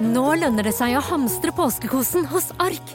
Nå 0.00 0.22
lønner 0.40 0.64
det 0.64 0.72
seg 0.72 0.94
å 0.96 1.02
hamstre 1.04 1.52
påskekosen 1.52 2.24
hos 2.30 2.46
Ark. 2.62 2.92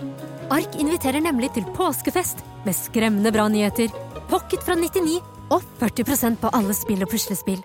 Ark 0.54 0.78
inviterer 0.82 1.22
nemlig 1.22 1.52
til 1.54 1.66
påskefest 1.78 2.42
med 2.66 2.74
skremmende 2.74 3.30
bra 3.34 3.46
nyheter, 3.52 3.92
pocket 4.32 4.64
fra 4.66 4.74
99 4.80 5.20
og 5.54 5.62
40% 5.82 6.40
på 6.42 6.50
alle 6.58 6.74
spill 6.74 7.06
og 7.06 7.12
puslespill. 7.12 7.62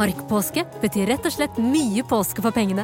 Ark-påske 0.00 0.64
betyr 0.82 1.06
rett 1.12 1.28
og 1.28 1.34
slett 1.36 1.60
mye 1.62 2.02
påske 2.06 2.42
for 2.42 2.54
pengene. 2.54 2.82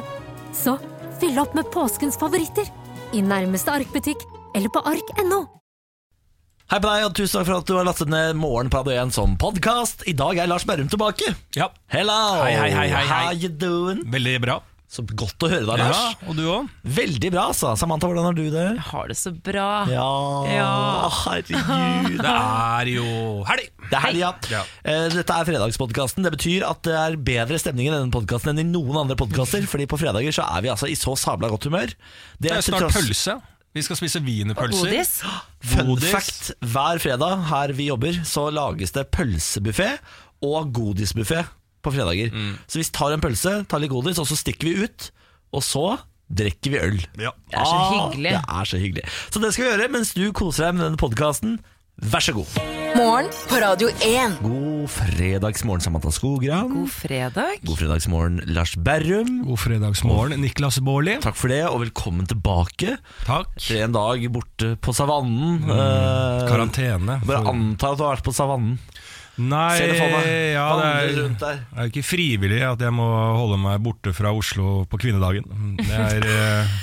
Så 0.55 0.77
fyll 1.19 1.35
opp 1.43 1.57
med 1.57 1.67
påskens 1.75 2.15
favoritter 2.19 2.71
i 3.11 3.23
nærmeste 3.23 3.75
Ark-butikk 3.75 4.23
eller 4.55 4.71
på 4.71 4.85
ark.no. 4.87 5.41
Hei 6.71 6.79
på 6.83 6.87
deg, 6.87 7.03
og 7.07 7.13
tusen 7.15 7.39
takk 7.39 7.47
for 7.47 7.59
at 7.61 7.67
du 7.67 7.75
har 7.79 7.85
lastet 7.87 8.09
ned 8.11 8.39
Morgen 8.39 8.71
på 8.71 8.79
Radio 8.79 8.95
1 9.03 9.13
som 9.15 9.35
podkast. 9.39 10.07
I 10.07 10.15
dag 10.19 10.39
er 10.39 10.47
Lars 10.51 10.67
Berrum 10.67 10.87
tilbake. 10.91 11.35
Ja, 11.55 11.67
Hello! 11.91 12.17
Hei, 12.43 12.55
hei, 12.55 12.71
hei, 12.71 12.87
hei, 12.95 13.05
hei. 13.11 13.21
How 13.27 13.35
you 13.35 13.51
doing? 13.51 14.03
veldig 14.11 14.39
bra. 14.47 14.59
Så 14.87 15.03
godt 15.03 15.43
å 15.43 15.49
høre 15.51 15.65
deg, 15.67 15.81
Lars. 15.81 15.97
Ja, 15.99 16.27
og 16.31 16.37
du 16.37 16.45
òg? 16.47 16.67
Veldig 16.95 17.29
bra, 17.33 17.41
altså. 17.51 17.73
Samantha, 17.75 18.07
hvordan 18.07 18.23
har 18.29 18.35
du 18.37 18.45
det? 18.53 18.61
Jeg 18.77 18.85
Har 18.87 19.09
det 19.11 19.17
så 19.19 19.33
bra. 19.35 19.65
Ja, 19.91 20.05
Ja. 20.47 21.09
herregud. 21.11 22.21
Det 22.21 22.31
er 22.31 22.91
jo 22.93 23.07
helg! 23.49 23.67
Det 23.89 23.97
er 23.99 24.05
helg, 24.05 24.21
ja. 24.21 24.31
Ja. 24.53 24.61
Eh, 24.87 25.09
Dette 25.11 25.35
er 25.35 25.49
fredagspodkasten. 25.49 26.23
Det 26.23 26.31
betyr 26.37 26.63
at 26.69 26.81
det 26.87 26.95
er 26.95 27.17
bedre 27.19 27.59
stemning 27.59 27.89
i 27.89 27.91
denne 27.91 28.11
podkasten 28.15 28.53
enn 28.55 28.63
i 28.63 28.67
noen 28.71 29.01
andre 29.03 29.19
podkaster. 29.19 29.67
Fordi 29.67 29.89
på 29.91 29.99
fredager 29.99 30.31
så 30.39 30.47
er 30.55 30.63
vi 30.63 30.71
altså 30.71 30.87
i 30.87 30.95
så 30.95 31.17
sabla 31.19 31.51
godt 31.51 31.67
humør. 31.67 31.91
Det 32.39 32.51
er 32.55 32.61
til 32.63 32.71
snart 32.77 32.95
pølse. 32.95 33.35
Vi 33.75 33.83
skal 33.83 33.99
spise 33.99 34.23
wienerpølser. 34.23 34.87
Godis. 34.87 35.11
Fun 35.67 35.91
Godis. 35.91 36.09
fact, 36.15 36.51
hver 36.63 36.97
fredag 37.03 37.43
her 37.51 37.73
vi 37.75 37.89
jobber 37.91 38.15
Så 38.25 38.47
lages 38.55 38.91
det 38.95 39.03
pølsebuffé 39.11 39.97
Og 40.47 40.71
godisbuffé 40.73 41.43
på 41.87 41.95
fredager 41.95 42.29
Mm. 42.35 42.51
Så 42.67 42.81
vi 42.81 42.85
tar 42.99 43.15
en 43.15 43.23
pølse, 43.23 43.55
tar 43.71 43.81
litt 43.83 43.93
godis 43.95 44.19
Og 44.21 44.27
så 44.29 44.37
stikker 44.43 44.67
vi 44.69 44.83
ut 44.87 45.09
Og 45.55 45.63
så 45.65 45.85
drikker 46.27 46.73
vi 46.75 46.83
øl 46.83 46.99
Ja. 47.23 47.31
Det 47.47 47.55
er 47.55 47.65
så 47.71 47.79
hyggelig. 47.87 48.35
Det 48.35 48.43
er 48.59 48.65
så 48.73 48.83
hyggelig 48.83 49.07
Så 49.31 49.39
det 49.43 49.53
skal 49.55 49.63
vi 49.65 49.71
gjøre 49.73 49.91
mens 49.95 50.13
du 50.17 50.25
koser 50.35 50.67
deg 50.67 50.75
med 50.79 50.87
denne 50.89 50.99
podcasten 51.01 51.57
Vær 51.97 52.21
så 52.21 52.35
god 52.37 52.45
Morgen 52.97 53.27
på 53.49 53.57
Radio 53.61 53.87
1. 54.05 54.35
God 54.41 54.85
fredagsmorgen 54.89 55.83
Samantha 55.83 56.11
Skogran 56.13 56.69
God 56.71 56.91
fredag. 56.93 57.59
God 57.67 57.77
fredagsmorgen 57.81 58.37
Lars 58.53 58.75
Berrum 58.79 59.31
God 59.47 59.59
fredagsmorgen, 59.61 60.37
Niklas 60.41 60.77
Baarli. 60.85 61.17
Takk 61.21 61.37
for 61.37 61.51
det 61.51 61.59
og 61.67 61.81
velkommen 61.83 62.29
tilbake 62.29 62.95
Takk. 63.25 63.49
Etter 63.59 63.83
en 63.87 63.97
dag 63.97 64.23
borte 64.33 64.71
på 64.81 64.93
savannen 64.97 65.65
eh, 65.67 66.45
Karantene. 66.49 67.19
Bare 67.27 67.41
for- 67.43 67.51
antar 67.53 67.93
at 67.93 67.99
du 67.99 68.05
har 68.07 68.15
vært 68.15 68.25
på 68.29 68.35
savannen 68.39 68.77
Nei, 69.37 69.77
Se 69.77 69.85
det 69.91 69.97
for 69.99 70.09
meg. 70.17 70.27
ja, 70.55 70.67
det 70.81 70.85
er, 70.89 71.15
rundt 71.21 71.39
der. 71.43 71.57
det 71.69 71.79
er 71.83 71.89
ikke 71.91 72.03
frivillig 72.07 72.61
at 72.65 72.81
jeg 72.81 72.93
må 72.97 73.05
holde 73.37 73.59
meg 73.61 73.81
borte 73.85 74.13
fra 74.17 74.31
Oslo 74.33 74.85
på 74.89 74.97
kvinnedagen. 75.03 75.45
Det 75.77 75.93
er, 75.93 76.25
eh, 76.25 76.77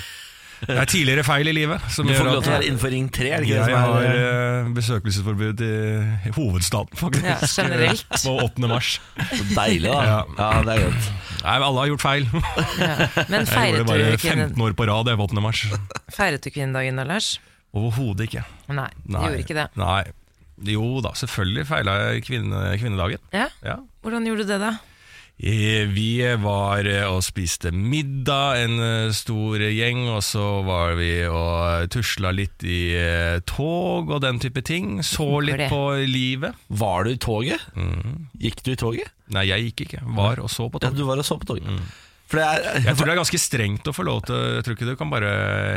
det 0.65 0.77
er 0.79 0.87
tidligere 0.87 1.25
feil 1.27 1.49
i 1.51 1.53
livet 1.53 1.83
som 1.91 2.07
Du 2.07 2.13
får 2.15 2.29
lov 2.29 2.39
til 2.45 2.53
å 2.53 2.55
være 2.55 2.67
innenfor 2.69 2.93
Ring 2.95 3.09
3, 3.11 3.27
er 3.35 3.43
det 3.43 3.49
ikke 3.49 3.57
det 3.59 3.67
jeg 3.67 3.75
som 3.75 3.91
har 3.91 4.07
er 4.07 4.23
har 4.63 4.71
besøkelsesforbud 4.77 5.61
i 5.67 6.31
hovedstaden, 6.37 6.95
faktisk. 6.97 7.27
Ja, 7.27 7.37
generelt. 7.43 8.05
På 8.25 8.37
8. 8.47 8.67
mars. 8.71 8.93
så 9.35 9.43
deilig, 9.51 9.91
da? 9.91 9.99
Ja, 10.07 10.17
Ja. 10.39 10.49
det 10.63 10.77
er 10.79 10.85
godt. 10.87 11.11
Nei, 11.45 11.55
alle 11.59 11.79
har 11.83 11.91
gjort 11.91 12.01
feil. 12.07 12.25
Ja. 12.79 12.95
Men 13.29 13.45
Jeg 13.45 13.75
gjorde 13.75 13.77
det 13.83 13.87
bare 13.91 14.17
15 14.17 14.61
år 14.65 14.73
på 14.79 14.87
rad 14.89 15.11
jeg 15.11 15.19
på 15.19 15.27
8. 15.27 15.41
mars. 15.43 15.65
feiret 16.15 16.41
du 16.41 16.49
kvinnedagen 16.55 16.95
da, 17.03 17.03
Lars? 17.11 17.33
Overhodet 17.75 18.29
ikke. 18.31 18.45
Nei, 18.71 18.87
du 19.03 19.11
Nei. 19.17 19.25
gjorde 19.27 19.43
ikke 19.43 19.59
det. 19.59 19.67
Nei. 19.75 20.03
Jo 20.63 21.01
da, 21.03 21.11
selvfølgelig 21.17 21.65
feila 21.67 21.95
jeg 22.09 22.25
kvinne, 22.29 22.65
kvinnedagen. 22.79 23.23
Ja? 23.35 23.49
Ja. 23.65 23.79
Hvordan 24.05 24.27
gjorde 24.27 24.45
du 24.45 24.53
det, 24.53 24.59
da? 24.63 24.75
Eh, 25.35 25.83
Vi 25.91 26.23
var 26.39 26.87
eh, 26.87 27.03
og 27.11 27.19
spiste 27.27 27.71
middag, 27.75 28.61
en 28.63 28.79
eh, 28.79 29.11
stor 29.11 29.59
gjeng, 29.59 30.05
og 30.13 30.21
så 30.23 30.45
var 30.63 30.95
vi 30.95 31.25
og 31.27 31.89
tusla 31.91 32.31
litt 32.31 32.63
i 32.63 32.95
tog 33.43 34.13
og 34.15 34.21
den 34.23 34.39
type 34.39 34.63
ting. 34.63 35.01
Så 35.03 35.27
litt 35.43 35.67
på 35.67 35.83
livet. 36.07 36.55
Var 36.69 37.03
du 37.03 37.11
i 37.11 37.19
toget? 37.19 37.67
Mm. 37.75 38.29
Gikk 38.39 38.63
du 38.63 38.71
i 38.71 38.79
toget? 38.79 39.11
Nei, 39.35 39.47
jeg 39.49 39.69
gikk 39.69 39.87
ikke. 39.89 40.05
Var 40.15 40.39
og 40.39 40.49
så 40.53 40.69
på 40.69 40.79
toget. 40.79 40.95
Ja, 40.95 41.03
du 41.03 41.09
var 41.09 41.19
og 41.19 41.27
så 41.27 41.35
på 41.41 41.51
toget. 41.51 41.67
Det 41.67 42.04
er 42.33 42.81
Jeg 42.81 42.95
tror 42.97 43.05
det 43.05 43.13
er 43.13 43.19
ganske 43.19 43.39
strengt 43.39 43.87
å 43.89 43.93
få 43.93 44.03
lov 44.07 44.23
til 44.25 44.35
Jeg 44.57 44.65
tror 44.65 44.75
ikke 44.75 44.87
du 44.87 44.95
kan 44.97 45.11
bare 45.11 45.31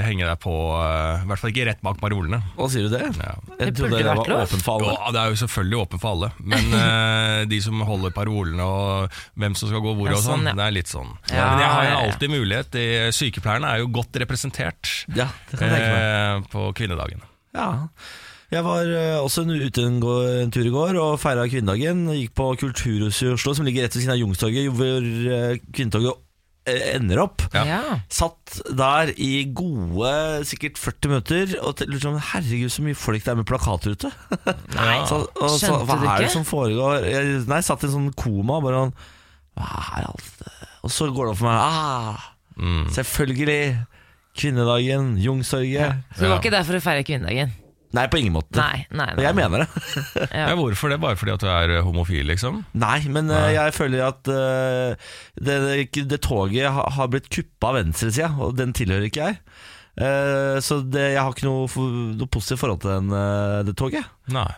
henge 0.06 0.24
deg 0.24 0.38
på 0.40 0.52
eh, 0.78 1.24
I 1.24 1.28
hvert 1.28 1.42
fall 1.42 1.52
ikke 1.52 1.66
rett 1.68 1.82
bak 1.84 1.98
parolene. 2.00 2.40
Hva 2.56 2.68
sier 2.72 2.86
du 2.88 2.94
det? 2.94 3.02
Ja. 3.04 3.34
Jeg 3.58 3.58
Det 3.58 3.74
trodde 3.76 3.98
det, 3.98 4.04
det 4.06 4.14
var 4.16 4.46
åpent 4.46 4.64
for 4.64 4.78
alle. 4.78 4.94
Ja, 4.96 5.10
det 5.14 5.20
er 5.22 5.34
jo 5.34 5.40
selvfølgelig 5.42 5.80
åpent 5.82 6.02
for 6.04 6.16
alle. 6.16 6.30
Men 6.54 6.70
uh, 6.74 7.40
de 7.52 7.58
som 7.64 7.82
holder 7.88 8.14
parolene 8.16 8.64
og 8.64 9.18
hvem 9.38 9.56
som 9.58 9.70
skal 9.70 9.82
gå 9.84 9.94
hvor 9.98 10.12
og 10.12 10.16
sånn, 10.16 10.30
sånn, 10.38 10.48
ja. 10.50 10.54
det 10.58 10.64
er 10.66 10.76
litt 10.78 10.92
sånn. 10.92 11.10
Ja, 11.32 11.48
Men 11.50 11.64
jeg 11.64 11.72
har 11.74 11.88
jo 11.88 11.98
alltid 12.04 12.32
mulighet. 12.34 12.70
De, 12.74 12.86
sykepleierne 13.18 13.74
er 13.74 13.82
jo 13.82 13.90
godt 13.98 14.20
representert 14.22 14.94
Ja, 15.12 15.28
det 15.50 15.60
kan 15.60 15.68
jeg 15.68 15.76
tenke 15.76 15.92
meg. 15.92 16.06
eh, 16.06 16.48
på 16.54 16.64
kvinnedagen. 16.80 17.26
Ja. 17.58 17.68
Jeg 18.48 18.64
var 18.64 18.88
også 19.20 19.42
ute 19.44 19.82
en, 19.84 19.98
en 20.00 20.54
tur 20.54 20.64
i 20.64 20.72
går 20.72 20.96
og 21.02 21.18
feira 21.20 21.44
kvinnedagen. 21.50 22.06
Gikk 22.16 22.32
på 22.38 22.48
Kulturhuset 22.62 23.26
i 23.28 23.34
Oslo, 23.34 23.52
som 23.58 23.68
ligger 23.68 23.84
rett 23.84 23.92
ved 23.92 24.06
siden 24.06 24.14
av 24.14 24.22
Youngstorget, 24.22 24.70
hvor 24.72 25.10
kvinnetoget 25.76 26.24
ender 26.94 27.20
opp. 27.22 27.42
Ja. 27.54 27.80
Satt 28.12 28.58
der 28.78 29.12
i 29.16 29.44
gode 29.56 30.12
sikkert 30.48 30.78
40 30.80 31.12
minutter 31.12 31.54
og 31.62 31.82
sånn 32.02 32.18
Herregud, 32.32 32.70
så 32.74 32.84
mye 32.86 32.98
folk 32.98 33.24
det 33.24 33.32
er 33.34 33.38
med 33.40 33.48
plakater 33.48 33.94
ute. 33.96 34.10
Nei, 34.78 34.96
Så, 35.08 35.20
og 35.26 35.50
så, 35.50 35.58
skjønte 35.62 35.84
hva 35.88 35.98
du 36.00 36.06
er 36.06 36.16
det 36.22 36.26
ikke? 36.28 36.34
som 36.38 36.46
foregår? 36.48 37.06
Jeg, 37.08 37.36
nei, 37.50 37.60
satt 37.66 37.84
i 37.84 37.88
en 37.90 37.94
sånn 37.96 38.10
koma. 38.18 38.58
Bare 38.64 38.82
sånn 38.86 38.94
Hva 39.58 39.84
er 39.98 40.08
alt 40.10 40.28
det 40.42 40.52
Og 40.86 40.92
så 40.94 41.08
går 41.12 41.28
det 41.30 41.34
opp 41.36 41.40
for 41.44 41.50
meg. 41.50 41.62
Ah, 41.62 42.26
Mm. 42.58 42.88
selvfølgelig! 42.90 43.62
Kvinnedagen, 44.38 45.12
Youngstorget. 45.22 46.00
Så 46.14 46.24
du 46.24 46.28
var 46.30 46.40
ikke 46.40 46.50
der 46.54 46.64
for 46.66 46.74
å 46.78 46.80
feire 46.82 47.04
kvinnedagen? 47.06 47.52
Nei, 47.96 48.04
på 48.12 48.18
ingen 48.20 48.34
måte. 48.34 48.52
Nei, 48.58 48.84
nei, 48.92 49.08
Og 49.14 49.22
nei. 49.22 49.24
jeg 49.24 49.36
mener 49.38 49.64
det. 49.64 49.68
Ja, 50.36 50.52
hvorfor 50.58 50.92
det? 50.92 51.00
Bare 51.00 51.16
fordi 51.16 51.32
at 51.32 51.44
du 51.44 51.48
er 51.48 51.72
eh, 51.78 51.84
homofil, 51.86 52.26
liksom? 52.28 52.60
Nei, 52.76 53.00
men 53.08 53.32
eh, 53.32 53.54
jeg 53.54 53.74
føler 53.76 54.04
at 54.10 54.28
uh, 54.28 55.08
det, 55.40 55.56
det, 55.96 56.04
det 56.10 56.20
toget 56.24 56.68
har, 56.68 57.08
blitt 57.08 57.30
kuppa 57.32 57.72
av 57.72 57.80
venstresida, 57.80 58.34
og 58.44 58.58
den 58.60 58.76
tilhører 58.76 59.08
ikke 59.08 59.30
jeg. 59.30 59.40
Uh, 59.98 60.60
så 60.62 60.82
det, 60.84 61.14
jeg 61.14 61.22
har 61.24 61.32
ikke 61.32 61.48
noe, 61.48 61.88
noe 62.20 62.30
positivt 62.30 62.60
forhold 62.62 62.84
til 62.84 62.92
den, 62.92 63.14
det 63.68 63.76
toget. 63.80 64.10
Nei. 64.36 64.50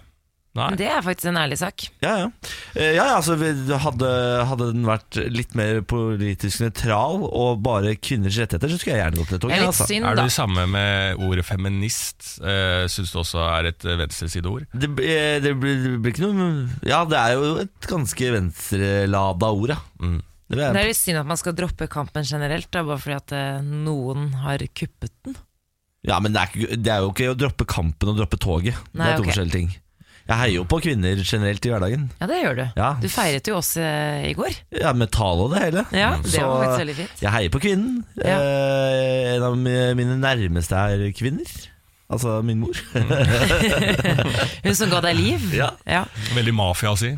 Nei. 0.59 0.66
Men 0.72 0.78
det 0.81 0.87
er 0.91 1.03
faktisk 1.06 1.28
en 1.31 1.37
ærlig 1.38 1.56
sak. 1.61 1.84
Ja, 2.03 2.12
ja. 2.19 2.31
Eh, 2.75 2.97
ja, 2.97 3.05
ja 3.06 3.19
altså, 3.21 3.37
hadde, 3.84 4.09
hadde 4.50 4.66
den 4.72 4.83
vært 4.88 5.19
litt 5.31 5.53
mer 5.55 5.78
politisk 5.87 6.65
nøytral 6.65 7.21
og 7.28 7.61
bare 7.62 7.93
kvinners 7.94 8.34
rettigheter, 8.41 8.72
så 8.72 8.81
skulle 8.81 8.97
jeg 8.97 9.05
gjerne 9.05 9.21
gått 9.21 9.28
til 9.31 9.37
det 9.37 9.43
Det 9.44 9.47
toget. 9.47 9.66
Altså. 9.69 9.87
synd, 9.87 10.09
Er 10.10 10.16
du 10.19 10.22
det 10.25 10.34
samme 10.34 10.65
med 10.72 11.22
ordet 11.22 11.44
feminist? 11.47 12.33
Uh, 12.43 12.83
Syns 12.91 13.12
du 13.15 13.21
også 13.22 13.44
er 13.47 13.69
et 13.71 13.87
eh, 13.87 13.99
venstresideord? 14.00 14.65
Det, 14.75 14.91
blir- 14.99 15.39
det, 15.44 15.53
blir, 15.62 15.77
det 15.84 15.93
blir 16.03 16.16
ikke 16.16 16.33
noe 16.34 16.49
Ja, 16.89 17.05
det 17.06 17.21
er 17.21 17.37
jo 17.37 17.53
et 17.62 17.87
ganske 17.93 18.33
venstrelada 18.34 19.53
ord, 19.55 19.75
ja. 19.77 19.78
Mm. 20.03 20.16
Det 20.50 20.59
Det 20.59 20.81
er 20.83 20.89
litt 20.89 20.99
synd 20.99 21.21
at 21.21 21.28
man 21.31 21.39
skal 21.39 21.55
droppe 21.55 21.87
kampen 21.87 22.27
generelt, 22.27 22.66
da, 22.75 22.83
bare 22.83 22.99
fordi 22.99 23.16
at 23.21 23.37
eh, 23.39 23.60
noen 23.87 24.33
har 24.43 24.65
kuppet 24.75 25.15
den. 25.22 25.39
ja, 26.10 26.19
men 26.19 26.34
det 26.34 26.43
er, 26.43 26.50
ikke, 26.50 26.81
det 26.81 26.91
er 26.91 27.05
jo 27.06 27.12
ikke 27.15 27.31
å 27.31 27.39
droppe 27.39 27.69
kampen 27.71 28.10
og 28.10 28.19
droppe 28.19 28.41
toget. 28.43 28.75
Nei, 28.91 29.05
det 29.06 29.12
er 29.12 29.21
to 29.21 29.22
okay. 29.22 29.31
forskjellige 29.31 29.56
ting. 29.60 29.71
Jeg 30.31 30.39
heier 30.39 30.55
jo 30.61 30.65
på 30.71 30.79
kvinner 30.85 31.19
generelt 31.27 31.65
i 31.67 31.73
hverdagen. 31.73 32.05
Ja, 32.21 32.27
det 32.31 32.37
gjør 32.39 32.55
du. 32.61 32.63
Ja. 32.79 32.91
Du 33.03 33.09
feiret 33.11 33.49
jo 33.51 33.57
oss 33.59 33.73
eh, 33.83 34.29
i 34.31 34.35
går. 34.39 34.55
Ja, 34.79 34.93
med 34.95 35.11
tale 35.11 35.49
og 35.49 35.57
det 35.57 35.65
hele. 35.65 35.83
Ja, 35.91 36.13
det 36.23 36.31
Så 36.37 36.45
var 36.47 36.61
faktisk 36.63 36.83
veldig 36.85 36.95
fint. 37.01 37.25
jeg 37.25 37.33
heier 37.35 37.51
på 37.57 37.63
kvinnen. 37.65 37.97
Ja. 38.23 38.37
Eh, 38.39 39.35
en 39.35 39.43
av 39.49 39.59
mi- 39.59 39.91
mine 39.99 40.15
nærmeste 40.23 40.79
er 40.79 41.03
kvinner. 41.19 41.51
Altså 42.11 42.39
min 42.47 42.63
mor. 42.63 42.79
Hun 44.65 44.75
som 44.79 44.91
ga 44.91 45.01
deg 45.09 45.15
liv. 45.19 45.51
Ja. 45.55 45.71
Ja. 45.87 46.05
Veldig 46.35 46.55
mafia 46.59 46.91
å 46.95 46.99
si. 46.99 47.11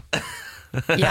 Jeg, 0.96 1.02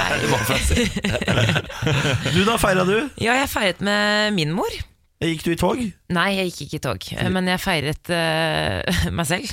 du 2.34 2.40
da, 2.48 2.56
feira 2.58 2.82
du? 2.88 2.96
ja, 3.22 3.36
jeg 3.44 3.50
feiret 3.52 3.82
med 3.86 4.34
min 4.38 4.52
mor. 4.58 4.72
Gikk 5.22 5.44
du 5.46 5.52
i 5.54 5.58
tog? 5.60 5.78
Nei, 6.10 6.30
jeg 6.40 6.48
gikk 6.50 6.62
ikke 6.66 6.78
i 6.80 6.84
tog, 6.88 7.02
men 7.30 7.46
jeg 7.52 7.62
feiret 7.62 8.10
eh, 8.10 8.82
meg 9.18 9.28
selv. 9.30 9.50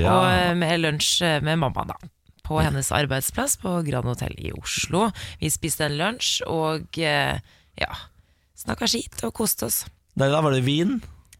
Ja. 0.00 0.12
Og 0.14 0.26
eh, 0.30 0.52
med 0.58 0.80
lunsj 0.82 1.22
eh, 1.26 1.38
med 1.44 1.60
mamma, 1.62 1.86
da. 1.92 1.96
På 2.42 2.58
hennes 2.60 2.90
arbeidsplass 2.92 3.56
på 3.62 3.76
Grand 3.86 4.08
Hotel 4.08 4.34
i 4.38 4.50
Oslo. 4.56 5.06
Vi 5.40 5.50
spiste 5.52 5.86
en 5.86 5.96
lunsj 6.00 6.42
og 6.50 6.98
eh, 6.98 7.38
ja, 7.78 7.90
snakka 8.58 8.88
skit 8.90 9.22
og 9.26 9.34
koste 9.38 9.68
oss. 9.68 9.84
Nei, 10.18 10.28
da 10.32 10.42
var 10.44 10.52
det 10.54 10.64
vin. 10.66 10.98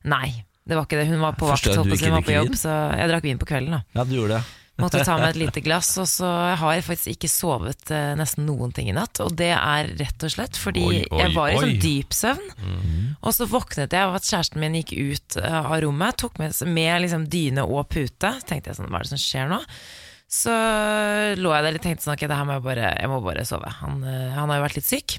Nei, 0.09 0.45
det 0.65 0.79
var 0.79 0.87
ikke 0.87 1.03
det. 1.03 1.09
Hun 1.11 1.21
var 1.25 1.37
på 1.39 1.51
vakt, 1.51 1.69
hun 1.69 1.91
var 1.91 2.25
på 2.25 2.37
jobb, 2.37 2.55
så 2.59 2.75
jeg 2.97 3.11
drakk 3.11 3.27
vin 3.27 3.41
på 3.43 3.49
kvelden. 3.51 3.81
da 3.81 3.99
Ja, 3.99 4.07
du 4.09 4.15
gjorde 4.17 4.39
det. 4.39 4.59
Måtte 4.81 5.03
ta 5.05 5.19
meg 5.21 5.35
et 5.35 5.41
lite 5.43 5.61
glass, 5.61 5.91
og 6.01 6.07
så 6.09 6.29
har 6.57 6.77
jeg 6.79 6.85
faktisk 6.87 7.13
ikke 7.13 7.29
sovet 7.29 7.91
eh, 7.93 8.15
nesten 8.19 8.47
noen 8.49 8.73
ting 8.73 8.89
i 8.89 8.95
natt. 8.97 9.21
Og 9.21 9.35
det 9.37 9.51
er 9.53 9.91
rett 10.01 10.25
og 10.25 10.33
slett 10.33 10.57
fordi 10.59 10.85
Oi, 10.89 11.03
oi, 11.05 11.19
jeg 11.21 11.35
var 11.37 11.51
i 11.51 11.59
oi. 11.59 11.61
sånn 11.67 11.83
dyp 11.83 12.17
søvn. 12.17 12.49
Og 13.21 13.35
så 13.37 13.47
våknet 13.51 13.93
jeg 13.93 14.07
av 14.09 14.17
at 14.17 14.31
kjæresten 14.31 14.63
min 14.63 14.79
gikk 14.81 14.95
ut 14.97 15.37
eh, 15.43 15.59
av 15.61 15.77
rommet, 15.85 16.17
tok 16.25 16.41
med, 16.41 16.57
med 16.73 17.05
liksom 17.05 17.29
dyne 17.33 17.67
og 17.69 17.85
pute. 17.93 18.33
tenkte 18.49 18.73
jeg 18.73 18.81
sånn, 18.81 18.89
hva 18.89 19.03
er 19.03 19.07
det 19.07 19.13
som 19.13 19.23
skjer 19.23 19.53
nå? 19.53 19.61
Så 20.33 20.53
lå 21.37 21.53
jeg 21.53 21.65
der 21.67 21.77
og 21.77 21.85
tenkte 21.85 22.07
sånn, 22.07 22.17
ok, 22.17 22.25
det 22.31 22.39
her 22.39 22.49
må 22.49 22.57
jeg 22.57 22.65
bare, 22.65 22.95
jeg 22.97 23.13
må 23.13 23.21
bare 23.25 23.45
sove. 23.45 23.69
Han, 23.83 24.01
eh, 24.09 24.31
han 24.33 24.49
har 24.49 24.63
jo 24.63 24.65
vært 24.65 24.81
litt 24.81 24.89
syk. 24.89 25.19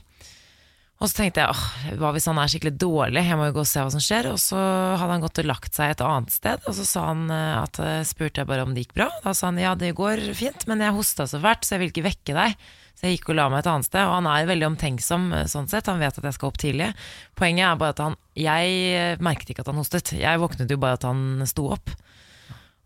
Og 1.01 1.09
så 1.09 1.17
tenkte 1.17 1.41
jeg 1.41 1.51
åh, 1.51 1.63
hva 1.99 2.13
hvis 2.15 2.29
han 2.29 2.37
er 2.39 2.51
skikkelig 2.51 2.77
dårlig, 2.79 3.23
jeg 3.27 3.35
må 3.39 3.49
jo 3.49 3.55
gå 3.57 3.63
og 3.65 3.67
se 3.67 3.81
hva 3.83 3.91
som 3.91 4.03
skjer. 4.03 4.29
Og 4.31 4.37
så 4.39 4.59
hadde 4.59 5.09
han 5.11 5.23
gått 5.25 5.41
og 5.41 5.49
lagt 5.49 5.75
seg 5.75 5.91
et 5.91 6.03
annet 6.05 6.31
sted, 6.35 6.63
og 6.69 6.77
så 6.77 6.85
sa 6.87 7.07
han 7.09 7.25
eh, 7.33 7.57
at 7.59 7.81
eh, 7.83 8.05
spurte 8.07 8.43
jeg 8.43 8.49
bare 8.49 8.63
om 8.63 8.71
det 8.75 8.85
gikk 8.85 8.95
bra. 9.01 9.09
Da 9.25 9.33
sa 9.35 9.49
han 9.49 9.59
ja, 9.59 9.73
det 9.79 9.91
går 9.97 10.21
fint, 10.37 10.63
men 10.69 10.83
jeg 10.85 10.95
hosta 10.95 11.27
så 11.27 11.41
fælt, 11.43 11.67
så 11.67 11.75
jeg 11.75 11.83
vil 11.83 11.91
ikke 11.91 12.07
vekke 12.07 12.37
deg. 12.37 12.55
Så 12.93 13.09
jeg 13.09 13.17
gikk 13.17 13.33
og 13.33 13.39
la 13.39 13.49
meg 13.51 13.63
et 13.63 13.69
annet 13.73 13.89
sted, 13.89 14.05
og 14.05 14.15
han 14.15 14.29
er 14.31 14.47
veldig 14.53 14.69
omtenksom 14.69 15.27
eh, 15.35 15.45
sånn 15.51 15.67
sett. 15.71 15.89
Han 15.91 15.99
vet 15.99 16.21
at 16.21 16.29
jeg 16.29 16.37
skal 16.37 16.53
opp 16.53 16.61
tidlig. 16.61 16.91
Poenget 17.35 17.67
er 17.67 17.81
bare 17.81 17.97
at 17.97 18.03
han 18.05 18.19
Jeg 18.39 19.19
merket 19.21 19.51
ikke 19.51 19.65
at 19.65 19.73
han 19.73 19.81
hostet. 19.81 20.15
Jeg 20.17 20.39
våknet 20.41 20.71
jo 20.71 20.79
bare 20.81 21.01
at 21.01 21.09
han 21.09 21.43
sto 21.49 21.67
opp. 21.75 21.91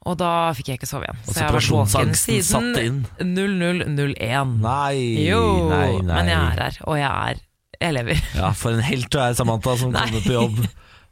Og 0.08 0.16
da 0.20 0.32
fikk 0.56 0.72
jeg 0.72 0.80
ikke 0.80 0.90
sove 0.90 1.06
igjen. 1.06 1.20
Og 1.26 1.34
Så 1.34 1.42
jeg 1.42 1.48
har 1.48 1.56
vært 1.58 1.74
våken 1.76 2.14
siden 2.16 3.04
0001. 3.20 4.56
Nei, 4.64 4.96
nei, 5.68 5.90
nei. 6.00 6.14
men 6.16 6.32
jeg 6.32 6.40
er 6.40 6.62
her, 6.64 6.80
og 6.88 6.98
jeg 6.98 7.12
er 7.12 7.44
Jeg 7.82 7.94
lever. 7.94 8.20
Ja, 8.36 8.52
for 8.58 8.74
en 8.74 8.82
helt 8.82 9.10
du 9.14 9.20
er, 9.22 9.34
Samantha, 9.38 9.78
som 9.78 9.92
Nei. 9.94 10.08
kommer 10.10 10.26
på 10.26 10.34
jobb. 10.40 10.68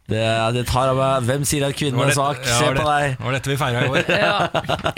Det, 0.06 0.20
det 0.54 0.62
tar 0.70 0.92
av 0.92 1.00
meg 1.00 1.24
Hvem 1.26 1.46
sier 1.50 1.64
at 1.66 1.74
kvinnen 1.74 1.98
er 2.06 2.12
svak? 2.14 2.38
ja, 2.46 2.60
Se 2.60 2.68
var 2.68 2.76
på 2.78 2.84
deg. 2.86 3.16
Det 3.18 3.26
var 3.26 3.34
dette 3.34 3.50
vi 3.50 3.56
feira 3.58 3.80
i 3.82 3.88
år. 3.90 4.10
Ja, 4.26 4.36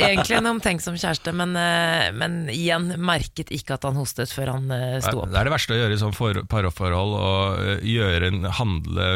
egentlig 0.10 0.36
en 0.36 0.50
omtenksom 0.52 0.98
kjæreste, 1.00 1.32
men, 1.32 1.54
eh, 1.56 2.10
men 2.12 2.36
igjen 2.52 2.90
merket 3.08 3.54
ikke 3.56 3.78
at 3.78 3.88
han 3.88 3.96
hostet 3.96 4.34
før 4.36 4.52
han 4.58 4.68
eh, 4.76 4.98
sto 5.06 5.22
opp. 5.24 5.32
Det 5.32 5.40
er 5.40 5.48
det 5.48 5.54
verste 5.56 5.78
å 5.78 5.80
gjøre 5.80 5.96
i 5.96 6.02
sånn 6.04 6.12
for- 6.18 6.42
parforhold, 6.52 7.16
å 7.24 7.32
øh, 7.56 7.88
gjøre 7.88 8.34
en 8.34 8.50
handle 8.60 9.08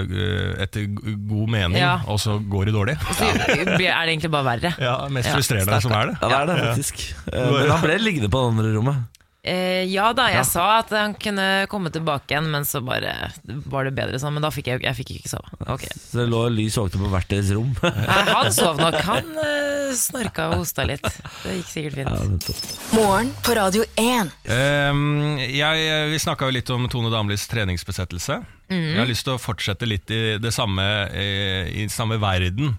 etter 0.63 0.88
god 0.95 1.51
mening, 1.59 1.81
Ja. 1.83 1.98
og 2.07 2.24
så 2.24 2.38
går 2.39 2.71
det 2.71 2.77
dårlig. 2.80 2.95
Så 3.12 3.27
er 3.27 3.75
det 3.75 3.83
egentlig 3.92 4.31
bare 4.31 4.48
verre. 4.48 4.71
Ja, 4.80 4.95
Mest 5.12 5.27
Ja, 5.27 5.36
frustrerende 5.42 5.81
som 5.83 5.92
er 6.00 6.13
det. 6.13 6.19
Ja, 6.24 6.45
det 6.48 6.56
er 6.56 6.56
det 6.56 6.69
faktisk. 6.71 7.03
Eh, 7.36 7.51
Men 7.51 7.74
han 7.75 7.83
ble 7.83 8.00
liggende 8.00 8.31
på 8.31 8.39
det 8.45 8.53
andre 8.56 8.77
rommet. 8.80 9.09
Eh, 9.41 9.88
ja 9.89 10.11
da, 10.13 10.27
jeg 10.29 10.45
sa 10.45 10.63
at 10.83 10.91
han 10.93 11.15
kunne 11.17 11.65
komme 11.71 11.89
tilbake 11.89 12.29
igjen, 12.29 12.51
men 12.53 12.65
så 12.67 12.77
bare 12.85 13.31
var 13.73 13.88
det 13.88 13.95
bedre 13.97 14.19
sånn. 14.21 14.35
Men 14.38 14.45
da 14.45 14.51
fikk 14.53 14.69
jeg, 14.69 14.83
jeg 14.85 14.97
fikk 14.99 15.13
ikke 15.15 15.31
sove. 15.31 15.49
Okay. 15.65 15.89
Så 15.97 16.19
det 16.19 16.27
lå 16.29 16.43
lys 16.53 16.77
våkne 16.77 17.01
på 17.01 17.09
hvert 17.09 17.31
deres 17.31 17.49
rom. 17.57 17.71
Nei, 17.81 18.21
han 18.29 18.51
sov 18.53 18.77
nok. 18.77 18.99
Han 19.07 19.31
eh, 19.41 19.89
snorka 19.97 20.51
og 20.51 20.61
hosta 20.61 20.85
litt. 20.85 21.09
Det 21.41 21.57
gikk 21.57 21.71
sikkert 21.71 21.97
fint. 21.97 22.51
Ja, 22.51 22.59
Morgen 22.99 23.33
på 23.41 23.57
Radio 23.57 23.88
1. 23.97 24.29
Ehm, 24.53 25.41
jeg, 25.41 25.89
vi 26.13 26.21
snakka 26.21 26.47
jo 26.51 26.57
litt 26.59 26.69
om 26.77 26.85
Tone 26.93 27.09
Damlis 27.13 27.47
treningsbesettelse. 27.49 28.43
Jeg 28.71 29.01
har 29.01 29.09
lyst 29.09 29.25
til 29.27 29.35
å 29.35 29.41
fortsette 29.41 29.89
litt 29.89 30.13
i 30.13 30.38
det 30.39 30.53
samme, 30.55 30.85
eh, 31.17 31.65
i 31.81 31.89
samme 31.91 32.21
verden. 32.21 32.77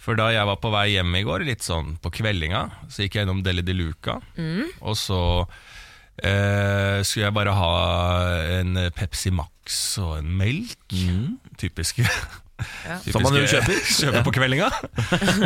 For 0.00 0.18
da 0.18 0.30
jeg 0.32 0.48
var 0.48 0.58
på 0.58 0.72
vei 0.72 0.88
hjem 0.96 1.14
i 1.20 1.24
går, 1.28 1.46
litt 1.46 1.62
sånn 1.62 1.94
på 2.02 2.10
kveldinga, 2.18 2.66
så 2.90 3.04
gikk 3.04 3.20
jeg 3.20 3.28
innom 3.28 3.44
Deli 3.44 3.62
de 3.62 3.76
Luca. 3.76 4.18
Og 4.80 4.96
så 4.98 5.20
eh, 6.26 7.00
skulle 7.06 7.26
jeg 7.26 7.36
bare 7.36 7.56
ha 7.56 7.72
en 8.60 8.78
Pepsi 8.96 9.32
Max 9.34 9.80
og 10.02 10.18
en 10.20 10.30
melk. 10.40 10.78
Typisk. 11.60 12.02
Typisk 12.60 13.14
Som 13.14 13.24
man 13.24 13.36
jo 13.38 13.46
kjøper. 13.48 13.78
kjøper 14.00 14.26
på 14.26 14.34
kveldinga. 14.36 14.70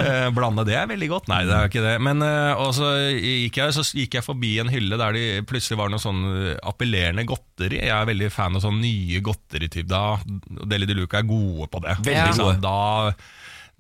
Eh, 0.05 0.29
Blande 0.35 0.65
det 0.67 0.75
er 0.77 0.89
veldig 0.91 1.07
godt. 1.09 1.29
Nei, 1.31 1.43
det 1.47 1.55
er 1.55 1.71
ikke 1.71 1.83
det. 1.85 1.95
Men 2.03 2.23
eh, 2.25 2.61
og 2.61 2.73
så 2.77 2.91
gikk 3.15 3.61
jeg, 3.61 3.75
så 3.77 3.85
gikk 3.97 4.17
jeg 4.19 4.27
forbi 4.27 4.51
en 4.61 4.71
hylle 4.73 4.99
der 5.01 5.15
det 5.17 5.45
plutselig 5.49 5.79
var 5.81 5.93
noe 5.93 6.03
sånn 6.03 6.21
eh, 6.29 6.57
appellerende 6.67 7.25
godteri. 7.29 7.79
Jeg 7.81 7.95
er 7.95 8.11
veldig 8.11 8.31
fan 8.35 8.59
av 8.59 8.65
sånn 8.65 8.81
nye 8.83 9.23
godterityper. 9.25 10.27
Deli 10.71 10.89
de 10.91 10.99
Luca 10.99 11.21
er 11.21 11.29
gode 11.29 11.71
på 11.73 11.83
det. 11.85 11.97
Veldig 12.03 12.35
ja. 12.35 12.37
gode. 12.41 12.59
Da, 12.65 13.15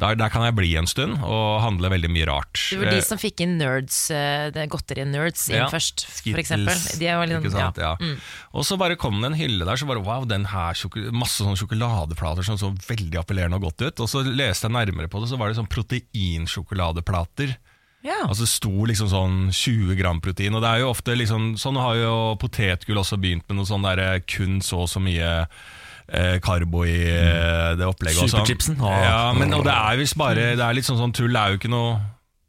der, 0.03 0.17
der 0.19 0.29
kan 0.33 0.43
jeg 0.43 0.57
bli 0.59 0.73
en 0.77 0.89
stund 0.91 1.21
og 1.23 1.61
handle 1.63 1.91
veldig 1.93 2.09
mye 2.11 2.27
rart. 2.27 2.59
Det 2.71 2.79
var 2.81 2.91
de 2.91 2.97
Eh, 2.99 3.05
som 3.07 3.19
fikk 3.21 3.45
inn 3.45 3.57
nerds, 3.61 3.99
godteri-nerds 4.73 5.45
inn 5.53 5.61
Ja. 5.61 5.69
først, 5.71 6.03
litt, 6.27 6.49
ikke 6.51 7.53
sant? 7.55 7.79
Ja. 7.79 7.95
Mm. 8.01 8.17
Og 8.55 8.65
så 8.67 8.79
bare 8.81 8.97
kom 8.99 9.21
det 9.23 9.31
en 9.33 9.39
hylle 9.39 9.65
der, 9.65 9.77
så 9.79 9.87
bare 9.87 10.03
wow, 10.03 10.25
den 10.27 10.47
her 10.51 10.75
masse 11.15 11.45
sånne 11.45 11.57
sjokoladeplater 11.61 12.43
som 12.45 12.59
så 12.59 12.73
veldig 12.89 13.21
appellerende 13.23 13.61
og 13.61 13.69
godt 13.71 13.87
ut. 13.87 14.01
Og 14.01 14.09
så 14.11 14.25
leste 14.27 14.67
jeg 14.67 14.75
nærmere 14.75 15.09
på 15.09 15.23
det, 15.23 15.31
så 15.31 15.39
var 15.39 15.49
det 15.49 15.59
sånn 15.61 15.71
proteinsjokoladeplater. 15.71 17.57
Ja. 18.05 18.19
Altså 18.29 18.45
sto 18.51 18.85
liksom 18.85 19.09
sånn 19.09 19.37
20 19.55 19.97
gram 19.97 20.21
protein, 20.21 20.55
og 20.55 20.61
det 20.61 20.69
er 20.75 20.83
jo 20.83 20.91
ofte 20.93 21.15
liksom 21.17 21.55
Sånn 21.57 21.79
har 21.81 21.95
jo 21.97 22.17
potetgull 22.37 23.01
også 23.01 23.17
begynt 23.17 23.47
med 23.49 23.57
noe 23.57 23.69
sånn 23.69 23.87
der 23.87 24.21
kun 24.29 24.59
så 24.61 24.83
og 24.85 24.91
så 24.93 25.01
mye 25.01 25.47
eh, 26.09 26.41
karbo 26.45 26.85
i 26.85 26.97
eh, 27.09 27.75
det 27.79 27.87
opplegget. 27.87 28.23
og 28.23 28.29
sånn. 28.29 28.43
Superchipsen. 28.45 28.81
Åh. 28.81 28.99
Ja, 29.05 29.33
men 29.37 29.55
og 29.55 29.65
det 29.67 29.75
er 29.75 30.01
visst 30.01 30.19
bare 30.21 30.53
Det 30.57 30.65
er 30.65 30.77
litt 30.77 30.87
sånn 30.89 31.01
sånn 31.01 31.15
tull, 31.17 31.33
det 31.33 31.41
er 31.41 31.55
jo 31.55 31.61
ikke 31.63 31.73
noe 31.73 31.97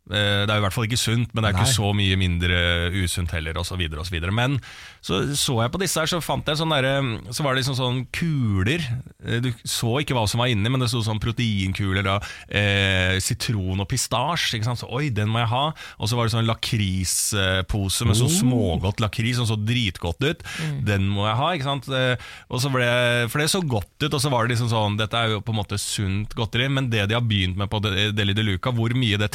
det 0.07 0.49
er 0.51 0.57
jo 0.59 0.61
i 0.61 0.65
hvert 0.67 0.73
fall 0.75 0.85
ikke 0.85 0.99
sunt, 1.01 1.31
men 1.33 1.41
det 1.43 1.49
er 1.49 1.55
ikke 1.57 1.73
så 1.73 1.87
mye 1.97 2.17
mindre 2.19 2.57
usunt 2.93 3.31
heller, 3.33 3.57
Og 3.57 3.65
så 3.65 3.75
videre, 3.79 3.99
og 3.99 4.05
så 4.05 4.13
videre. 4.13 4.31
Men 4.31 4.59
så 5.01 5.23
så 5.35 5.55
jeg 5.63 5.71
på 5.73 5.79
disse 5.81 5.97
her, 5.99 6.05
så 6.09 6.19
fant 6.21 6.45
jeg 6.45 6.57
sånn 6.59 6.69
der, 6.69 7.31
Så 7.33 7.41
var 7.43 7.55
det 7.55 7.63
liksom 7.63 7.77
sånn 7.79 8.05
kuler. 8.13 8.81
Eh, 9.25 9.39
Du 9.41 9.49
så 9.65 9.95
ikke 10.01 10.13
hva 10.13 10.27
som 10.29 10.39
var 10.39 10.47
inni, 10.53 10.69
men 10.69 10.79
det 10.79 10.89
sto 10.89 11.01
sånn 11.01 11.19
proteinkuler, 11.19 12.03
da. 12.05 12.19
Eh, 12.49 13.17
sitron 13.19 13.79
og 13.81 13.87
pistasje. 13.89 14.61
Så 14.75 14.89
oi, 14.91 15.09
den 15.09 15.27
må 15.29 15.39
jeg 15.41 15.49
ha. 15.49 15.65
Og 15.99 16.07
så 16.09 16.15
var 16.15 16.25
det 16.27 16.33
sånn 16.35 16.45
lakrispose 16.49 18.05
med 18.05 18.17
sånn 18.19 18.31
smågodt 18.33 18.99
lakris 19.03 19.37
som 19.39 19.47
så 19.49 19.57
dritgodt 19.57 20.21
ut. 20.25 20.43
Den 20.85 21.07
må 21.09 21.25
jeg 21.27 21.37
ha, 21.39 21.49
ikke 21.55 21.69
sant. 21.69 21.89
Eh, 21.89 22.15
Og 22.49 22.61
så 22.61 22.69
ble, 22.71 22.85
for 23.31 23.39
det 23.41 23.49
så 23.49 23.61
godt 23.65 23.89
ut, 24.03 24.13
og 24.13 24.21
så 24.21 24.29
var 24.29 24.45
det 24.45 24.55
liksom 24.55 24.69
sånn 24.69 24.97
Dette 24.99 25.17
er 25.17 25.33
jo 25.33 25.41
på 25.41 25.51
en 25.53 25.59
måte 25.63 25.77
sunt 25.81 26.33
godteri, 26.37 26.69
men 26.69 26.89
det 26.89 27.07
de 27.09 27.15
har 27.17 27.25
begynt 27.25 27.57
med 27.57 27.69
på 27.69 27.81
Deli 27.83 28.33
de 28.35 28.43
Luca, 28.45 28.71
hvor 28.71 28.93
mye 28.95 29.17
det 29.17 29.31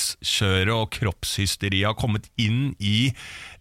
treningskjøret 0.00 0.72
og 0.74 0.90
kroppshysteriet 0.94 1.86
har 1.90 1.96
kommet 1.98 2.28
inn 2.40 2.72
i 2.80 3.10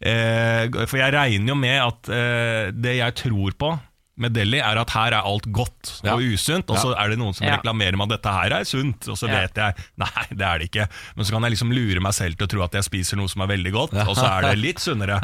eh, 0.02 0.70
For 0.88 1.00
jeg 1.02 1.14
regner 1.16 1.54
jo 1.54 1.60
med 1.60 1.80
at 1.84 2.10
eh, 2.14 2.72
det 2.76 2.98
jeg 3.02 3.16
tror 3.26 3.56
på 3.60 3.76
med 4.20 4.34
Delhi, 4.36 4.58
er 4.60 4.76
at 4.76 4.90
her 4.92 5.14
er 5.16 5.24
alt 5.24 5.46
godt 5.56 6.02
Ja. 6.04 6.18
og 6.18 6.20
usunt, 6.20 6.68
og 6.70 6.76
så 6.76 6.90
er 6.92 7.08
det 7.14 7.18
noen 7.22 7.32
som 7.34 7.48
Ja. 7.48 7.54
reklamerer 7.56 7.96
med 7.96 8.12
at 8.12 8.18
dette 8.20 8.34
her 8.36 8.52
er 8.52 8.66
sunt, 8.68 9.08
og 9.08 9.16
så 9.16 9.30
Ja. 9.30 9.38
vet 9.48 9.56
jeg 9.56 9.74
nei, 9.98 10.26
det 10.36 10.42
er 10.44 10.58
det 10.60 10.68
ikke. 10.68 10.88
Men 11.16 11.24
så 11.26 11.32
kan 11.32 11.42
jeg 11.48 11.52
liksom 11.56 11.72
lure 11.72 12.02
meg 12.04 12.12
selv 12.14 12.36
til 12.36 12.46
å 12.48 12.50
tro 12.52 12.62
at 12.66 12.74
jeg 12.76 12.84
spiser 12.84 13.16
noe 13.16 13.30
som 13.32 13.42
er 13.46 13.48
veldig 13.48 13.72
godt, 13.72 13.94
og 13.96 14.16
så 14.20 14.28
er 14.28 14.42
det 14.50 14.60
litt 14.60 14.80
sunnere. 14.84 15.22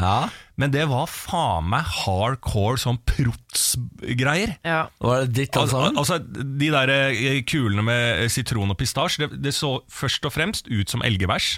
Men 0.56 0.72
det 0.72 0.86
var 0.88 1.04
faen 1.12 1.66
meg 1.68 1.84
hardcore 2.04 2.78
sånn 2.80 2.96
prots-greier. 3.04 4.54
Ja. 4.64 4.86
Var 5.04 5.24
det 5.26 5.32
dritt 5.36 5.56
alt 5.58 5.66
Altså, 5.66 5.80
sammen? 5.82 5.98
altså, 6.00 6.18
de 6.62 6.70
der 6.72 6.92
eh, 6.94 7.40
kulene 7.48 7.84
med 7.84 8.22
eh, 8.24 8.30
sitron 8.32 8.72
og 8.72 8.78
pistasje, 8.80 9.26
det, 9.26 9.40
det 9.44 9.52
så 9.56 9.74
først 9.92 10.24
og 10.28 10.32
fremst 10.32 10.70
ut 10.70 10.92
som 10.92 11.04
elgebæsj. 11.04 11.48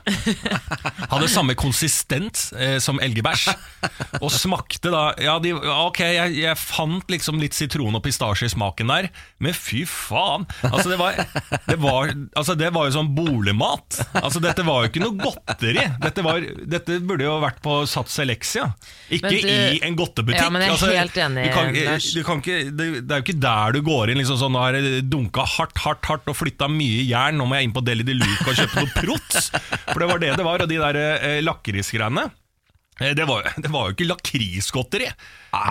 Hadde 1.13 1.29
samme 1.31 1.55
konsistens 1.59 2.49
eh, 2.59 2.79
som 2.83 2.99
elgebæsj. 3.05 3.49
Og 4.23 4.31
smakte 4.35 4.91
da 4.93 5.05
Ja, 5.23 5.37
de, 5.43 5.53
ok, 5.55 6.01
jeg, 6.03 6.35
jeg 6.43 6.59
fant 6.61 7.07
liksom 7.13 7.39
litt 7.43 7.55
sitron 7.57 7.95
og 7.99 8.03
pistasje 8.05 8.49
i 8.49 8.53
smaken 8.53 8.91
der, 8.91 9.11
men 9.43 9.55
fy 9.57 9.85
faen! 9.89 10.47
Altså, 10.69 10.89
det 10.91 10.99
var, 11.01 11.19
det 11.69 11.79
var, 11.83 12.13
altså, 12.39 12.57
det 12.59 12.73
var 12.75 12.89
jo 12.89 12.97
sånn 12.99 13.13
boligmat. 13.17 14.01
Altså, 14.21 14.43
dette 14.43 14.65
var 14.67 14.85
jo 14.85 14.91
ikke 14.93 15.03
noe 15.05 15.17
godteri. 15.23 15.87
Dette, 16.03 16.25
var, 16.27 16.43
dette 16.69 16.99
burde 17.07 17.27
jo 17.29 17.39
vært 17.43 17.63
på 17.65 17.79
Sats 17.91 18.19
Elexia, 18.23 18.69
ikke 19.09 19.31
du- 19.33 19.49
i 19.49 19.79
en 19.87 19.97
godtebutikk. 19.97 20.41
Ja, 20.43 20.51
men 20.53 20.63
jeg 20.63 20.69
er 20.69 20.75
Altså, 20.77 20.91
helt 20.93 21.15
enig, 21.25 21.45
du 21.45 21.55
kan, 21.55 21.73
du 21.75 22.23
kan 22.27 22.43
ikke, 22.43 22.59
det, 22.77 22.89
det 23.09 23.15
er 23.15 23.23
jo 23.23 23.27
ikke 23.27 23.41
der 23.41 23.73
du 23.73 23.81
går 23.87 24.11
inn 24.13 24.19
liksom 24.21 24.37
sånn, 24.41 24.53
Nå 24.53 24.61
har 24.67 24.77
jeg 24.77 25.05
dunka 25.09 25.47
hardt, 25.57 25.79
hardt, 25.85 26.05
hardt 26.11 26.29
og 26.29 26.37
flytta 26.37 26.69
mye 26.69 27.07
jern 27.09 27.39
Nå 27.41 27.47
må 27.49 27.57
jeg 27.57 27.69
inn 27.71 27.77
på 27.77 27.85
Deli 27.87 28.05
de 28.05 28.15
Luca 28.19 28.51
og 28.53 28.61
kjøpe 28.61 28.85
noe 28.85 28.93
prots 28.99 29.49
For 29.93 29.99
det 30.05 30.11
var 30.13 30.19
det 30.25 30.35
det 30.37 30.45
var 30.45 30.65
Og 30.67 30.69
de 30.69 30.79
der 30.83 31.01
eh, 31.05 31.41
lakrisgreiene. 31.47 32.29
Eh, 33.01 33.15
det 33.15 33.25
var, 33.31 33.47
det 33.57 33.71
var 33.71 33.89
jo 33.89 33.95
ikke 33.97 34.09
lakrisgodteri 34.11 35.09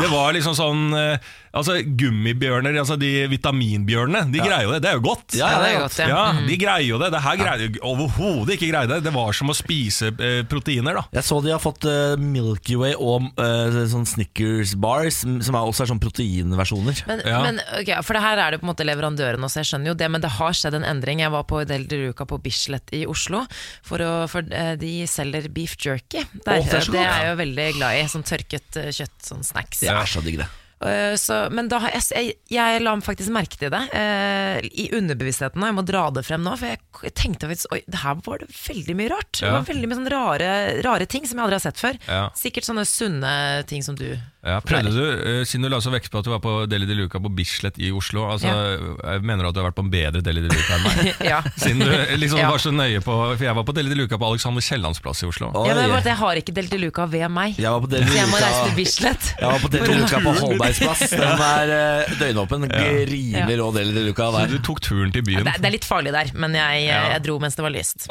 Det 0.01 0.07
var 0.09 0.33
liksom 0.33 0.55
sånn 0.57 0.87
eh, 0.97 1.33
Altså 1.57 1.77
gummibjørner, 1.81 2.75
altså 2.77 2.97
de 2.99 3.07
vitaminbjørnene 3.31 4.27
De 4.33 4.41
greier 4.43 4.65
jo 4.67 4.73
det, 4.75 4.81
det 4.83 4.89
er 4.91 4.97
jo 4.99 5.03
godt 5.07 5.35
Ja, 5.37 5.47
det 5.61 5.69
er 5.71 5.79
godt, 5.81 5.95
ja. 6.01 6.07
Ja, 6.11 6.23
de 6.45 6.57
greier 6.59 6.85
jo 6.85 6.99
det 7.01 7.07
Det 7.15 7.21
her 7.23 7.37
greier 7.39 7.63
jo 7.63 7.81
overhodet 7.87 8.57
ikke 8.57 8.69
greie 8.69 8.89
det 8.91 8.99
Det 9.05 9.13
var 9.15 9.33
som 9.37 9.49
å 9.49 9.55
spise 9.57 10.11
eh, 10.11 10.41
proteiner 10.49 10.99
da 10.99 11.03
Jeg 11.17 11.25
så 11.25 11.39
de 11.45 11.53
har 11.53 11.61
fått 11.63 11.87
eh, 11.89 12.13
Milky 12.21 12.77
Way 12.77 12.97
og 12.99 13.29
eh, 13.41 13.79
sånn 13.89 14.05
Snickers 14.09 14.75
bars, 14.77 15.21
som 15.23 15.37
som 15.47 15.55
er 15.57 15.69
også 15.69 15.85
er 15.85 15.89
sånn 15.93 16.01
proteinversjoner. 16.03 16.99
Men, 17.07 17.21
Ja. 17.25 17.39
men 17.45 17.59
ok, 17.79 17.89
For 18.05 18.17
det 18.17 18.21
her 18.23 18.41
er 18.43 18.51
det 18.53 18.59
på 18.61 18.67
en 18.67 18.71
måte 18.71 18.85
leverandøren 18.87 19.43
også, 19.45 19.61
jeg 19.61 19.69
skjønner 19.71 19.91
jo 19.93 19.95
det, 19.99 20.09
men 20.13 20.23
det 20.23 20.31
har 20.37 20.55
skjedd 20.57 20.75
en 20.79 20.85
endring. 20.87 21.21
Jeg 21.23 21.31
var 21.33 21.45
på 21.49 21.61
Del 21.69 21.85
de 21.89 21.99
på 22.17 22.39
Bislett 22.43 22.91
i 22.97 23.03
Oslo, 23.09 23.43
for, 23.85 24.03
å, 24.03 24.11
for 24.31 24.45
eh, 24.51 24.73
de 24.81 24.91
selger 25.09 25.47
beef 25.53 25.77
jerky. 25.79 26.25
Der, 26.45 26.59
Å, 26.59 26.65
det 26.67 26.79
er 26.81 26.85
så 26.85 26.93
det 26.93 26.99
godt. 26.99 27.07
er 27.07 27.23
jeg 27.23 27.31
jo 27.31 27.37
veldig 27.43 27.67
glad 27.79 27.99
i, 28.01 28.03
sånn 28.11 28.27
tørket 28.27 28.79
eh, 28.83 28.89
kjøtt, 28.99 29.17
sånn 29.29 29.45
snacks. 29.75 29.83
Det 29.83 29.93
er 29.93 30.13
så 30.13 30.23
digg, 30.25 30.39
det. 30.43 30.49
Eh, 30.85 31.15
så, 31.17 31.47
men 31.49 31.69
da 31.71 31.79
har 31.81 31.95
jeg, 31.95 32.03
jeg, 32.13 32.33
jeg 32.53 32.81
la 32.85 32.93
faktisk 33.01 33.33
merke 33.33 33.57
til 33.57 33.71
det 33.73 33.81
eh, 33.97 34.59
i 34.77 34.87
underbevisstheten, 34.93 35.61
og 35.63 35.71
jeg 35.71 35.77
må 35.79 35.83
dra 35.87 36.03
det 36.13 36.23
frem 36.27 36.43
nå. 36.45 36.53
For 36.59 36.69
jeg, 36.69 36.81
jeg 37.07 37.15
tenkte 37.17 37.49
faktisk 37.49 37.73
Oi, 37.73 37.81
her 38.03 38.21
var 38.27 38.43
det 38.43 38.49
veldig 38.53 38.97
mye 38.99 39.11
rart. 39.15 39.31
Det 39.39 39.53
var 39.53 39.65
veldig 39.67 39.89
mye 39.89 39.99
sånne 39.99 40.13
rare, 40.13 40.51
rare 40.85 41.09
ting 41.09 41.25
som 41.25 41.39
jeg 41.39 41.47
aldri 41.47 41.59
har 41.59 41.65
sett 41.65 41.81
før. 41.81 42.01
Ja. 42.05 42.23
Sikkert 42.37 42.69
sånne 42.69 42.85
sunne 42.89 43.33
ting 43.69 43.85
som 43.85 43.97
du 43.97 44.11
Ja, 44.47 44.57
prøvde 44.63 44.91
du, 44.95 45.03
eh, 45.27 45.41
Siden 45.47 45.65
du 45.67 45.69
la 45.73 45.79
så 45.83 45.91
vekt 45.91 46.07
på 46.13 46.21
at 46.21 46.27
du 46.27 46.31
var 46.31 46.39
på 46.43 46.51
Deli 46.71 46.87
de 46.87 46.95
Luca 46.95 47.19
på 47.19 47.29
Bislett 47.35 47.75
i 47.83 47.89
Oslo 47.91 48.23
altså, 48.31 48.47
jeg 48.47 49.23
Mener 49.27 49.43
du 49.43 49.49
at 49.49 49.57
du 49.57 49.59
har 49.59 49.67
vært 49.67 49.77
på 49.79 49.83
en 49.83 49.91
bedre 49.91 50.21
Deli 50.23 50.43
de 50.45 50.51
Luca 50.53 50.77
enn 50.77 50.85
meg? 50.85 51.09
Ja. 51.31 51.41
Siden 51.59 51.81
du 51.83 51.91
liksom 52.21 52.39
Ja. 52.39 52.49
var 52.53 52.61
så 52.63 52.71
nøye 52.71 53.01
på 53.03 53.15
For 53.35 53.43
jeg 53.43 53.55
var 53.57 53.65
på 53.67 53.75
Deli 53.75 53.91
de 53.91 53.97
Luca 53.99 54.19
på 54.21 54.29
Alexander 54.29 54.63
Kiellands 54.63 55.01
plass 55.03 55.23
i 55.25 55.27
Oslo. 55.27 55.49
Ja, 55.67 55.75
men 55.75 55.91
jeg 56.07 56.17
har 56.21 56.39
ikke 56.41 56.55
Deli 56.55 56.71
de 56.71 56.79
Luca 56.85 57.05
ved 57.11 57.27
meg. 57.33 57.57
Jeg 57.59 57.73
var 57.75 57.83
på 57.83 57.89
Deli 57.91 58.07
Så 58.07 58.17
jeg 58.21 58.29
må 58.31 58.39
reise 58.43 58.61
til 58.69 58.75
Bislett. 58.79 59.27
Jeg 59.41 59.51
var 59.51 59.59
på 59.65 59.71
Deli 59.75 59.89
de 59.91 59.99
Luca 60.01 60.21
på 60.23 60.35
Holbergs 60.39 60.81
plass. 60.85 61.03
Den 61.17 61.43
er 61.49 61.73
eh, 61.77 62.15
døgnåpen. 62.21 62.67
Rimelig 63.11 63.59
rå 63.61 63.67
Deli 63.75 63.97
de 63.97 64.05
Luca 64.07 64.29
Så 64.37 64.45
du 64.53 64.57
tok 64.69 64.81
turen 64.85 65.11
til 65.15 65.25
byen. 65.27 65.43
Det, 65.49 65.57
det 65.59 65.71
er 65.71 65.75
litt 65.75 65.87
farlig 65.89 66.15
der, 66.15 66.31
men 66.39 66.55
jeg, 66.57 66.85
Ja. 66.87 67.03
jeg 67.17 67.25
dro 67.27 67.37
mens 67.43 67.57
det 67.59 67.65
var 67.67 67.73
lyst. 67.75 68.07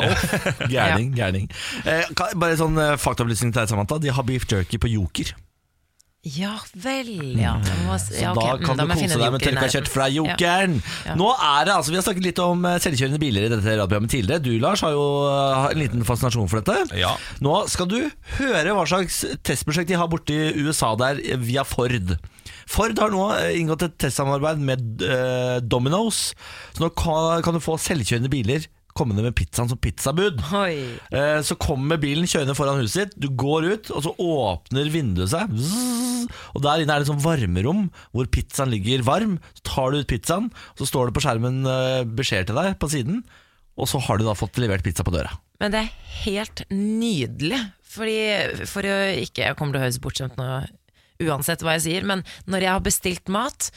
Gærning, 0.69 1.15
gærning. 1.17 1.49
Eh, 1.89 2.13
bare 2.37 2.59
sånn 2.61 2.77
eh, 2.83 2.95
faktaopplysning 3.01 3.55
til 3.55 3.63
deg, 3.63 3.73
Samantha. 3.73 3.99
De 4.03 4.13
har 4.13 4.27
beef 4.29 4.45
jerky 4.51 4.79
på 4.83 4.91
Joker. 4.93 5.33
Ja 6.27 6.57
vel, 6.75 7.37
ja. 7.39 7.53
Må, 7.87 7.97
Så 8.03 8.17
ja 8.19 8.33
ok, 8.33 8.41
da 8.41 8.55
mm, 8.57 8.63
kan 8.65 8.81
da 8.81 8.87
du 8.89 8.93
kose 8.97 9.19
deg 9.21 9.35
med 9.35 9.43
tørka 9.45 9.61
kjørt 9.61 9.75
kjøtt 9.77 9.91
fra 9.93 10.07
Jokeren. 10.11 10.79
Ja. 11.07 11.15
Nå 11.19 11.29
er 11.35 11.69
det, 11.69 11.75
altså 11.77 11.93
Vi 11.93 11.99
har 12.01 12.07
snakket 12.07 12.27
litt 12.27 12.41
om 12.43 12.65
eh, 12.67 12.79
selvkjørende 12.83 13.21
biler 13.23 13.47
i 13.47 13.51
dette 13.53 13.63
radioprogrammet 13.63 14.11
tidligere. 14.11 14.43
Du, 14.43 14.51
Lars, 14.63 14.83
har 14.83 14.97
jo 14.97 15.05
eh, 15.31 15.69
en 15.71 15.83
liten 15.85 16.03
fascinasjon 16.09 16.51
for 16.51 16.65
dette. 16.65 16.99
Ja. 16.99 17.13
Nå 17.45 17.55
skal 17.71 17.91
du 17.93 18.01
høre 18.41 18.75
hva 18.75 18.87
slags 18.91 19.21
testprosjekt 19.47 19.93
de 19.93 20.01
har 20.01 20.11
borte 20.11 20.35
i 20.35 20.67
USA 20.67 20.97
der 20.99 21.23
eh, 21.23 21.39
via 21.39 21.63
Ford. 21.69 22.17
Ford 22.67 22.99
har 22.99 23.15
nå 23.15 23.29
inngått 23.55 23.87
et 23.87 23.95
testsamarbeid 24.03 24.59
med 24.59 25.05
uh, 25.07 25.61
Domino's. 25.63 26.33
Så 26.75 26.83
nå 26.83 26.91
kan, 26.99 27.39
kan 27.47 27.55
du 27.55 27.63
få 27.63 27.79
selvkjørende 27.79 28.33
biler 28.33 28.67
kommende 28.97 29.25
med 29.27 29.35
pizzaen 29.39 29.69
som 29.71 29.79
pizzabud. 29.81 30.41
Eh, 31.13 31.41
Så 31.47 31.57
kommer 31.61 32.01
bilen 32.03 32.27
kjørende 32.29 32.57
foran 32.59 32.81
huset 32.83 33.13
ditt, 33.13 33.17
du 33.23 33.29
går 33.39 33.69
ut, 33.73 33.91
og 33.95 34.05
så 34.07 34.13
åpner 34.23 34.91
vinduet 34.93 35.33
seg. 35.33 35.53
Zzz, 35.53 36.27
Og 36.57 36.63
der 36.65 36.83
inne 36.83 36.97
er 36.97 37.03
det 37.03 37.07
et 37.07 37.13
sånn 37.13 37.23
varmerom 37.25 37.87
hvor 38.13 38.27
pizzaen 38.33 38.73
ligger 38.73 39.05
varm. 39.07 39.37
Så 39.59 39.67
tar 39.71 39.93
du 39.95 40.01
ut 40.01 40.11
pizzaen, 40.11 40.49
så 40.79 40.89
står 40.89 41.11
det 41.11 41.17
på 41.19 41.25
skjermen 41.27 41.61
eh, 41.71 42.05
beskjed 42.19 42.49
til 42.51 42.59
deg 42.59 42.79
på 42.83 42.91
siden, 42.93 43.23
og 43.77 43.89
så 43.91 44.01
har 44.03 44.19
du 44.19 44.25
da 44.27 44.35
fått 44.39 44.57
levert 44.63 44.83
pizza 44.87 45.05
på 45.05 45.13
døra. 45.15 45.37
Men 45.61 45.73
det 45.73 45.85
er 45.85 45.93
helt 46.25 46.65
nydelig. 46.73 47.61
Fordi, 47.97 48.67
for 48.69 48.85
å 48.85 48.97
ikke 49.23 49.47
Jeg 49.47 49.57
kommer 49.57 49.73
til 49.77 49.81
å 49.81 49.85
høres 49.87 50.01
bortskjemt 50.05 50.37
nå 50.37 50.49
uansett 51.25 51.63
hva 51.65 51.77
jeg 51.79 51.85
sier, 51.87 52.05
men 52.05 52.21
når 52.45 52.67
jeg 52.67 52.73
har 52.75 52.83
bestilt 52.85 53.31
mat, 53.33 53.71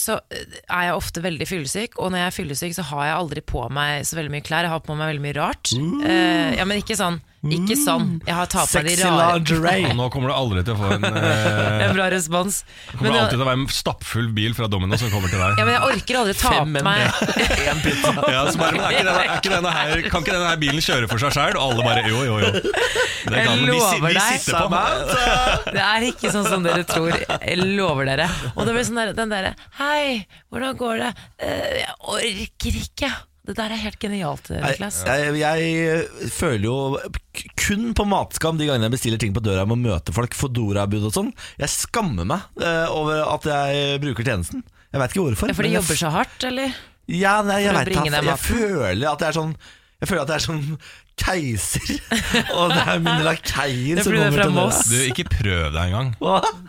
så 0.00 0.18
er 0.32 0.86
jeg 0.88 0.94
ofte 0.96 1.20
veldig 1.24 1.46
fyllesyk, 1.48 1.98
og 2.00 2.10
når 2.12 2.18
jeg 2.22 2.26
er 2.30 2.36
fyllesyk, 2.38 2.74
så 2.78 2.82
har 2.88 3.04
jeg 3.10 3.16
aldri 3.18 3.42
på 3.44 3.66
meg 3.70 4.06
så 4.08 4.16
veldig 4.16 4.32
mye 4.32 4.46
klær. 4.46 4.64
Jeg 4.64 4.72
har 4.72 4.80
på 4.86 4.96
meg 4.96 5.10
veldig 5.12 5.24
mye 5.26 5.36
rart. 5.36 5.72
Eh, 5.76 6.56
Ja, 6.56 6.64
men 6.64 6.80
ikke 6.80 6.96
sånn. 6.96 7.20
Ikke 7.42 7.74
sånn. 7.74 8.20
Jeg 8.22 8.36
har 8.38 8.46
tatt 8.46 8.68
på 8.70 8.78
meg 8.78 8.84
de 8.86 8.92
Sexy 8.94 9.56
rare 9.58 9.88
Og 9.90 9.96
nå 9.98 10.04
kommer 10.14 10.30
du 10.30 10.34
aldri 10.36 10.60
til 10.62 10.76
å 10.76 10.78
få 10.78 10.90
en 10.94 11.06
eh, 11.10 11.80
En 11.88 11.94
bra 11.96 12.04
respons. 12.12 12.60
Det 12.62 12.98
kommer 13.00 13.10
Men, 13.10 13.16
alltid 13.24 13.34
til 13.34 13.42
å 13.42 13.48
være 13.48 13.58
en 13.58 13.64
stappfull 13.74 14.28
bil 14.36 14.54
fra 14.54 14.68
Domino 14.70 14.94
som 15.00 15.10
kommer 15.10 15.32
til 15.32 15.42
deg. 15.42 15.58
ja, 15.58 15.64
men 15.66 15.74
jeg 15.74 15.82
orker 15.88 16.18
aldri 16.20 16.36
ta 16.38 16.52
Fem 16.54 16.76
på 16.78 16.84
meg 16.86 17.02
Ja, 18.32 18.44
så 18.46 18.60
bare, 18.60 18.76
men 18.78 18.84
er 18.86 18.94
ikke 18.94 19.02
denne, 19.08 19.24
er 19.24 19.34
ikke 19.40 19.52
denne 19.56 19.72
her, 19.74 20.04
Kan 20.12 20.22
ikke 20.22 20.36
denne 20.36 20.52
her 20.52 20.60
bilen 20.62 20.84
kjøre 20.86 21.10
for 21.10 21.24
seg 21.24 21.34
sjøl? 21.34 21.58
Og 21.58 21.72
alle 21.72 21.88
bare 21.88 22.04
jo, 22.06 22.22
jo, 22.28 22.38
jo. 22.44 22.52
Det 22.52 23.34
Jeg 23.38 23.48
kan, 23.48 23.58
vi, 23.58 23.66
si- 23.66 23.82
lover 23.82 24.06
vi 24.06 24.14
deg. 24.14 24.38
sitter 24.46 24.70
på. 24.70 25.72
Det 25.74 25.82
er 25.88 26.06
ikke 26.12 26.32
sånn 26.34 26.46
som 26.50 26.64
dere 26.66 26.86
tror. 26.88 27.18
Jeg 27.18 27.58
lover 27.74 28.08
dere. 28.12 28.30
Og 28.54 28.64
det 28.66 28.74
blir 28.78 28.86
sånn 28.86 28.98
der, 29.02 29.12
den 29.18 29.30
derre 29.34 29.52
Hei, 29.82 30.22
hvordan 30.52 30.78
går 30.78 31.04
det? 31.04 31.12
«Eh, 31.42 31.82
Jeg 31.82 31.94
orker 32.14 32.80
ikke. 32.86 33.12
Det 33.42 33.56
der 33.58 33.72
er 33.74 33.80
helt 33.82 33.98
genialt, 33.98 34.52
Niklas. 34.54 35.00
Jeg, 35.02 35.32
jeg, 35.40 35.70
jeg 35.74 36.30
føler 36.30 36.66
jo 36.68 36.76
kun 37.58 37.88
på 37.98 38.04
matskam 38.06 38.60
de 38.60 38.68
gangene 38.68 38.86
jeg 38.86 38.94
bestiller 38.94 39.18
ting 39.18 39.34
på 39.34 39.42
døra 39.42 39.64
med 39.66 39.80
å 39.80 39.82
møte 39.96 40.14
folk, 40.14 40.36
Fodora-bud 40.38 41.08
og 41.08 41.16
sånn. 41.16 41.32
Jeg 41.58 41.72
skammer 41.74 42.28
meg 42.28 42.62
eh, 42.62 42.86
over 42.94 43.24
at 43.26 43.48
jeg 43.50 43.98
bruker 44.04 44.28
tjenesten. 44.28 44.62
Jeg 44.92 45.02
vet 45.02 45.14
ikke 45.14 45.26
hvorfor. 45.26 45.50
Ja, 45.50 45.58
for 45.58 45.66
de 45.66 45.74
jobber 45.74 45.98
så 45.98 46.12
hardt, 46.14 46.46
eller? 46.46 46.76
Ja, 47.10 47.40
nei, 47.42 47.64
jeg 47.64 47.74
vet 47.74 47.90
ikke. 47.96 48.22
Jeg 48.30 48.42
føler 48.44 49.08
at 49.10 49.24
det 49.24 49.32
er 49.32 49.38
sånn 49.40 49.56
Jeg 50.02 50.10
føler 50.10 50.24
at 50.24 50.30
det 50.32 50.34
er 50.34 50.42
sånn 50.42 50.62
keiser, 51.22 51.90
og 52.58 52.72
det 52.72 52.80
er 52.82 53.02
mine 53.04 53.22
lakeier 53.22 54.00
er 54.00 54.02
som 54.02 54.16
er 54.16 54.24
kommer 54.24 54.40
til 54.42 54.50
døra. 54.50 54.54
Moss. 54.56 54.80
Du, 54.90 54.96
ikke 55.06 55.26
prøv 55.30 55.68
deg 55.76 55.92
engang. 55.92 56.08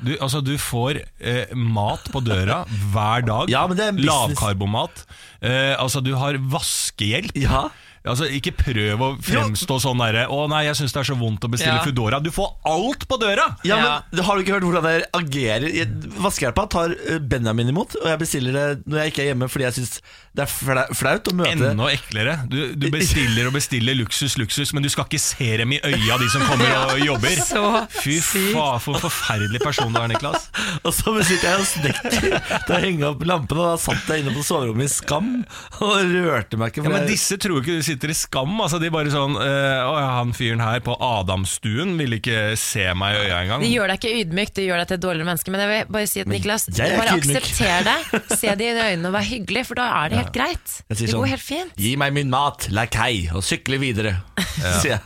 Du, 0.03 0.11
altså, 0.19 0.43
du 0.45 0.53
får 0.61 0.99
eh, 1.01 1.55
mat 1.57 2.11
på 2.13 2.21
døra 2.21 2.59
hver 2.93 3.25
dag. 3.25 3.49
Ja, 3.49 3.63
men 3.69 3.79
det 3.79 3.87
er. 3.89 4.03
Lavkarbomat. 4.05 5.05
Eh, 5.41 5.73
altså, 5.79 6.03
du 6.05 6.13
har 6.19 6.37
vaskehjelp. 6.37 7.33
Ja. 7.41 7.65
Altså, 8.05 8.27
Ikke 8.27 8.51
prøv 8.51 8.99
å 8.99 9.09
fremstå 9.23 9.77
sånn 9.79 10.01
derre 10.03 10.25
'Å 10.27 10.49
nei, 10.51 10.65
jeg 10.65 10.75
syns 10.75 10.91
det 10.91 10.99
er 10.99 11.07
så 11.13 11.15
vondt 11.19 11.45
å 11.47 11.49
bestille 11.51 11.77
Ja. 11.79 11.83
Foodora'. 11.85 12.19
Du 12.23 12.31
får 12.35 12.49
alt 12.67 13.07
på 13.07 13.17
døra! 13.21 13.45
Ja, 13.63 13.77
Ja. 13.77 14.01
men 14.11 14.23
Har 14.25 14.35
du 14.35 14.43
ikke 14.43 14.59
hørt 14.59 14.63
hvordan 14.67 14.83
jeg 14.83 15.05
agerer? 15.13 15.87
Vaskehjelpa 16.19 16.69
tar 16.69 16.91
eh, 17.07 17.19
Benjamin 17.19 17.69
imot, 17.69 17.95
og 18.01 18.07
jeg 18.11 18.19
bestiller 18.19 18.51
det 18.51 18.83
når 18.87 18.97
jeg 19.03 19.11
ikke 19.13 19.21
er 19.23 19.29
hjemme 19.33 19.47
fordi 19.49 19.63
jeg 19.69 19.73
syns 19.79 20.01
det 20.35 20.43
er 20.49 20.93
flaut 20.97 21.27
å 21.29 21.33
møte 21.37 21.51
Enda 21.69 21.87
eklere. 21.93 22.49
Du, 22.49 22.73
du 22.75 22.89
bestiller 22.89 23.47
og 23.47 23.53
bestiller 23.53 23.93
luksus, 23.95 24.35
luksus, 24.41 24.73
men 24.73 24.81
du 24.81 24.89
skal 24.89 25.05
ikke 25.05 25.19
se 25.21 25.57
dem 25.61 25.71
i 25.71 25.79
øya, 25.85 26.17
de 26.17 26.27
som 26.33 26.41
kommer 26.41 26.73
og 26.89 26.99
jobber. 26.99 27.37
Så 27.37 27.61
Fy 28.01 28.17
faen, 28.19 28.81
for 28.81 28.95
en 28.97 29.03
forferdelig 29.05 29.61
person 29.61 29.93
du 29.93 29.99
er, 30.01 30.07
Niklas. 30.09 30.49
Og 30.83 30.91
så 30.91 31.13
sitter 31.23 31.53
jeg 31.53 31.59
og 31.61 31.67
snekker 31.69 32.65
til 32.65 32.75
å 32.75 32.79
henge 32.81 33.05
opp 33.13 33.21
lampene, 33.23 33.61
og 33.61 33.77
da 33.77 33.77
satt 33.77 34.09
jeg 34.09 34.23
inne 34.25 34.33
på 34.35 34.41
soverommet 34.43 34.89
i 34.89 34.91
Skam 34.91 35.45
og 35.79 35.93
rørte 36.01 36.57
meg 36.57 36.73
ikke. 36.73 36.83
Ja, 36.83 36.89
men 36.97 37.05
Disse 37.07 37.37
tror 37.37 37.61
ikke 37.61 37.77
du 37.77 37.83
sitter 37.85 37.92
i 37.93 38.15
skam. 38.17 38.55
Altså, 38.61 38.79
de 38.81 38.89
bare 38.93 39.11
sånn 39.13 39.37
eh, 39.39 39.79
Å 39.85 39.93
ja, 39.97 40.09
han 40.19 40.33
fyren 40.35 40.63
her 40.63 40.81
på 40.85 40.95
Adamstuen 41.03 41.95
vil 41.99 42.17
ikke 42.17 42.53
se 42.59 42.85
meg 42.97 43.17
i 43.17 43.23
øya 43.27 43.39
engang. 43.43 43.63
Det 43.65 43.71
gjør 43.71 43.93
deg 43.93 44.01
ikke 44.01 44.23
ydmyk, 44.23 44.53
det 44.57 44.67
gjør 44.67 44.81
deg 44.81 44.89
til 44.89 44.99
et 44.99 45.05
dårligere 45.05 45.29
menneske. 45.31 45.53
Men 45.53 45.63
jeg 45.63 45.71
vil 45.71 45.95
bare 45.97 46.11
si 46.11 46.23
at 46.23 46.31
Niklas, 46.33 46.67
er 46.73 46.95
bare 46.99 47.15
aksepter 47.17 47.89
det. 47.89 47.97
Se 48.43 48.53
det 48.59 48.69
i 48.69 48.75
øynene 48.75 49.09
og 49.09 49.17
vær 49.17 49.27
hyggelig, 49.27 49.65
for 49.69 49.79
da 49.79 49.87
er 50.01 50.13
det 50.13 50.21
helt 50.21 50.35
greit. 50.35 50.77
Det 50.89 50.99
går 50.99 51.13
sånn, 51.15 51.31
helt 51.33 51.45
fint. 51.45 51.73
Gi 51.79 51.95
meg 51.99 52.15
min 52.15 52.31
mat, 52.33 52.69
lakei, 52.73 53.27
og 53.33 53.45
sykle 53.45 53.79
videre. 53.81 54.17
Sier 54.81 54.97
jeg. 54.97 55.01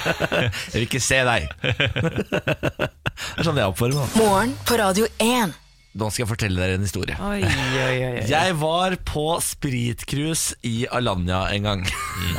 jeg 0.70 0.76
vil 0.76 0.86
ikke 0.88 1.02
se 1.04 1.22
deg. 1.28 1.50
det 1.64 2.90
er 2.90 3.46
sånn 3.46 3.60
jeg 3.60 3.72
oppfører 3.72 3.98
meg. 4.00 4.20
Morgen 4.20 4.56
på 4.68 4.80
Radio 4.80 5.10
1. 5.20 5.58
Nå 5.98 6.06
skal 6.12 6.22
jeg 6.22 6.30
fortelle 6.30 6.60
dere 6.60 6.76
en 6.78 6.84
historie. 6.86 7.16
Oi, 7.18 7.40
oi, 7.42 7.94
oi. 8.06 8.24
Jeg 8.30 8.56
var 8.60 8.94
på 9.08 9.26
spritcruise 9.42 10.54
i 10.66 10.84
Alanya 10.86 11.48
en 11.50 11.66
gang. 11.66 11.86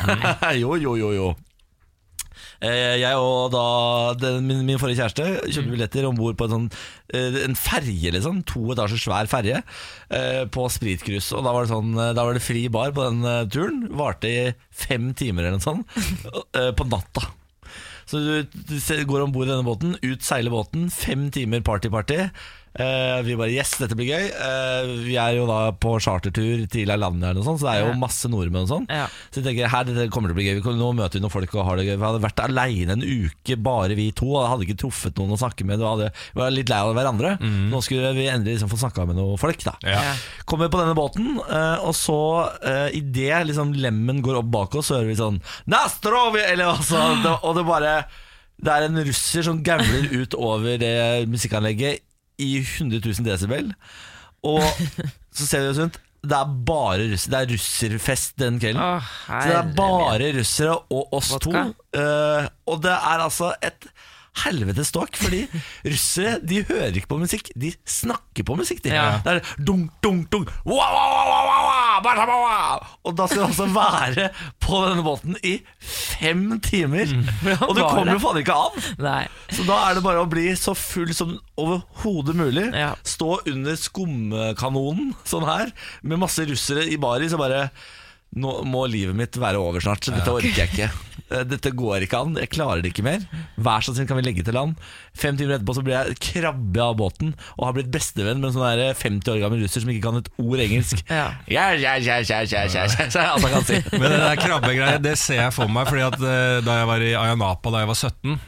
jo, 0.62 0.76
jo, 0.80 0.94
jo, 0.96 1.10
jo. 1.16 1.26
Eh, 2.62 2.96
Jeg 3.02 3.18
og 3.18 3.50
da 3.52 3.64
den, 4.16 4.46
min, 4.48 4.62
min 4.64 4.78
forrige 4.80 5.02
kjæreste 5.02 5.26
kjøpte 5.50 5.72
billetter 5.74 6.06
om 6.08 6.16
bord 6.16 6.38
på 6.38 6.46
en, 6.46 6.54
sånn, 6.54 6.68
eh, 7.12 7.36
en 7.42 7.58
ferje, 7.58 8.14
liksom. 8.14 8.40
To 8.54 8.64
etasjer 8.72 9.02
svær 9.04 9.28
ferje 9.30 9.60
eh, 9.60 10.42
på 10.54 10.64
spritcruise. 10.72 11.34
Og 11.36 11.44
da 11.44 11.52
var, 11.52 11.66
det 11.66 11.74
sånn, 11.74 11.92
da 11.98 12.24
var 12.24 12.38
det 12.38 12.44
fri 12.46 12.64
bar 12.72 12.94
på 12.96 13.04
den 13.10 13.50
turen. 13.52 13.84
Varte 14.00 14.30
i 14.32 14.42
fem 14.70 15.10
timer 15.18 15.50
eller 15.50 15.58
noe 15.60 15.66
sånt. 15.68 16.00
På 16.78 16.88
natta. 16.88 17.28
Så 18.08 18.18
du, 18.20 18.32
du 18.68 19.04
går 19.08 19.22
om 19.24 19.32
bord 19.34 19.46
i 19.46 19.52
denne 19.52 19.64
båten, 19.66 19.94
ut 20.02 20.24
seiler 20.26 20.52
båten, 20.52 20.88
fem 20.92 21.28
timer 21.34 21.62
party-party. 21.64 22.26
Eh, 22.72 23.18
vi 23.26 23.36
bare 23.36 23.52
yes, 23.52 23.74
dette 23.80 23.96
blir 23.98 24.08
gøy. 24.08 24.28
Uh, 24.32 24.92
vi 25.04 25.16
er 25.20 25.36
jo 25.36 25.44
da 25.48 25.74
på 25.76 25.94
chartertur 26.00 26.64
til 26.72 26.88
eller 26.92 27.10
så 27.42 27.54
det 27.60 27.68
er 27.68 27.82
jo 27.84 27.96
masse 28.00 28.28
nordmenn 28.32 28.64
og 28.64 28.70
sånn. 28.70 28.86
Ja. 28.88 29.08
Så 29.28 29.40
jeg 29.40 29.46
tenker 29.50 29.72
her, 29.72 29.88
dette 29.88 30.08
kommer 30.12 30.30
til 30.32 30.36
å 30.36 30.40
bli 30.40 30.46
gøy. 30.48 30.78
Nå 30.78 30.92
møter 30.96 31.18
vi 31.18 31.24
noen 31.24 31.34
folk 31.34 31.52
og 31.58 31.66
har 31.68 31.78
det 31.80 31.86
gøy. 31.90 31.96
Vi 31.98 32.06
hadde 32.06 32.22
vært 32.24 32.42
aleine 32.44 32.96
en 32.96 33.04
uke, 33.04 33.58
bare 33.60 33.96
vi 33.98 34.08
to. 34.16 34.30
Og 34.32 34.48
hadde 34.48 34.66
ikke 34.66 34.78
truffet 34.84 35.20
noen 35.20 35.36
å 35.36 35.40
snakke 35.40 35.66
med. 35.68 35.84
Hadde- 35.84 36.12
vi 36.32 36.40
var 36.40 36.54
litt 36.54 36.72
lei 36.72 36.80
av 36.80 36.94
hverandre. 36.96 37.34
Nå 37.42 37.82
skulle 37.84 38.14
vi 38.16 38.28
endelig 38.30 38.56
liksom 38.56 38.72
få 38.72 38.80
snakka 38.80 39.06
med 39.10 39.18
noen 39.20 39.40
folk, 39.40 39.60
da. 39.66 39.76
Ja. 39.84 40.00
Ja. 40.02 40.14
Kommer 40.48 40.72
på 40.72 40.80
denne 40.80 40.96
båten, 40.96 41.36
uh, 41.44 41.84
og 41.84 41.94
så 41.96 42.18
uh, 42.48 42.88
idet 42.96 43.44
liksom 43.50 43.74
lemmen 43.76 44.22
går 44.24 44.40
opp 44.40 44.50
bak 44.52 44.76
oss, 44.78 44.88
så 44.90 44.98
hører 44.98 45.12
vi 45.12 45.18
sånn 45.20 45.40
Nastrovi! 45.70 46.42
Eller 46.44 46.72
altså, 46.72 47.00
det, 47.22 47.34
og 47.42 47.56
det 47.58 47.64
bare 47.68 47.92
Det 48.62 48.72
er 48.72 48.86
en 48.86 49.02
russer 49.06 49.44
som 49.46 49.60
gauler 49.64 50.08
ut 50.12 50.34
over 50.38 50.78
det 50.80 51.28
musikkanlegget 51.30 52.02
i 52.42 52.48
100 52.62 53.00
000 53.06 53.26
desibel. 53.28 53.72
Og 54.42 54.62
så 55.32 55.46
ser 55.46 55.62
vi 55.66 55.70
oss 55.74 55.82
rundt. 55.84 56.00
Det 56.22 56.36
er 56.38 56.50
bare 56.66 57.08
russ, 57.10 57.24
Det 57.26 57.34
er 57.34 57.48
russerfest 57.50 58.36
den 58.38 58.60
kvelden. 58.62 58.78
Åh, 58.82 59.06
Så 59.26 59.48
det 59.48 59.56
er 59.58 59.70
bare 59.74 60.28
russere 60.36 60.76
og 60.94 61.16
oss 61.18 61.32
Vodka? 61.34 61.64
to. 61.64 61.98
Uh, 61.98 62.46
og 62.70 62.82
det 62.84 62.92
er 62.94 63.24
altså 63.26 63.48
et 63.62 63.88
helvetes 64.42 64.88
ståk, 64.92 65.16
fordi 65.20 65.44
russere 65.92 66.38
de 66.40 66.62
hører 66.68 66.96
ikke 66.96 67.10
på 67.12 67.18
musikk, 67.20 67.50
de 67.58 67.72
snakker 67.88 68.46
på 68.48 68.56
musikk. 68.58 68.82
De. 68.84 68.92
Ja. 68.94 69.20
Det 69.24 69.34
er 69.36 69.40
dunk, 69.60 69.92
dunk, 70.04 70.30
dunk. 70.32 70.52
Og 73.02 73.16
da 73.18 73.26
skal 73.28 73.42
du 73.42 73.46
altså 73.46 73.66
være 73.74 74.28
på 74.62 74.80
denne 74.86 75.04
båten 75.06 75.36
i 75.44 75.58
fem 75.78 76.60
timer. 76.64 77.06
Og 77.68 77.74
du 77.76 77.82
kommer 77.84 78.14
jo 78.16 78.22
faen 78.24 78.40
ikke 78.42 78.56
av. 78.56 78.90
Nei. 79.02 79.24
Så 79.52 79.66
da 79.68 79.76
er 79.88 79.98
det 79.98 80.04
bare 80.06 80.24
å 80.24 80.30
bli 80.30 80.48
så 80.58 80.74
full 80.78 81.12
som 81.16 81.36
overhodet 81.60 82.36
mulig. 82.38 82.70
Ja. 82.72 82.94
Stå 83.06 83.40
under 83.50 83.76
skumkanonen 83.78 85.12
sånn 85.28 85.46
her, 85.48 85.72
med 86.02 86.22
masse 86.22 86.46
russere 86.48 86.86
i 86.88 86.96
baris 87.00 87.34
og 87.36 87.42
bare 87.44 87.66
nå 88.32 88.62
må 88.64 88.86
livet 88.88 89.16
mitt 89.16 89.36
være 89.36 89.60
over 89.60 89.82
snart, 89.84 90.06
så 90.06 90.14
dette 90.14 90.32
orker 90.32 90.62
jeg 90.62 90.70
ikke. 90.72 90.88
Eh, 91.32 91.44
dette 91.48 91.72
går 91.76 92.06
ikke 92.06 92.20
an, 92.22 92.36
jeg 92.40 92.50
klarer 92.52 92.84
det 92.84 92.92
ikke 92.92 93.04
mer. 93.06 93.24
Vær 93.56 93.84
så 93.84 93.94
snill, 93.94 94.08
kan 94.10 94.20
vi 94.20 94.26
legge 94.26 94.44
til 94.46 94.56
land? 94.56 94.76
Fem 95.18 95.38
timer 95.38 95.56
etterpå 95.56 95.76
så 95.76 95.84
blir 95.86 95.96
jeg 95.98 96.18
krabbe 96.28 96.84
av 96.84 96.96
båten 97.00 97.34
og 97.56 97.66
har 97.66 97.76
blitt 97.76 97.90
bestevenn 97.94 98.40
med 98.42 98.50
en 98.50 98.56
sånn 98.56 98.80
der 98.80 98.96
50 98.98 99.34
år 99.34 99.42
gammel 99.42 99.64
russer 99.64 99.84
som 99.84 99.92
ikke 99.92 100.06
kan 100.06 100.20
et 100.20 100.30
ord 100.42 100.64
engelsk. 100.64 101.04
Ja. 101.08 101.26
Ja, 101.50 101.66
ja, 101.76 101.96
ja, 101.98 102.20
ja, 102.22 102.40
ja, 102.46 102.64
ja, 102.64 102.86
ja, 102.86 103.08
er 103.08 103.34
alt 103.34 103.44
han 103.44 103.56
kan 103.58 103.68
si. 103.68 103.82
Men 103.96 104.08
det 104.08 104.22
der 104.22 104.40
krabbegreia, 104.40 105.02
det 105.02 105.18
ser 105.20 105.42
jeg 105.44 105.56
for 105.56 105.72
meg. 105.72 105.90
Fordi 105.90 106.06
at 106.06 106.18
eh, 106.20 106.58
Da 106.64 106.80
jeg 106.80 106.88
var 106.88 107.04
i 107.04 107.12
Ayanapa 107.18 107.72
da 107.72 107.82
jeg 107.82 107.90
var 107.90 107.98
17, 107.98 108.40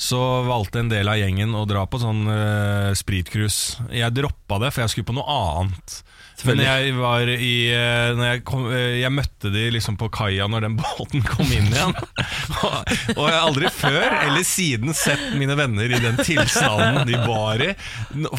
så 0.00 0.20
valgte 0.48 0.80
en 0.82 0.90
del 0.90 1.08
av 1.10 1.18
gjengen 1.20 1.54
å 1.54 1.64
dra 1.68 1.84
på 1.86 2.00
sånn 2.02 2.24
uh, 2.26 2.90
spritcruise. 2.96 3.84
Jeg 3.94 4.14
droppa 4.16 4.58
det, 4.62 4.72
for 4.74 4.84
jeg 4.84 4.94
skulle 4.94 5.10
på 5.12 5.16
noe 5.18 5.36
annet. 5.38 6.00
Men 6.44 6.60
jeg 6.64 6.94
var 6.98 7.30
i 7.30 7.54
eh, 7.72 8.10
når 8.16 8.28
jeg, 8.28 8.42
kom, 8.48 8.66
eh, 8.72 8.98
jeg 9.00 9.12
møtte 9.14 9.50
de 9.54 9.64
liksom 9.74 9.96
på 10.00 10.08
kaia 10.14 10.46
når 10.50 10.66
den 10.68 10.76
båten 10.82 11.24
kom 11.26 11.48
inn 11.52 11.70
igjen. 11.70 11.94
og, 11.94 12.92
og 13.16 13.22
jeg 13.24 13.34
har 13.34 13.40
aldri 13.40 13.70
før 13.74 14.06
eller 14.24 14.46
siden 14.46 14.94
sett 14.96 15.32
mine 15.38 15.56
venner 15.58 15.90
i 15.90 16.00
den 16.02 16.18
tilstanden 16.20 17.04
de 17.08 17.18
var 17.24 17.62
i. 17.64 17.70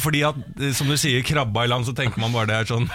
Fordi 0.01 0.24
at, 0.29 0.39
eh, 0.59 0.74
som 0.77 0.91
du 0.91 0.97
sier, 1.00 1.24
krabba 1.25 1.65
i 1.65 1.71
land, 1.71 1.88
så 1.88 1.95
tenker 1.97 2.21
man 2.21 2.33
bare 2.35 2.51
det 2.51 2.59
er 2.62 2.71
sånn 2.74 2.88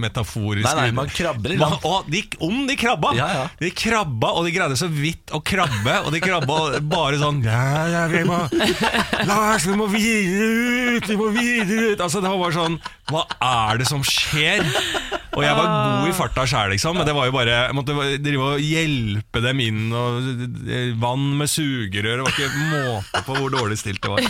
metaforisk. 0.00 0.66
Nei, 0.68 0.88
nei, 0.88 0.96
man 0.96 1.12
krabber 1.12 1.54
i 1.54 1.58
land. 1.60 1.78
og 1.88 2.08
de, 2.10 2.24
om 2.44 2.64
de 2.68 2.78
krabba! 2.80 3.14
Ja, 3.18 3.28
ja. 3.38 3.44
De 3.60 3.70
krabba, 3.74 4.32
og 4.38 4.48
de 4.48 4.54
greide 4.54 4.78
så 4.80 4.88
vidt 4.90 5.32
å 5.34 5.42
krabbe. 5.44 6.00
Og 6.04 6.12
de 6.14 6.22
krabba 6.24 6.80
bare 6.80 7.20
sånn 7.20 7.42
Ja, 7.44 7.84
ja, 7.90 8.04
vi 8.10 8.24
må 8.26 8.38
Lars, 9.28 9.66
vi 9.66 9.76
må 9.78 9.88
videre 9.92 10.96
ut! 10.96 11.08
Vi 11.08 11.16
må 11.18 11.30
videre 11.34 11.92
ut! 11.94 12.00
Altså, 12.04 12.22
det 12.24 12.30
var 12.30 12.40
bare 12.40 12.56
sånn 12.56 12.78
Hva 13.10 13.24
er 13.44 13.80
det 13.82 13.86
som 13.90 14.04
skjer? 14.06 14.64
Og 15.34 15.42
jeg 15.42 15.56
var 15.58 15.66
god 15.66 16.08
i 16.08 16.14
farta 16.14 16.44
sjæl, 16.46 16.70
liksom, 16.72 16.94
men 16.96 17.08
det 17.08 17.14
var 17.16 17.26
jo 17.26 17.34
bare 17.34 17.54
Jeg 17.66 17.74
måtte 17.74 17.94
drive 18.22 18.50
og 18.54 18.62
hjelpe 18.62 19.42
dem 19.42 19.60
inn, 19.64 19.80
og 19.90 20.28
vann 21.02 21.24
med 21.40 21.50
sugerør. 21.50 22.22
Det 22.22 22.26
var 22.28 22.36
ikke 22.36 22.68
måte 22.70 23.22
på 23.26 23.38
hvor 23.40 23.50
dårlig 23.56 23.78
stilt 23.80 24.02
det 24.04 24.12
var. 24.14 24.28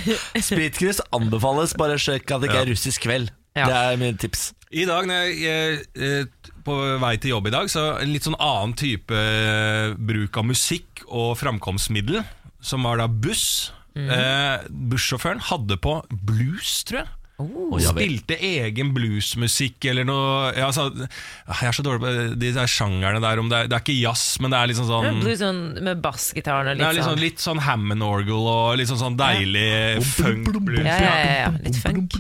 Spritkryss 0.48 1.02
anbefales, 1.14 1.76
bare 1.78 2.00
sjekk 2.00 2.32
at 2.34 2.42
det 2.42 2.50
ikke 2.50 2.62
er 2.64 2.70
russisk 2.72 3.04
kveld. 3.06 3.30
Ja. 3.54 3.68
Det 3.70 3.76
er 3.78 4.00
mitt 4.00 4.18
tips. 4.24 4.48
I 4.74 4.86
dag 4.88 5.06
når 5.06 5.28
jeg 5.28 5.84
eh, 5.94 6.48
på 6.66 6.74
vei 6.98 7.12
til 7.22 7.36
jobb 7.36 7.46
i 7.46 7.54
dag, 7.54 7.68
så 7.70 7.84
en 8.02 8.10
litt 8.10 8.26
sånn 8.26 8.38
annen 8.42 8.72
type 8.78 9.14
eh, 9.14 9.92
bruk 9.94 10.40
av 10.40 10.48
musikk 10.48 11.04
og 11.06 11.36
framkomstmiddel, 11.38 12.24
som 12.64 12.88
var 12.88 12.98
da 12.98 13.06
buss. 13.06 13.70
Eh, 13.94 14.64
Bussjåføren 14.90 15.44
hadde 15.52 15.76
på 15.78 16.00
blues, 16.26 16.80
tror 16.88 17.04
jeg. 17.04 17.12
Ja. 17.34 17.90
Spilte 17.90 18.36
egen 18.38 18.92
bluesmusikk 18.94 19.88
eller 19.90 20.06
noe 20.06 20.52
ja, 20.54 20.68
så, 20.70 20.84
Jeg 20.94 21.66
er 21.66 21.74
så 21.74 21.82
dårlig 21.82 22.04
på 22.04 22.12
de 22.38 22.50
der 22.54 22.70
sjangerne 22.70 23.18
der. 23.24 23.40
Om 23.42 23.48
det, 23.50 23.58
er, 23.64 23.70
det 23.72 23.74
er 23.74 23.82
ikke 23.82 23.96
jazz, 23.98 24.36
men 24.38 24.54
det 24.54 24.60
er 24.60 24.70
liksom 24.70 24.86
sånn 24.86 25.18
Blues 25.18 25.40
sånn 25.42 25.62
med 25.82 26.02
bassgitaren 26.04 26.70
og 26.70 26.78
det 26.78 26.86
er 26.86 26.94
litt 26.94 27.02
sånn, 27.02 27.10
sånn 27.10 27.24
litt 27.24 27.42
sånn 27.42 27.62
Hammond-orgel 27.66 28.50
og 28.54 28.78
litt 28.78 28.90
sånn, 28.92 29.00
sånn 29.02 29.18
deilig 29.18 29.66
funk-blues. 30.14 30.86
ja, 30.86 30.98
ja, 31.02 31.14
ja, 31.18 31.34
ja, 31.42 31.54
litt 31.64 31.80
funk. 31.82 32.14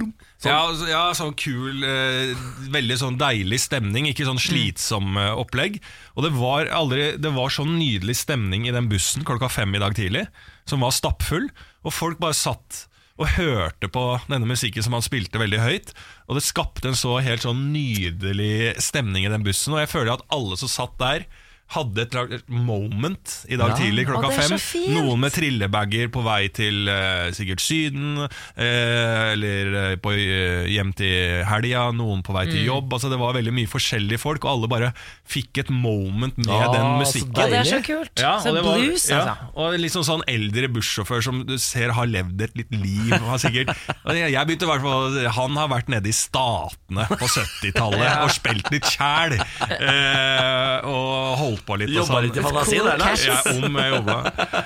Ja, 0.44 0.56
altså, 0.66 0.88
ja, 0.90 1.04
sånn 1.16 1.32
kul, 1.40 1.84
eh, 1.88 2.34
veldig 2.74 2.96
sånn 3.00 3.18
deilig 3.20 3.62
stemning, 3.64 4.08
ikke 4.10 4.26
sånn 4.28 4.40
slitsom 4.42 5.14
eh, 5.20 5.30
opplegg. 5.40 5.78
Og 6.18 6.26
det 6.26 6.32
var, 6.36 6.68
aldri, 6.74 7.14
det 7.22 7.32
var 7.32 7.54
sånn 7.54 7.78
nydelig 7.78 8.18
stemning 8.20 8.66
i 8.68 8.74
den 8.74 8.90
bussen 8.90 9.24
klokka 9.24 9.48
fem 9.52 9.72
i 9.78 9.80
dag 9.80 9.96
tidlig, 9.96 10.26
som 10.68 10.84
var 10.84 10.92
stappfull, 10.96 11.48
og 11.86 11.96
folk 11.96 12.20
bare 12.20 12.36
satt 12.36 12.84
og 13.20 13.30
hørte 13.36 13.88
på 13.94 14.04
denne 14.26 14.48
musikken 14.48 14.82
som 14.82 14.96
han 14.96 15.04
spilte 15.04 15.38
veldig 15.38 15.60
høyt, 15.62 15.92
og 16.26 16.38
det 16.38 16.46
skapte 16.46 16.90
en 16.90 16.98
så 16.98 17.20
helt 17.22 17.44
sånn 17.46 17.68
nydelig 17.74 18.74
stemning 18.82 19.26
i 19.26 19.30
den 19.30 19.46
bussen, 19.46 19.76
og 19.76 19.84
jeg 19.84 19.92
føler 19.92 20.16
at 20.16 20.26
alle 20.34 20.58
som 20.58 20.70
satt 20.70 20.96
der, 20.98 21.26
hadde 21.74 22.02
et 22.04 22.14
slags 22.14 22.42
moment 22.48 23.34
i 23.50 23.56
dag 23.60 23.74
tidlig 23.78 24.06
Å, 24.06 24.10
klokka 24.12 24.30
er 24.32 24.46
så 24.48 24.58
fem. 24.58 24.62
fint. 24.64 24.94
Noen 24.96 25.20
med 25.24 25.32
trillebager 25.34 26.08
på 26.14 26.22
vei 26.26 26.48
til 26.54 26.88
eh, 26.88 27.30
sikkert 27.36 27.60
Syden, 27.64 28.24
eh, 28.56 29.32
eller 29.34 29.74
eh, 29.82 29.96
på, 30.02 30.12
eh, 30.14 30.66
hjem 30.72 30.92
til 30.96 31.44
helga, 31.48 31.88
noen 31.96 32.22
på 32.26 32.32
vei 32.36 32.44
Mm. 32.44 32.50
til 32.52 32.64
jobb. 32.66 32.92
Altså 32.92 33.08
Det 33.10 33.18
var 33.18 33.32
veldig 33.34 33.52
mye 33.56 33.68
forskjellige 33.70 34.18
folk, 34.20 34.44
og 34.44 34.50
alle 34.52 34.68
bare 34.68 34.90
fikk 35.26 35.58
et 35.64 35.70
moment 35.70 36.36
med 36.36 36.48
Ah, 36.52 36.68
den 36.72 36.84
så 36.84 36.98
musikken. 37.00 37.34
Ja, 37.40 37.46
det 37.48 37.58
er 37.58 37.64
så 37.64 37.78
Deilig. 37.78 37.86
kult. 37.88 38.20
Ja, 38.20 38.34
så 38.38 38.48
og 38.50 38.54
det 38.58 38.64
var- 38.64 38.78
blues, 38.78 39.08
ja, 39.08 39.20
altså. 39.20 39.48
Og 39.56 39.78
liksom 39.80 40.02
sånn 40.04 40.22
eldre 40.28 40.68
bussjåfør 40.68 41.22
som 41.24 41.44
du 41.46 41.56
ser 41.58 41.92
har 41.96 42.06
levd 42.06 42.42
et 42.42 42.56
litt 42.56 42.70
liv. 42.72 43.12
og 43.14 43.28
Har 43.34 43.38
sikkert, 43.38 43.72
og 44.06 44.14
jeg 44.14 44.32
jeg 44.34 44.46
begynte 44.46 44.62
i 44.66 44.70
hvert 44.70 44.82
fall 44.82 45.28
Han 45.38 45.56
har 45.56 45.68
vært 45.68 45.88
nede 45.88 46.08
i 46.08 46.12
Statene 46.12 47.06
på 47.08 47.26
70-tallet 47.28 48.22
og 48.24 48.30
spilt 48.30 48.70
litt 48.70 48.84
kjæl. 48.84 49.38
Eh, 49.40 50.80
og 50.88 51.36
holdt 51.40 51.63
på 51.66 51.78
litt. 51.80 51.92
Jobba 51.94 52.10
sånn. 52.12 52.26
litt 52.26 52.38
i 52.40 52.44
fantasien 52.44 52.88
der, 52.88 53.00
Lars. 53.00 53.24
Jeg 53.26 53.38
er 53.54 53.68
om 53.68 53.78
jeg 53.80 53.94
jobba. 53.94 54.16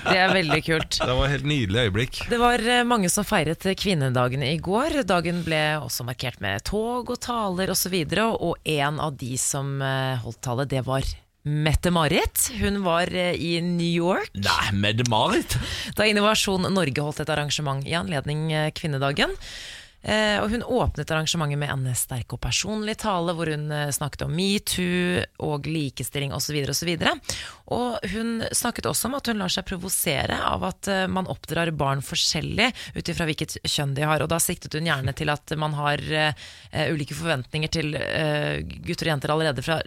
Det 0.09 0.17
er 0.19 0.35
veldig 0.35 0.61
kult. 0.67 0.99
Det 1.03 1.15
var 1.21 1.23
et 1.29 1.35
helt 1.37 1.49
nydelig 1.53 1.85
øyeblikk. 1.87 2.21
Det 2.33 2.41
var 2.43 2.67
eh, 2.75 2.83
mange 2.89 3.13
som 3.13 3.27
feiret 3.29 3.69
kvinnedagen 3.79 4.45
i 4.47 4.57
går. 4.63 5.01
Dagen 5.09 5.45
ble 5.47 5.63
også 5.83 6.07
markert 6.09 6.43
med 6.45 6.67
tog 6.69 7.15
og 7.15 7.23
taler 7.25 7.73
osv. 7.75 7.97
Og 8.29 8.69
en 8.79 9.01
av 9.03 9.17
de 9.21 9.33
som 9.41 9.79
eh, 9.83 10.19
holdt 10.25 10.43
tale, 10.45 10.69
det 10.69 10.85
var 10.89 11.07
Mette-Marit. 11.49 12.51
Hun 12.61 12.83
var 12.85 13.09
eh, 13.15 13.35
i 13.35 13.61
New 13.65 13.89
York 13.89 14.35
Nei, 14.35 14.73
Mette-Marit. 14.75 15.57
da 15.97 16.07
Innovasjon 16.09 16.67
Norge 16.75 17.05
holdt 17.05 17.23
et 17.25 17.33
arrangement 17.33 17.87
i 17.87 17.95
anledning 17.97 18.51
eh, 18.53 18.71
kvinnedagen. 18.77 19.33
Eh, 20.03 20.39
og 20.39 20.51
Hun 20.53 20.63
åpnet 20.63 21.11
arrangementet 21.11 21.59
med 21.59 21.73
en 21.73 21.97
sterk 21.99 22.33
og 22.37 22.41
personlig 22.45 22.95
tale, 23.03 23.35
hvor 23.35 23.51
hun 23.51 23.67
eh, 23.75 23.91
snakket 23.95 24.25
om 24.29 24.35
metoo 24.35 25.25
og 25.43 25.67
likestilling 25.67 26.33
osv. 26.35 26.61
Og, 26.69 26.77
så 26.77 26.87
videre. 26.87 27.15
og 27.75 27.99
hun 28.13 28.45
snakket 28.55 28.87
også 28.87 29.09
om 29.09 29.17
at 29.19 29.29
hun 29.31 29.43
lar 29.43 29.53
seg 29.53 29.67
provosere 29.69 30.39
av 30.49 30.65
at 30.69 30.89
eh, 30.93 31.05
man 31.11 31.29
oppdrar 31.31 31.73
barn 31.75 32.03
forskjellig 32.05 32.71
ut 32.95 33.11
ifra 33.11 33.27
hvilket 33.29 33.59
kjønn 33.65 33.97
de 33.99 34.07
har. 34.07 34.23
Og 34.23 34.31
da 34.31 34.39
siktet 34.43 34.77
hun 34.79 34.87
gjerne 34.87 35.15
til 35.19 35.33
at 35.35 35.55
man 35.59 35.75
har 35.79 36.03
eh, 36.07 36.47
ulike 36.93 37.17
forventninger 37.19 37.75
til 37.75 37.99
eh, 37.99 38.63
gutter 38.87 39.09
og 39.09 39.15
jenter 39.17 39.35
allerede 39.35 39.67
fra 39.67 39.81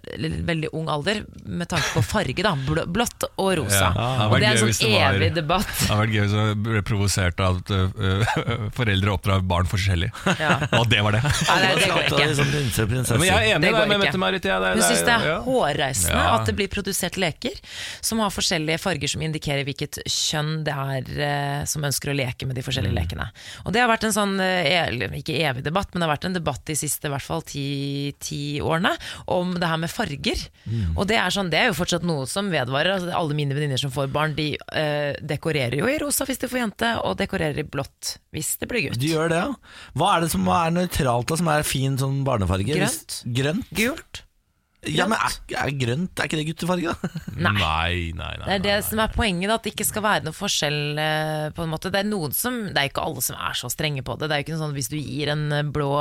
veldig 0.51 0.73
ung 0.75 0.91
alder, 0.91 1.23
med 1.45 1.71
tanke 1.71 1.95
på 1.95 2.03
farge. 2.05 2.43
da, 2.43 2.55
bl 2.55 2.83
Blått 2.91 3.23
og 3.39 3.53
rosa. 3.61 3.91
Ja, 3.95 4.07
det 4.17 4.27
og 4.27 4.35
det 4.41 4.47
er 4.47 4.57
en 4.57 4.73
sånn 4.75 4.95
evig 4.97 5.31
debatt. 5.35 5.69
Det 5.69 5.87
hadde 5.87 6.01
vært 6.01 6.15
gøy 6.15 6.23
hvis 6.25 6.33
jeg 6.35 6.57
ble 6.65 6.81
provosert 6.85 7.43
av 7.43 7.59
at 7.61 7.71
uh, 7.71 8.37
foreldre 8.77 9.13
oppdrar 9.13 9.45
barn 9.45 9.69
forskjellig. 9.69 10.00
Ja. 10.41 10.57
Og 10.79 10.87
det 10.91 11.01
var 11.05 11.15
det. 11.17 11.21
Nei, 11.23 11.57
det, 11.61 11.71
det 11.81 11.89
går 11.91 12.03
ikke. 12.07 12.27
de 12.31 12.45
prinser 12.51 12.89
prinsesser. 12.91 13.19
Men 13.21 13.27
jeg 13.29 13.37
er 13.51 13.55
enig 13.55 13.67
Det 13.67 13.71
med, 13.77 13.87
med. 13.91 13.99
Mette-Marit. 14.05 14.45
Ja, 14.49 14.57
Hun 14.63 14.79
det 14.81 14.87
syns 14.89 15.03
det 15.07 15.15
er 15.15 15.27
ja. 15.29 15.37
hårreisende 15.45 16.17
Ja. 16.21 16.35
at 16.39 16.45
det 16.49 16.55
blir 16.57 16.69
produsert 16.71 17.17
leker 17.21 17.59
som 18.01 18.19
har 18.23 18.31
forskjellige 18.33 18.79
farger 18.81 19.11
som 19.13 19.21
indikerer 19.25 19.63
hvilket 19.67 20.01
kjønn 20.09 20.63
det 20.67 20.73
er 20.75 21.11
eh, 21.27 21.61
som 21.69 21.83
ønsker 21.87 22.11
å 22.13 22.17
leke 22.17 22.47
med 22.49 22.55
de 22.59 22.65
forskjellige 22.65 22.91
Mm. 22.91 22.97
lekene. 22.97 23.25
Og 23.65 23.71
det 23.75 23.79
har 23.83 23.87
vært 23.91 24.03
en 24.07 24.13
sånn, 24.15 24.33
eh, 24.41 24.89
ikke 25.21 25.35
evig 25.47 25.61
debatt, 25.63 25.91
men 25.93 26.01
det 26.01 26.07
har 26.07 26.15
vært 26.15 26.25
en 26.27 26.33
debatt 26.35 26.63
de 26.67 26.75
siste 26.75 27.07
i 27.07 27.11
hvert 27.13 27.23
fall 27.23 27.41
ti, 27.45 28.13
ti 28.19 28.59
årene 28.59 28.91
om 29.31 29.53
det 29.61 29.67
her 29.69 29.77
med 29.79 29.91
farger. 29.93 30.41
Mm. 30.65 30.97
Og 30.97 31.05
det 31.07 31.15
er, 31.21 31.29
sånn, 31.31 31.49
det 31.53 31.59
er 31.61 31.69
jo 31.69 31.77
fortsatt 31.77 32.03
noe 32.07 32.25
som 32.27 32.49
vedvarer. 32.51 32.95
Altså, 32.97 33.11
alle 33.15 33.37
mine 33.37 33.55
venninner 33.55 33.79
som 33.79 33.91
får 33.93 34.09
barn, 34.11 34.33
de 34.35 34.49
øh, 34.57 35.13
dekorerer 35.21 35.77
jo 35.79 35.87
i 35.91 35.97
rosa 36.01 36.25
hvis 36.27 36.41
de 36.41 36.49
får 36.51 36.59
jente, 36.63 36.89
og 37.05 37.15
dekorerer 37.21 37.59
i 37.61 37.67
blått 37.67 38.17
hvis 38.35 38.53
det 38.61 38.67
blir 38.71 38.85
gutt. 38.89 38.99
De 38.99 39.11
gjør 39.13 39.29
det, 39.31 39.39
ja. 39.43 39.53
Hva 39.97 40.15
er 40.15 40.25
det 40.25 40.31
som 40.33 40.47
er 40.47 40.73
nøytralt, 40.75 41.27
da, 41.31 41.37
som 41.41 41.49
er 41.51 41.63
fin 41.67 41.97
sånn 41.99 42.21
barnefarge? 42.27 42.67
Grønt. 42.71 43.21
Grønt? 43.37 43.71
Gult. 43.75 44.21
Ja, 44.89 45.05
men 45.05 45.13
er, 45.21 45.33
er 45.61 45.69
grønt 45.77 46.17
Er 46.17 46.25
ikke 46.25 46.37
det 46.39 46.45
guttefarge, 46.47 46.89
da? 46.89 47.09
Nei. 47.45 47.51
Nei, 47.53 47.97
nei, 48.17 48.29
nei. 48.39 48.45
Det 48.47 48.53
er 48.55 48.63
det 48.63 48.71
nei, 48.79 48.85
som 48.87 49.01
er 49.03 49.11
poenget, 49.13 49.45
da, 49.51 49.57
at 49.59 49.67
det 49.67 49.73
ikke 49.75 49.85
skal 49.85 50.01
være 50.07 50.25
noe 50.25 50.33
forskjell. 50.33 50.79
eh, 50.97 51.43
på 51.53 51.61
en 51.67 51.69
måte. 51.69 51.91
Det 51.93 51.99
er 52.01 52.07
noen 52.09 52.33
som, 52.33 52.57
det 52.71 52.81
er 52.81 52.89
ikke 52.89 53.03
alle 53.05 53.21
som 53.21 53.37
er 53.37 53.59
så 53.59 53.69
strenge 53.69 54.01
på 54.07 54.15
det. 54.17 54.31
Det 54.31 54.33
er 54.33 54.41
jo 54.41 54.47
ikke 54.47 54.55
noe 54.55 54.63
sånn 54.63 54.73
Hvis 54.79 54.89
du 54.89 54.97
gir 54.97 55.29
en 55.35 55.43
eh, 55.53 55.67
blå 55.69 55.91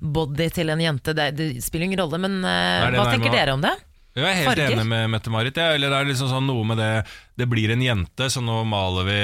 body 0.00 0.48
til 0.56 0.72
en 0.72 0.80
jente, 0.80 1.12
det, 1.18 1.28
det 1.36 1.50
spiller 1.66 1.90
ingen 1.90 2.00
rolle. 2.00 2.22
Men 2.24 2.40
eh, 2.40 2.86
Er 2.88 2.96
hva 2.96 3.10
tenker 3.12 3.34
dere 3.36 3.58
om 3.58 3.66
det? 3.66 3.74
Jeg 4.16 4.24
er 4.26 4.38
helt 4.40 4.48
Farger? 4.54 4.72
enig 4.78 4.86
med 4.88 5.10
Mette-Marit. 5.18 5.60
Ja. 5.60 5.74
Eller 5.76 5.92
det 5.92 5.98
er 6.00 6.08
liksom 6.14 6.32
sånn 6.32 6.48
noe 6.48 6.64
med 6.66 6.80
det 6.80 6.90
Det 7.38 7.46
blir 7.52 7.74
en 7.76 7.84
jente, 7.84 8.30
så 8.32 8.40
nå 8.42 8.62
maler 8.72 9.04
vi 9.06 9.20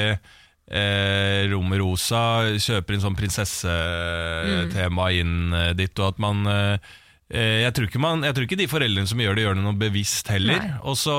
eh, 0.70 1.46
rommet 1.52 1.80
rosa. 1.80 2.22
Kjøper 2.58 2.96
inn 2.96 3.04
sånn 3.04 3.18
prinsessetema 3.18 5.10
inn 5.16 5.54
eh, 5.54 5.72
dit, 5.78 5.94
og 6.00 6.14
at 6.14 6.22
man 6.22 6.42
eh, 6.50 6.92
eh, 7.30 7.62
jeg, 7.64 7.74
tror 7.76 8.02
man 8.02 8.26
jeg 8.26 8.36
tror 8.36 8.48
ikke 8.48 8.60
de 8.62 8.70
foreldrene 8.70 9.10
som 9.10 9.22
gjør 9.22 9.38
det, 9.38 9.46
gjør 9.46 9.58
det 9.58 9.66
noe 9.66 9.80
bevisst 9.80 10.30
heller. 10.32 10.70
Og 10.84 10.98
så 11.00 11.16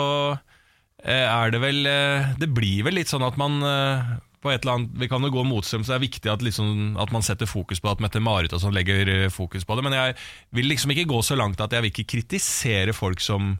eh, 1.04 1.26
er 1.26 1.54
det 1.54 1.64
vel 1.64 1.84
eh, 1.90 2.34
Det 2.40 2.50
blir 2.54 2.88
vel 2.88 3.00
litt 3.00 3.12
sånn 3.12 3.26
at 3.28 3.38
man 3.40 3.60
på 4.38 4.52
et 4.54 4.62
eller 4.62 4.76
annet, 4.76 4.92
Vi 5.02 5.08
kan 5.10 5.24
jo 5.26 5.34
gå 5.34 5.44
motstrøm, 5.50 5.82
så 5.84 5.96
det 5.96 5.98
er 5.98 6.04
viktig 6.06 6.30
at, 6.30 6.44
liksom, 6.46 6.98
at 7.02 7.10
man 7.12 7.24
setter 7.26 7.50
fokus 7.50 7.82
på 7.82 7.90
at 7.90 8.04
Mette-Marit 8.04 8.54
og 8.54 8.62
sånn 8.62 8.76
legger 8.76 9.32
fokus 9.34 9.66
på 9.66 9.76
det. 9.76 9.84
Men 9.88 9.98
jeg 9.98 10.18
vil 10.54 10.70
liksom 10.70 10.94
ikke 10.94 11.08
gå 11.10 11.24
så 11.26 11.36
langt 11.40 11.62
at 11.64 11.74
jeg 11.74 11.84
vil 11.84 11.94
ikke 11.94 12.12
kritisere 12.14 12.94
folk 12.94 13.24
som 13.24 13.56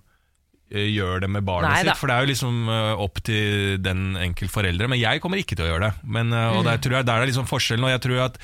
gjør 0.72 1.22
det 1.24 1.30
med 1.32 1.46
barnet 1.48 1.70
Nei 1.72 1.84
da. 1.84 1.94
sitt. 1.94 2.00
For 2.02 2.08
det 2.12 2.16
er 2.18 2.26
jo 2.26 2.32
liksom 2.34 2.56
eh, 2.70 3.04
opp 3.08 3.22
til 3.24 3.78
den 3.82 4.16
enkelte 4.20 4.52
foreldre. 4.54 4.90
Men 4.92 5.00
jeg 5.00 5.22
kommer 5.24 5.40
ikke 5.40 5.56
til 5.56 5.66
å 5.68 5.72
gjøre 5.76 5.90
det. 5.92 5.94
Men, 6.04 6.34
og 6.34 6.58
Mm. 6.64 6.66
der 6.72 6.78
tror 6.84 6.96
jeg 6.98 7.06
der 7.08 7.22
er 7.22 7.30
liksom 7.30 7.48
forskjellen. 7.48 7.86
Og 7.88 7.94
jeg 7.94 8.02
tror 8.04 8.26
at 8.26 8.38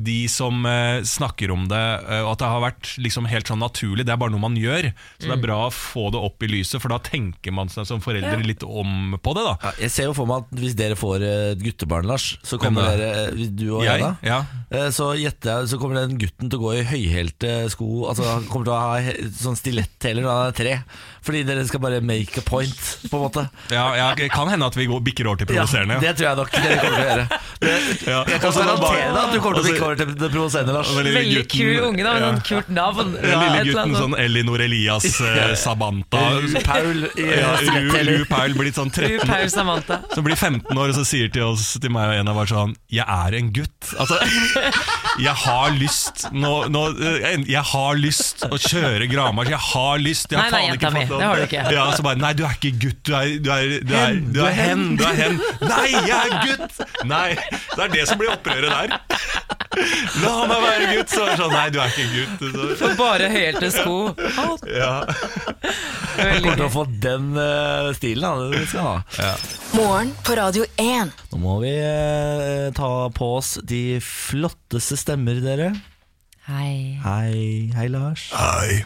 de 0.00 0.18
som 0.32 0.64
eh, 0.66 1.00
snakker 1.04 1.50
om 1.52 1.66
det, 1.68 1.80
eh, 2.08 2.20
og 2.24 2.32
at 2.32 2.38
det 2.44 2.48
har 2.48 2.60
vært 2.62 2.90
liksom 3.02 3.26
helt 3.28 3.48
sånn 3.50 3.60
naturlig. 3.60 4.04
Det 4.06 4.12
er 4.14 4.20
bare 4.20 4.30
noe 4.32 4.40
man 4.40 4.56
gjør. 4.56 4.90
Så 5.18 5.26
det 5.28 5.34
er 5.38 5.42
bra 5.42 5.58
å 5.68 5.72
få 5.74 6.10
det 6.14 6.20
opp 6.20 6.42
i 6.42 6.48
lyset, 6.52 6.80
for 6.80 6.88
da 6.92 6.98
tenker 7.04 7.52
man 7.52 7.68
seg 7.72 7.86
som 7.88 8.00
foreldre 8.00 8.40
litt 8.44 8.62
om 8.64 9.16
på 9.20 9.34
det. 9.36 9.44
da 9.44 9.56
Ja, 9.64 9.72
jeg 9.86 9.90
ser 9.90 10.04
jo 10.10 10.14
for 10.16 10.26
meg 10.30 10.44
at 10.46 10.60
hvis 10.62 10.76
dere 10.78 10.96
får 11.00 11.24
eh, 11.26 11.52
et 11.56 11.64
guttebarn, 11.64 12.06
Lars, 12.08 12.36
så 12.46 12.58
kommer 12.60 12.86
dere, 12.92 13.10
eh, 13.32 13.46
du 13.50 13.66
og 13.76 13.84
Jeg? 13.84 14.00
jeg, 14.00 14.00
da, 14.00 14.12
Ja. 14.22 14.40
eh, 14.70 14.88
så 14.94 15.10
gjetter 15.18 15.60
jeg, 15.60 15.68
så 15.74 15.78
kommer 15.80 16.00
den 16.06 16.18
gutten 16.18 16.48
til 16.50 16.58
å 16.58 16.62
gå 16.68 16.74
i 16.80 16.84
høyhælte 16.84 17.54
sko. 17.70 18.06
Altså 18.08 18.24
Han 18.30 18.44
kommer 18.48 18.64
til 18.70 18.74
å 18.74 18.80
ha 18.80 19.30
sånn 19.42 19.58
stiletthæler 19.58 20.22
når 20.22 20.32
han 20.36 20.46
er 20.52 20.56
tre. 20.60 20.74
Fordi 21.26 21.42
dere 21.44 21.64
skal 21.68 21.80
bare 21.84 22.00
make 22.00 22.38
a 22.40 22.44
point, 22.46 22.80
på 23.10 23.16
en 23.18 23.24
måte. 23.26 23.46
Ja, 23.76 23.86
ja, 23.96 24.08
det 24.16 24.30
kan 24.32 24.48
hende 24.50 24.66
at 24.66 24.76
vi 24.76 24.86
går, 24.90 25.00
bikker 25.04 25.28
over 25.30 25.36
til 25.42 25.50
provoserende. 25.50 25.98
Ja, 26.00 26.00
det 26.00 26.16
tror 26.18 26.28
jeg 26.30 26.36
nok 26.40 26.50
dere 26.54 26.78
kommer 26.80 26.96
til 26.96 27.04
å 27.04 27.08
gjøre. 27.10 27.26
Det, 27.60 27.72
Ja. 28.08 28.22
Jeg 28.24 28.40
kan 28.40 28.54
garantere 28.56 28.80
bare- 28.80 29.00
deg 29.12 29.18
at 29.20 29.32
du 29.34 29.40
kommer 29.44 29.58
til 29.58 29.60
å 29.60 29.68
bikke 29.68 29.84
over 29.84 29.96
til 30.00 30.12
det 30.16 30.28
provoserende, 30.32 30.72
Lars. 30.78 30.92
Veldig 30.96 31.24
gutten- 31.34 31.50
kul 31.52 31.82
unge 31.90 32.04
da, 32.06 32.12
med 32.14 32.22
ja. 32.22 32.28
sånn 32.30 32.40
kult 32.48 32.70
navn. 32.72 33.10
Ja, 33.20 33.40
lille 33.42 33.64
gutten 33.68 33.92
sånn 34.00 34.14
Elinor 34.24 34.62
Elias 34.64 35.08
eh, 35.28 35.52
Sabanta. 35.60 36.22
Ru 36.40 36.54
Paul 36.64 37.02
Ja, 37.20 37.50
Ru. 37.60 37.90
Ru 38.08 38.24
Paul 38.30 38.56
blitt 38.56 38.78
sånn 38.80 38.88
sånn. 38.94 39.04
Ru 39.12 39.18
13 39.20 39.28
Paul 39.28 39.50
Samantha. 39.52 40.00
Så 40.14 40.24
blir 40.24 40.38
15 40.40 40.72
år 40.80 40.94
og 40.94 40.96
så 40.96 41.04
sier 41.06 41.28
til 41.34 41.44
oss 41.50 41.74
Til 41.82 41.92
meg 41.92 42.08
og 42.14 42.16
en 42.22 42.30
av 42.32 42.40
oss 42.40 42.48
sånn 42.54 42.72
Jeg 42.90 43.04
er 43.04 43.36
en 43.38 43.50
gutt 43.54 43.90
Altså 44.00 44.16
Jeg 45.20 45.34
har 45.44 45.70
lyst 45.76 46.24
nå, 46.32 46.52
nå, 46.72 46.82
eh, 47.04 47.36
Jeg 47.50 47.62
har 47.74 48.00
lyst 48.00 48.46
å 48.48 48.56
kjøre 48.56 49.06
gravemarsj 49.10 49.52
Jeg 49.54 49.62
har 49.68 50.00
lyst 50.02 50.32
jeg 50.32 50.40
har 50.40 50.50
faen 50.54 50.76
ikke 50.78 50.92
fått. 50.96 51.09
Det 51.18 51.26
har 51.26 51.40
du 51.40 51.46
ikke. 51.48 51.64
Ja, 51.74 51.86
så 51.96 52.04
bare 52.06 52.20
Nei, 52.20 52.32
du 52.36 52.44
er 52.46 52.56
ikke 52.56 52.72
gutt 52.82 53.00
Du 53.06 53.14
er, 53.16 53.32
du 53.42 53.50
er, 53.54 53.74
du 53.86 53.94
er, 53.96 54.18
du 54.34 54.40
er 54.44 54.56
hen 54.56 54.84
Du 55.00 55.04
er 55.06 55.16
hen 55.18 55.38
Nei, 55.64 55.86
jeg 55.90 56.18
er 56.18 56.36
gutt 56.46 56.80
Nei, 57.08 57.28
det 57.74 57.84
er 57.86 57.94
det 57.94 58.06
som 58.10 58.20
blir 58.20 58.34
opprøret 58.34 58.70
der 58.70 58.94
La 60.20 60.32
meg 60.50 60.64
være 60.64 60.88
gutt 60.94 61.14
Så 61.14 61.24
er 61.24 61.32
det 61.32 61.38
sånn 61.40 61.54
Nei, 61.54 61.66
du 61.72 61.80
er 61.82 61.94
ikke 61.94 62.08
gutt 62.14 62.56
Du 62.56 62.74
får 62.80 62.96
bare 62.98 63.30
høyhælte 63.32 63.70
sko. 63.74 63.98
ja. 64.68 64.94
Jeg 66.20 66.40
kommer 66.42 66.58
til 66.58 66.66
å 66.66 66.72
få 66.72 66.84
den 67.02 67.28
uh, 67.36 67.90
stilen, 67.96 68.24
da. 68.24 68.48
Det 68.52 68.64
skal 68.68 68.86
ha. 68.86 68.94
Ja. 69.20 69.30
Morgen 69.76 70.10
på 70.26 70.36
Radio 70.36 70.66
1. 70.80 71.14
Nå 71.32 71.40
må 71.40 71.56
vi 71.62 71.72
uh, 71.78 72.68
ta 72.76 72.90
på 73.14 73.30
oss 73.38 73.54
de 73.62 74.00
flotteste 74.04 74.98
stemmer, 75.00 75.40
dere. 75.44 75.70
Hei. 76.50 76.98
Hei, 77.04 77.70
hei 77.76 77.86
Lars. 77.88 78.30
Hei 78.34 78.82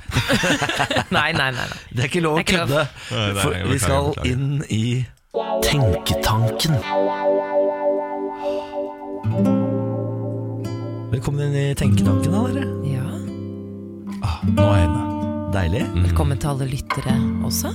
Nei, 1.16 1.32
nei, 1.32 1.50
nei. 1.50 1.52
nei. 1.52 1.78
Det 1.96 2.02
er 2.04 2.10
ikke 2.10 2.22
lov 2.24 2.40
å 2.40 2.44
kødde. 2.48 2.82
For 3.08 3.56
vi 3.70 3.78
skal 3.80 4.10
inn 4.28 4.58
i 4.68 4.82
Tenketanken. 5.64 6.76
Velkommen 11.14 11.46
inn 11.48 11.56
i 11.56 11.64
Tenketanken, 11.78 12.34
da, 12.34 12.44
dere. 12.52 12.68
Ja. 12.90 13.06
Nå 14.50 14.68
er 14.68 14.78
jeg 14.82 14.86
inne 14.90 15.02
Deilig. 15.54 15.82
Velkommen 16.08 16.40
til 16.42 16.50
alle 16.52 16.66
lyttere 16.68 17.16
også. 17.46 17.70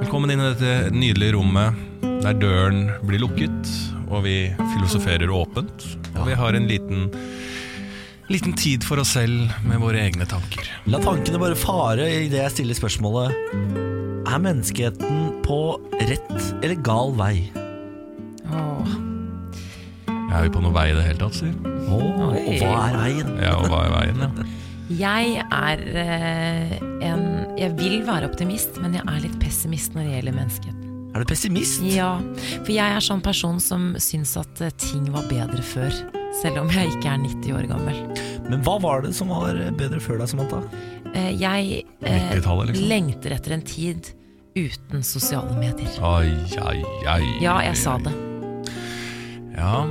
Velkommen 0.00 0.32
inn 0.32 0.40
i 0.40 0.50
dette 0.54 0.94
nydelige 0.94 1.34
rommet 1.36 1.86
der 2.20 2.36
døren 2.36 2.84
blir 3.08 3.22
lukket, 3.22 3.70
og 4.10 4.24
vi 4.26 4.36
filosoferer 4.74 5.30
åpent. 5.32 5.86
Og 6.18 6.26
vi 6.28 6.36
har 6.36 6.56
en 6.56 6.66
liten, 6.68 7.08
liten 8.30 8.54
tid 8.54 8.84
for 8.86 9.00
oss 9.02 9.14
selv 9.16 9.50
med 9.66 9.80
våre 9.82 10.00
egne 10.04 10.26
tanker. 10.28 10.66
La 10.90 11.00
tankene 11.02 11.40
bare 11.42 11.58
fare 11.58 12.06
idet 12.24 12.44
jeg 12.44 12.54
stiller 12.54 12.78
spørsmålet 12.78 13.34
Er 14.30 14.42
menneskeheten 14.42 15.42
på 15.44 15.58
rett 15.98 16.30
eller 16.60 16.78
gal 16.86 17.14
vei? 17.18 17.34
Åh. 18.46 18.94
Er 20.30 20.46
vi 20.46 20.52
på 20.54 20.62
noe 20.62 20.74
vei 20.74 20.90
i 20.92 20.96
det 20.96 21.08
hele 21.08 21.22
tatt, 21.24 21.40
sier 21.40 21.54
Åh, 21.90 22.22
og 22.30 22.50
hva 22.62 22.74
er 22.86 22.98
veien? 23.00 23.32
Ja, 23.42 23.56
og 23.58 23.66
hva 23.72 23.82
er 23.88 23.94
veien, 23.96 24.22
ja. 24.22 24.48
Jeg 24.90 25.42
er 25.54 25.82
eh, 26.02 26.76
en 27.06 27.26
Jeg 27.58 27.74
vil 27.78 28.00
være 28.06 28.26
optimist, 28.30 28.78
men 28.82 28.94
jeg 28.98 29.04
er 29.06 29.20
litt 29.22 29.36
pessimist 29.42 29.94
når 29.94 30.06
det 30.06 30.14
gjelder 30.16 30.38
menneskeheten. 30.38 30.86
Er 31.10 31.22
du 31.22 31.30
pessimist? 31.30 31.82
Ja, 31.82 32.12
for 32.62 32.70
jeg 32.74 32.94
er 32.94 33.02
sånn 33.02 33.22
person 33.22 33.58
som 33.62 33.92
syns 34.02 34.36
at 34.38 34.62
eh, 34.62 34.74
ting 34.78 35.10
var 35.14 35.26
bedre 35.30 35.62
før. 35.66 35.94
Selv 36.38 36.60
om 36.62 36.70
jeg 36.70 36.92
ikke 36.94 37.10
er 37.10 37.18
90 37.26 37.56
år 37.58 37.66
gammel. 37.72 37.98
Men 38.50 38.62
hva 38.66 38.76
var 38.82 39.02
det 39.04 39.12
som 39.18 39.30
var 39.34 39.58
bedre 39.78 39.98
før 40.02 40.20
deg, 40.22 40.30
Samantha? 40.30 40.62
Eh, 41.14 41.32
Jeg 41.40 41.84
eh, 42.06 42.32
liksom. 42.36 42.86
lengter 42.90 43.34
etter 43.34 43.56
en 43.56 43.62
tid 43.66 44.12
uten 44.58 45.02
sosiale 45.06 45.54
medier. 45.58 45.90
Ai, 46.02 46.30
ai, 46.62 46.78
ai. 47.10 47.22
Ja, 47.42 47.58
jeg 47.66 47.76
sa 47.78 47.98
det. 48.02 48.14
Ja, 49.58 49.84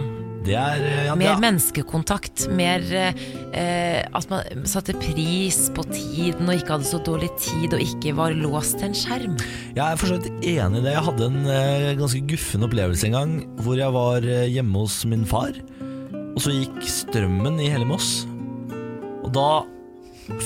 Det 0.47 0.55
er 0.55 0.79
ja, 1.05 1.15
Mer 1.19 1.33
det, 1.35 1.41
menneskekontakt. 1.43 2.45
Mer 2.55 2.83
eh, 2.95 4.05
at 4.07 4.29
man 4.31 4.63
satte 4.71 4.95
pris 4.97 5.65
på 5.75 5.83
tiden 5.91 6.47
og 6.47 6.55
ikke 6.55 6.77
hadde 6.77 6.87
så 6.87 7.01
dårlig 7.03 7.27
tid 7.43 7.75
og 7.75 7.83
ikke 7.83 8.13
var 8.17 8.31
låst 8.39 8.79
til 8.79 8.87
en 8.89 8.95
skjerm. 8.97 9.35
Jeg 9.75 9.83
er 9.83 9.99
for 9.99 10.07
så 10.13 10.17
vidt 10.17 10.31
enig 10.47 10.79
i 10.79 10.85
det. 10.87 10.95
Jeg 10.95 11.05
hadde 11.09 11.27
en 11.27 11.41
eh, 11.51 11.89
ganske 11.99 12.23
guffen 12.31 12.63
opplevelse 12.69 13.09
en 13.11 13.17
gang 13.19 13.35
hvor 13.65 13.77
jeg 13.79 13.91
var 13.93 14.23
eh, 14.25 14.47
hjemme 14.55 14.85
hos 14.87 15.01
min 15.11 15.27
far, 15.27 15.51
og 16.39 16.45
så 16.45 16.53
gikk 16.55 16.85
strømmen 16.87 17.57
i 17.59 17.65
hele 17.67 17.83
Moss. 17.83 18.21
Og 19.25 19.31
da 19.35 19.65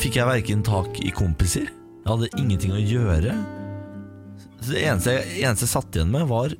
fikk 0.01 0.15
jeg 0.17 0.25
verken 0.25 0.63
tak 0.65 0.95
i 1.06 1.12
kompiser, 1.13 1.67
jeg 1.69 2.10
hadde 2.10 2.29
ingenting 2.34 2.73
å 2.73 2.82
gjøre. 2.82 3.36
Så 4.58 4.71
det 4.71 4.82
eneste, 4.88 5.13
eneste 5.38 5.67
jeg 5.67 5.73
satt 5.75 5.93
igjen 5.93 6.10
med, 6.10 6.25
var 6.32 6.56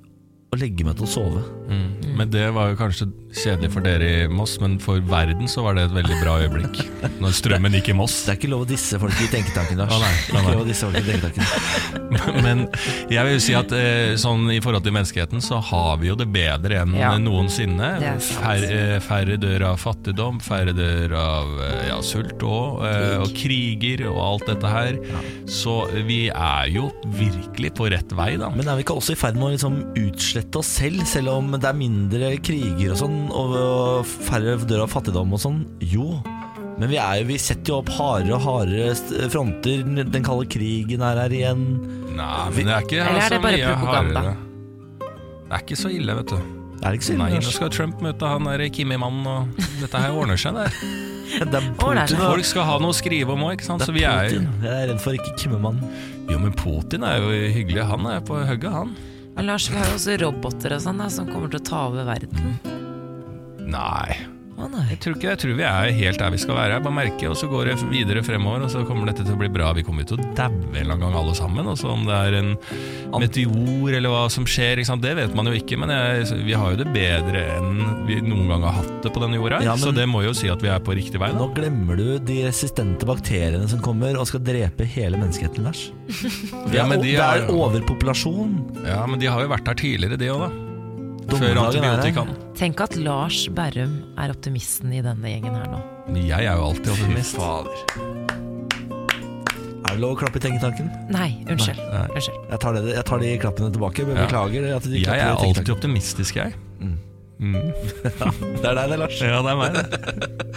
å 0.54 0.60
legge 0.62 0.86
meg 0.86 1.00
til 1.00 1.08
å 1.08 1.10
sove. 1.16 1.42
mm. 1.66 2.14
Men 2.20 2.30
det 2.30 2.46
var 2.54 2.70
jo 2.70 2.78
kanskje 2.78 3.10
kjedelig 3.34 3.72
for 3.74 3.82
dere 3.86 4.08
i 4.24 4.28
Moss, 4.32 4.56
men 4.62 4.76
for 4.82 5.02
verden 5.10 5.48
så 5.50 5.64
var 5.66 5.76
det 5.78 5.88
et 5.88 5.96
veldig 5.96 6.18
bra 6.22 6.36
øyeblikk. 6.44 6.82
Når 7.24 7.34
strømmen 7.40 7.74
gikk 7.80 7.90
i 7.94 7.96
Moss. 7.98 8.20
Det 8.28 8.36
er 8.36 8.40
ikke 8.40 8.52
lov 8.54 8.66
å 8.66 8.70
disse 8.70 9.00
folk 9.02 9.18
i 9.24 9.30
tenketanken, 9.32 9.82
Lars. 9.82 9.94
Ah, 9.96 10.04
nei, 10.04 10.12
nei, 10.14 10.34
nei. 10.34 10.44
Ikke 10.44 10.54
lov 10.54 10.64
å 10.64 10.70
disse 10.70 10.90
folk 10.90 11.00
i 11.00 11.08
tenketanken. 11.10 12.42
Men 12.46 12.60
jeg 13.10 13.26
vil 13.26 13.40
si 13.42 13.56
at 13.58 13.72
eh, 13.74 14.14
sånn 14.22 14.46
i 14.54 14.60
forhold 14.64 14.86
til 14.86 14.94
menneskeheten 14.94 15.42
så 15.44 15.58
har 15.72 15.98
vi 16.02 16.12
jo 16.12 16.18
det 16.20 16.28
bedre 16.34 16.84
enn 16.84 16.94
Ja. 17.00 17.14
noensinne. 17.18 17.90
Færre, 18.22 18.70
eh, 18.70 19.00
færre 19.04 19.38
dør 19.42 19.66
av 19.72 19.80
fattigdom, 19.82 20.38
færre 20.44 20.76
dør 20.78 21.16
av 21.18 21.56
eh, 21.66 21.88
ja, 21.90 21.98
sult 22.06 22.44
og, 22.46 22.84
og 22.86 23.34
kriger 23.38 24.06
og 24.12 24.20
alt 24.28 24.46
dette 24.54 24.70
her. 24.76 25.00
Så 25.50 25.80
vi 26.06 26.28
er 26.30 26.70
jo 26.76 26.90
virkelig 27.18 27.74
på 27.80 27.90
rett 27.94 28.14
vei, 28.16 28.36
da. 28.38 28.52
Men 28.54 28.70
er 28.70 28.78
vi 28.80 28.86
ikke 28.86 29.00
også 29.02 29.16
i 29.18 29.20
ferd 29.20 29.40
med 29.40 29.50
å 29.50 29.54
liksom 29.56 29.80
utslette 30.04 30.62
oss 30.62 30.70
selv, 30.84 31.02
selv 31.10 31.34
om 31.34 31.52
det 31.58 31.66
er 31.70 31.78
mindre 31.78 32.34
kriger 32.46 32.94
og 32.94 33.00
sånn, 33.02 33.18
og 33.32 34.06
færre 34.28 34.58
dør 34.68 34.86
av 34.86 34.92
fattigdom 34.94 35.36
og 35.36 35.42
sånn? 35.44 35.62
Jo. 35.80 36.08
Men 36.80 36.90
vi, 36.90 36.98
er 36.98 37.20
jo, 37.22 37.28
vi 37.30 37.38
setter 37.38 37.70
jo 37.76 37.78
opp 37.84 37.92
hardere 37.94 38.36
og 38.40 38.42
hardere 38.48 39.28
fronter. 39.30 39.84
Den 40.10 40.26
kalde 40.26 40.48
krigen 40.50 41.04
er 41.06 41.22
her 41.22 41.36
igjen. 41.38 41.62
Nei, 42.18 42.50
men 42.56 42.68
det 42.68 42.74
er 42.74 42.88
ikke 42.88 43.00
Eller 43.04 43.22
er 43.28 43.36
det 43.36 43.42
bare 43.46 43.62
propaganda? 43.70 44.26
hardere. 44.26 44.36
Det 45.44 45.60
er 45.60 45.66
ikke 45.68 45.78
så 45.84 45.92
ille, 45.94 46.18
vet 46.18 46.34
du. 46.34 46.52
Er 46.84 46.98
ikke 46.98 47.08
så 47.08 47.14
Nei, 47.16 47.30
nå 47.40 47.52
skal 47.54 47.70
Trump 47.72 48.02
møte 48.04 48.28
han 48.28 48.50
der 48.50 48.66
Kimi-mannen, 48.74 49.24
og 49.30 49.62
dette 49.80 50.02
her 50.04 50.18
ordner 50.18 50.40
seg, 50.42 50.58
det. 50.60 50.68
Det 51.34 51.46
er 51.46 51.52
det 51.54 51.62
er 51.62 51.70
Putin. 51.80 52.20
Folk 52.20 52.46
skal 52.50 52.68
ha 52.68 52.76
noe 52.84 52.92
å 52.92 52.98
skrive 52.98 53.38
om 53.38 53.46
òg, 53.48 53.54
ikke 53.56 53.70
sant. 53.70 53.86
Det 53.86 53.88
Så 53.88 53.96
vi 53.96 54.04
er 54.10 54.28
Putin. 54.28 54.50
Jeg 54.66 54.74
er 54.74 54.90
redd 54.92 55.02
for 55.06 55.16
ikke 55.16 55.38
Kimmemann. 55.40 55.80
Jo, 56.28 56.42
men 56.42 56.52
Putin 56.58 57.06
er 57.08 57.22
jo 57.24 57.32
hyggelig. 57.56 57.86
Han 57.94 58.10
er 58.12 58.20
på 58.28 58.42
hugget, 58.50 58.72
han. 58.74 58.92
Men 59.38 59.48
Lars, 59.50 59.70
vi 59.72 59.80
har 59.80 59.88
jo 59.90 59.96
også 59.98 60.20
roboter 60.26 60.76
og 60.76 60.84
sånn 60.84 61.06
som 61.14 61.30
kommer 61.32 61.54
til 61.54 61.62
å 61.62 61.68
ta 61.72 61.86
over 61.88 62.06
verden. 62.12 62.58
Nei. 63.66 64.18
Å 64.54 64.68
nei. 64.70 64.84
Jeg 64.92 65.00
tror 65.02 65.16
ikke 65.18 65.30
Jeg 65.32 65.40
tror 65.42 65.56
vi 65.58 65.64
er 65.66 65.88
helt 65.98 66.20
der 66.22 66.30
vi 66.30 66.38
skal 66.38 66.54
være. 66.56 66.76
Jeg 66.76 66.84
bare 66.86 66.94
merker, 66.94 67.32
og 67.34 67.38
så 67.40 67.48
går 67.50 67.72
det 67.72 67.78
videre 67.90 68.22
fremover, 68.24 68.62
og 68.68 68.70
så 68.70 68.84
kommer 68.86 69.10
dette 69.10 69.24
til 69.26 69.34
å 69.34 69.40
bli 69.40 69.48
bra. 69.50 69.72
Vi 69.74 69.82
kommer 69.88 70.06
til 70.06 70.20
å 70.22 70.28
daue 70.38 70.54
en 70.54 70.76
eller 70.78 70.94
annen 70.94 71.02
gang 71.08 71.16
alle 71.18 71.34
sammen. 71.34 71.66
Og 71.72 71.80
så 71.82 71.90
om 71.90 72.04
det 72.06 72.14
er 72.14 72.38
en 72.38 72.52
meteor 73.18 73.96
eller 73.98 74.14
hva 74.14 74.28
som 74.32 74.46
skjer, 74.46 74.84
det 75.02 75.14
vet 75.18 75.34
man 75.36 75.50
jo 75.50 75.56
ikke. 75.58 75.80
Men 75.82 75.90
jeg, 75.90 76.38
vi 76.46 76.54
har 76.54 76.70
jo 76.76 76.80
det 76.84 76.88
bedre 76.94 77.42
enn 77.58 78.06
vi 78.06 78.20
noen 78.22 78.52
gang 78.54 78.66
har 78.68 78.78
hatt 78.78 78.94
det 79.08 79.12
på 79.16 79.24
denne 79.26 79.40
jorda. 79.42 79.64
Ja, 79.66 79.74
men- 79.74 79.88
Så 79.88 79.92
det 79.98 80.06
må 80.08 80.22
jo 80.24 80.34
si 80.38 80.50
at 80.54 80.62
vi 80.62 80.70
er 80.70 80.80
på 80.86 80.94
riktig 80.96 81.18
vei. 81.20 81.32
Nå 81.34 81.50
glemmer 81.58 81.98
du 81.98 82.20
de 82.20 82.44
resistente 82.46 83.06
bakteriene 83.10 83.68
som 83.68 83.82
kommer 83.82 84.20
og 84.22 84.28
skal 84.30 84.40
drepe 84.46 84.86
hele 84.86 85.18
menneskeheten, 85.18 85.64
Lars. 85.66 85.90
Ja, 86.78 86.86
men 86.86 87.02
de 87.02 87.16
det 87.18 87.20
er- 87.26 87.50
overpopulasjon. 87.50 88.86
Ja, 88.86 89.06
Men 89.08 89.18
de 89.20 89.26
har 89.34 89.42
jo 89.42 89.50
vært 89.50 89.66
her 89.68 89.76
tidligere, 89.82 90.18
de 90.22 90.30
òg, 90.30 90.46
da. 90.46 90.63
Før 91.30 91.58
antibiotikaen. 91.64 92.34
Tenk 92.58 92.82
at 92.84 92.96
Lars 93.00 93.44
Berrum 93.56 93.94
er 94.20 94.34
optimisten 94.34 94.92
i 94.94 95.02
denne 95.06 95.32
gjengen 95.32 95.56
her 95.58 95.70
nå. 95.72 95.80
Jeg 96.20 96.46
er 96.46 96.58
jo 96.60 96.66
alltid 96.70 96.90
optimist. 96.94 97.38
Er 99.84 99.98
det 99.98 100.02
lov 100.02 100.16
å 100.16 100.20
klappe 100.24 100.40
i 100.40 100.44
tenketanken? 100.44 100.88
Nei, 101.14 101.30
unnskyld. 101.50 101.80
Nei. 101.92 102.06
unnskyld. 102.16 102.38
Jeg 102.50 102.60
tar, 102.64 102.78
det, 102.78 102.94
jeg 102.96 103.06
tar 103.10 103.20
de 103.24 103.32
klappene 103.44 103.72
tilbake. 103.76 104.06
Men 104.08 104.16
Ja. 104.18 104.26
beklager 104.28 104.70
at 104.78 104.84
de 104.90 105.02
Jeg 105.04 105.20
er 105.20 105.34
alltid 105.36 105.70
optimistisk, 105.76 106.36
jeg. 106.42 106.54
Det 107.44 108.64
er 108.64 108.76
deg 108.78 108.90
det, 108.94 108.98
Lars. 109.02 109.18
Ja, 109.20 109.42
det 109.44 109.52
er 109.52 109.58
meg, 109.60 109.74
det. 109.76 109.84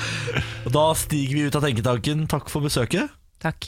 Da 0.76 0.84
stiger 0.94 1.34
vi 1.34 1.46
ut 1.48 1.56
av 1.58 1.64
tenketanken. 1.66 2.26
Takk 2.30 2.48
for 2.52 2.60
besøket. 2.62 3.10
Takk. 3.42 3.66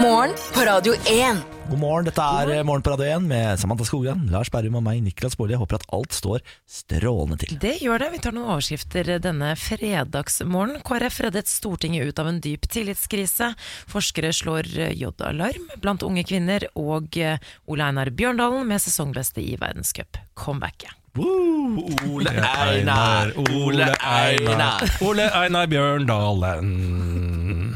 Morgen 0.00 0.34
på 0.54 0.60
Radio 0.60 0.94
1. 0.94 1.36
God 1.68 1.78
morgen, 1.78 2.06
dette 2.06 2.22
er 2.22 2.62
Morgen 2.64 2.82
på 2.86 2.92
Radio 2.92 3.06
1 3.16 3.24
med 3.28 3.58
Samantha 3.60 3.84
Skogran, 3.84 4.28
Lars 4.32 4.50
Berrum 4.50 4.76
og 4.78 4.84
meg, 4.86 5.00
Niklas 5.04 5.34
Baarli. 5.36 5.56
Jeg 5.56 5.60
håper 5.62 5.78
at 5.80 5.86
alt 5.96 6.14
står 6.16 6.44
strålende 6.70 7.38
til. 7.42 7.56
Det 7.60 7.74
gjør 7.82 8.04
det. 8.04 8.10
Vi 8.14 8.20
tar 8.24 8.36
noen 8.36 8.52
overskrifter 8.54 9.10
denne 9.24 9.50
fredagsmorgen. 9.58 10.78
KrF 10.86 11.18
reddet 11.26 11.50
Stortinget 11.50 12.08
ut 12.12 12.22
av 12.22 12.30
en 12.30 12.40
dyp 12.44 12.68
tillitskrise. 12.70 13.50
Forskere 13.90 14.32
slår 14.36 14.70
J-alarm 14.94 15.66
blant 15.82 16.06
unge 16.06 16.24
kvinner. 16.30 16.70
Og 16.78 17.18
Ole 17.18 17.90
Einar 17.90 18.14
Bjørndalen 18.14 18.70
med 18.70 18.84
sesongbeste 18.86 19.44
i 19.44 19.58
verdenscup. 19.60 20.22
Comebacket. 20.38 20.97
Woo, 21.18 21.82
Ole 22.14 22.30
Einar, 22.30 23.32
Ole 23.52 23.88
Einar. 23.98 24.84
Ole 25.04 25.26
Einar 25.34 25.66
Bjørndalen. 25.70 26.74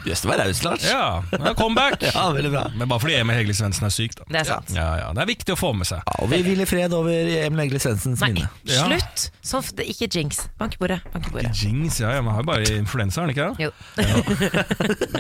Jøss, 0.03 0.25
det 0.25 0.29
var 0.33 0.41
raust, 0.43 0.65
Lars. 0.67 0.83
Ja, 0.83 1.23
det 1.31 1.39
er 1.47 1.55
comeback. 1.59 2.01
Ja, 2.13 2.25
veldig 2.35 2.51
bra. 2.51 2.63
Men 2.75 2.89
bare 2.91 3.01
fordi 3.05 3.15
Emil 3.21 3.37
Hegle 3.39 3.55
Svendsen 3.55 3.87
er 3.87 3.93
syk, 3.95 4.17
da. 4.19 4.25
Det 4.33 4.41
er 4.41 4.47
sant. 4.49 4.73
Ja, 4.75 4.87
ja, 4.99 5.13
Det 5.15 5.23
er 5.23 5.29
viktig 5.31 5.55
å 5.55 5.59
få 5.61 5.71
med 5.79 5.87
seg. 5.87 6.01
Ja, 6.03 6.17
og 6.25 6.31
vi 6.33 6.41
hviler 6.43 6.67
fred 6.67 6.95
over 6.97 7.13
Emil 7.15 7.63
Hegle 7.63 7.79
Svendsens 7.83 8.21
Nei, 8.25 8.33
minne. 8.35 8.49
Ja. 8.67 8.89
slutt! 8.89 9.29
Sånn, 9.47 9.63
det- 9.79 9.87
ikke 9.93 10.09
jinx. 10.11 10.43
Bank 10.59 10.75
i 10.75 10.81
bordet. 10.83 10.99
Bank 11.15 11.29
i 11.31 11.35
bordet. 11.37 11.53
Jinx, 11.63 12.01
ja, 12.03 12.11
ja, 12.17 12.23
man 12.27 12.35
har 12.35 12.43
jo 12.43 12.49
bare 12.51 12.75
influensa, 12.81 13.23
har 13.23 13.31
man 13.31 13.35
ikke 13.37 13.47
det? 13.53 13.69
Jo. 13.69 13.71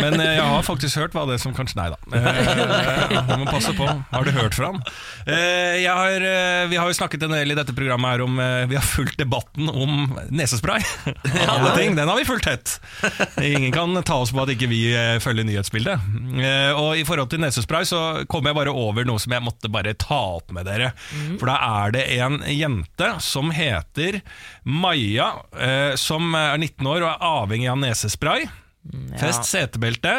Men 0.02 0.18
eh, 0.20 0.32
jeg 0.38 0.42
har 0.50 0.66
faktisk 0.66 0.98
hørt 0.98 1.14
hva 1.16 1.24
det 1.30 1.38
som 1.42 1.54
kanskje 1.56 1.78
Nei 1.78 1.88
da. 1.94 1.98
Eh, 2.22 3.22
Man 3.28 3.42
må 3.42 3.46
passe 3.50 3.72
på. 3.76 3.86
Har 3.86 4.26
du 4.26 4.30
hørt 4.34 4.54
fra 4.56 4.72
han? 4.72 4.80
Eh, 5.26 5.78
jeg 5.84 5.92
har, 5.94 6.24
eh, 6.26 6.66
vi 6.70 6.78
har 6.80 6.88
jo 6.90 6.96
snakket 6.96 7.22
en 7.26 7.34
del 7.36 7.54
i 7.54 7.56
dette 7.58 7.74
programmet 7.76 8.11
her 8.12 8.22
om 8.24 8.38
eh, 8.42 8.66
Vi 8.70 8.76
har 8.78 8.84
fulgt 8.86 9.18
debatten 9.20 9.68
om 9.72 10.12
nesespray. 10.30 10.80
Alle 11.48 11.72
ting, 11.76 11.96
Den 11.98 12.08
har 12.10 12.18
vi 12.20 12.26
fulgt 12.28 12.46
tett. 12.48 12.74
Ingen 13.42 13.72
kan 13.74 13.96
ta 14.06 14.20
oss 14.22 14.32
på 14.34 14.42
at 14.44 14.52
ikke 14.54 14.68
vi 14.70 14.82
eh, 14.94 15.16
følger 15.24 15.46
nyhetsbildet. 15.48 16.06
Eh, 16.38 16.72
Og 16.78 17.00
i 17.00 17.04
forhold 17.08 17.32
til 17.32 17.42
nesespray 17.42 17.88
så 17.88 18.02
kom 18.30 18.46
jeg 18.48 18.56
bare 18.58 18.72
over 18.74 19.06
noe 19.08 19.20
som 19.22 19.34
jeg 19.34 19.44
måtte 19.44 19.70
bare 19.72 19.94
ta 19.98 20.20
opp 20.38 20.52
med 20.54 20.68
dere. 20.68 20.92
For 21.40 21.48
da 21.50 21.58
er 21.84 21.96
det 21.96 22.04
en 22.20 22.40
jente 22.52 23.12
som 23.24 23.50
heter 23.54 24.20
Maja, 24.64 25.32
eh, 25.58 25.94
som 26.00 26.32
er 26.38 26.56
19 26.60 26.86
år 26.86 27.02
og 27.02 27.10
er 27.14 27.26
avhengig 27.32 27.70
av 27.72 27.80
nesespray. 27.82 28.46
Fest 29.20 29.46
setebelte. 29.50 30.14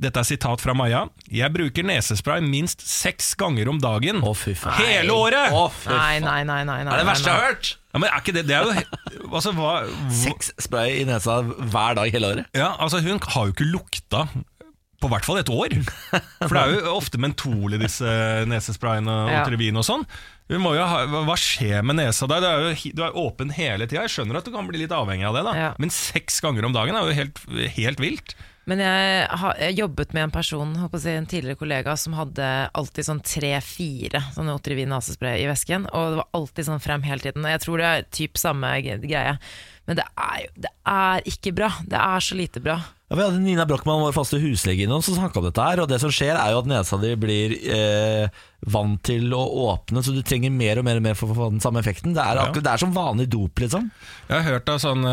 Dette 0.00 0.18
er 0.18 0.26
sitat 0.26 0.60
fra 0.60 0.74
Maja. 0.74 1.04
Jeg 1.30 1.52
bruker 1.54 1.84
nesespray 1.86 2.40
minst 2.42 2.80
seks 2.82 3.32
ganger 3.38 3.68
om 3.70 3.78
dagen. 3.78 4.18
Å, 4.26 4.32
fy 4.36 4.54
faen. 4.58 4.74
Hele 4.82 5.14
året! 5.14 5.52
Å, 5.54 5.68
fy 5.70 5.92
Nei, 5.92 6.16
faen. 6.18 6.24
nei, 6.26 6.40
nei. 6.48 6.62
nei, 6.66 6.78
nei 6.82 6.90
Det 6.90 6.96
er 6.98 7.04
det 7.04 7.10
verste 7.12 7.30
jeg 7.30 7.38
har 7.38 7.46
hørt! 7.52 7.70
Ja, 7.94 8.00
men 8.02 8.10
er 8.10 8.18
ikke 8.24 8.34
det, 8.34 8.42
det 8.48 8.56
er 8.58 8.64
jo 8.66 8.72
he- 8.74 9.28
altså, 9.30 9.52
hva, 9.54 9.74
Seks 10.10 10.50
spray 10.66 10.96
i 11.02 11.04
nesa 11.06 11.36
hver 11.46 11.94
dag 12.00 12.10
hele 12.10 12.32
året. 12.34 12.48
ja, 12.58 12.72
altså, 12.82 12.98
Hun 13.06 13.20
har 13.22 13.46
jo 13.46 13.54
ikke 13.54 13.68
lukta 13.70 14.24
på 15.04 15.10
hvert 15.12 15.26
fall 15.28 15.38
et 15.38 15.50
år. 15.52 15.74
For 16.40 16.54
det 16.56 16.60
er 16.64 16.74
jo 16.80 16.94
ofte 16.96 17.18
mentol 17.20 17.74
i 17.76 17.80
disse 17.82 18.08
nesesprayene 18.48 19.14
og 19.14 19.30
Ja. 19.30 19.42
Trivin 19.46 19.76
og 19.78 19.84
sånn. 19.86 20.02
Hun 20.50 20.60
må 20.64 20.74
jo 20.76 20.84
ha, 20.90 21.04
hva 21.06 21.36
skjer 21.38 21.84
med 21.86 21.96
nesa 22.00 22.26
der? 22.28 22.40
Du 22.42 22.46
er 22.48 22.66
jo 22.66 22.74
hi- 22.82 22.92
du 22.96 23.02
er 23.06 23.14
åpen 23.20 23.52
hele 23.54 23.86
tida. 23.86 24.02
Jeg 24.08 24.14
skjønner 24.16 24.40
at 24.40 24.44
du 24.48 24.50
kan 24.52 24.66
bli 24.66 24.80
litt 24.82 24.92
avhengig 24.96 25.28
av 25.28 25.36
det, 25.38 25.44
da 25.46 25.54
Ja. 25.54 25.70
men 25.78 25.90
seks 25.94 26.40
ganger 26.44 26.66
om 26.66 26.72
dagen 26.74 26.96
er 26.98 27.06
jo 27.06 27.14
helt, 27.20 27.38
helt 27.78 28.00
vilt. 28.02 28.34
Men 28.70 28.80
jeg 28.80 29.24
har 29.42 29.58
jobbet 29.76 30.14
med 30.16 30.26
en 30.26 30.32
person, 30.32 30.72
si, 30.96 31.12
en 31.12 31.28
tidligere 31.28 31.60
kollega, 31.60 31.96
som 32.00 32.16
hadde 32.16 32.48
alltid 32.72 33.08
sånn 33.08 33.20
tre-fire 33.24 34.22
sånne 34.32 34.54
Otrivin 34.56 34.88
nesespray 34.92 35.42
i 35.42 35.48
vesken. 35.50 35.84
Og 35.92 36.14
det 36.14 36.20
var 36.22 36.30
alltid 36.40 36.68
sånn 36.70 36.84
frem 36.84 37.04
hele 37.04 37.20
tiden. 37.26 37.44
Jeg 37.48 37.64
tror 37.64 37.82
det 37.82 37.90
er 37.90 38.08
typ 38.20 38.40
samme 38.40 38.72
greie. 38.82 39.36
Men 39.86 39.96
det 40.00 40.04
er 40.16 40.38
jo 40.46 40.50
det 40.64 40.70
er 40.88 41.24
ikke 41.28 41.52
bra. 41.56 41.68
Det 41.84 41.98
er 42.00 42.22
så 42.24 42.36
lite 42.38 42.60
bra. 42.64 42.78
Ja, 43.10 43.16
vi 43.18 43.22
hadde 43.26 43.40
Nina 43.44 43.66
Brochmann, 43.68 44.00
vår 44.00 44.14
faste 44.16 44.38
huslege, 44.40 44.86
innom 44.86 45.02
som 45.04 45.14
snakka 45.18 45.38
om 45.38 45.44
dette. 45.44 45.60
her 45.60 45.82
Og 45.82 45.88
det 45.90 45.98
som 46.00 46.10
skjer, 46.10 46.32
er 46.40 46.54
jo 46.54 46.62
at 46.62 46.70
nesa 46.70 46.96
di 47.02 47.10
blir 47.20 47.52
eh, 47.68 48.28
vant 48.72 48.96
til 49.04 49.28
å 49.36 49.42
åpne, 49.68 50.00
så 50.02 50.14
du 50.16 50.22
trenger 50.24 50.50
mer 50.50 50.80
og 50.80 50.86
mer 50.88 50.96
og 50.96 51.04
mer 51.04 51.18
for 51.20 51.28
å 51.28 51.36
få 51.36 51.50
den 51.52 51.60
samme 51.60 51.82
effekten. 51.84 52.14
Det 52.16 52.24
er, 52.24 52.40
Ja. 52.40 52.48
det 52.50 52.64
er 52.72 52.80
som 52.80 52.94
vanlig 52.96 53.28
dop, 53.28 53.60
liksom. 53.60 53.90
Jeg 54.30 54.40
har 54.40 54.48
hørt 54.54 54.72
av 54.72 54.80
sånne, 54.80 55.12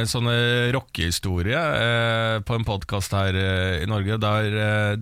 en 0.00 0.10
sånne 0.10 0.34
rockehistorie 0.74 1.54
eh, 1.84 2.40
på 2.42 2.58
en 2.58 2.66
podkast 2.66 3.14
her 3.14 3.38
eh, 3.38 3.82
i 3.84 3.88
Norge, 3.90 4.18
der 4.18 4.58
eh, 4.66 4.96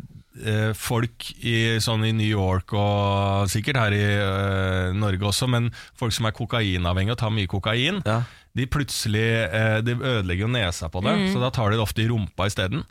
eh, 0.44 0.72
folk 0.76 1.30
i, 1.40 1.78
sånn 1.82 2.04
i 2.04 2.12
New 2.12 2.28
York 2.28 2.76
og 2.76 3.48
sikkert 3.52 3.80
her 3.80 3.96
i 3.96 4.04
eh, 4.04 4.92
Norge 4.96 5.32
også, 5.32 5.48
men 5.48 5.72
folk 5.96 6.12
som 6.12 6.28
er 6.28 6.36
kokainavhengige 6.36 7.16
og 7.16 7.22
tar 7.24 7.32
mye 7.34 7.50
kokain, 7.50 8.02
Ja. 8.06 8.20
De 8.56 8.66
plutselig 8.72 9.26
eh, 9.46 9.80
de 9.84 9.96
ødelegger 9.96 10.46
jo 10.46 10.52
nesa 10.54 10.88
på 10.92 11.02
det, 11.04 11.16
så 11.32 11.42
da 11.42 11.50
tar 11.52 11.70
de 11.72 11.76
det 11.78 11.84
ofte 11.84 12.04
i 12.04 12.08
rumpa 12.08 12.48
isteden. 12.50 12.86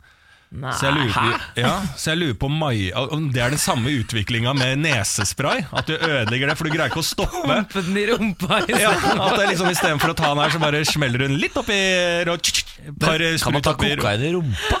Så 0.78 0.86
jeg 0.86 0.94
lurer, 0.94 1.40
ja, 1.58 1.72
så 1.98 2.12
jeg 2.12 2.18
lurer 2.20 2.36
på 2.38 2.48
Mai, 2.48 2.92
om 2.94 3.26
det 3.34 3.42
er 3.42 3.50
den 3.50 3.58
samme 3.60 3.90
utviklinga 3.98 4.52
med 4.56 4.78
nesespray. 4.84 5.64
At 5.74 5.90
du 5.90 5.96
ødelegger 5.98 6.52
det, 6.52 6.54
for 6.56 6.68
du 6.68 6.70
greier 6.70 6.86
ikke 6.92 7.02
å 7.02 7.06
stoppe. 7.06 7.56
Den 7.74 7.98
i 7.98 8.04
rumpa 8.12 8.60
i 8.62 8.78
Ja, 8.78 8.92
at 8.94 9.34
det 9.40 9.48
liksom 9.50 9.72
Istedenfor 9.72 10.14
å 10.14 10.16
ta 10.16 10.30
den 10.30 10.44
her, 10.44 10.54
så 10.54 10.62
bare 10.62 10.84
smeller 10.86 11.26
hun 11.26 11.34
litt 11.42 11.58
oppi 11.58 11.76
og 12.30 12.38
tsk, 12.46 12.62
tsk, 12.62 12.78
et 12.86 13.00
par 13.02 13.26
Kan 13.42 13.58
man 13.58 13.66
ta 13.66 13.74
kokain 13.74 14.22
i 14.22 14.32
rumpa? 14.38 14.80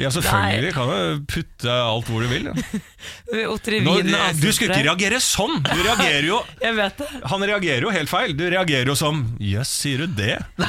Ja, 0.00 0.10
selvfølgelig. 0.12 0.72
Kan 0.76 0.90
jo 0.90 1.16
putte 1.30 1.72
alt 1.72 2.08
hvor 2.10 2.24
du 2.24 2.28
vil. 2.30 2.48
Otrivin 3.54 3.86
Nå, 3.86 3.96
du 4.02 4.10
nesespray. 4.10 4.52
skulle 4.56 4.76
ikke 4.76 4.86
reagere 4.88 5.20
sånn! 5.22 5.60
Du 5.66 5.80
reagerer 5.84 6.26
jo 6.28 6.40
Jeg 6.66 6.76
vet 6.78 7.02
det. 7.02 7.08
Han 7.32 7.46
reagerer 7.50 7.86
jo 7.86 7.92
helt 7.94 8.10
feil. 8.12 8.34
Du 8.38 8.44
reagerer 8.50 8.90
jo 8.92 8.96
som 8.98 9.22
Jøss, 9.42 9.72
sier 9.84 10.04
du 10.04 10.16
det? 10.18 10.36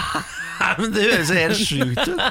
Nei, 0.58 0.74
men 0.80 0.94
Det 0.96 1.06
høres 1.06 1.30
jo 1.32 1.38
helt 1.38 1.60
sjukt 1.62 2.14
ut. 2.14 2.22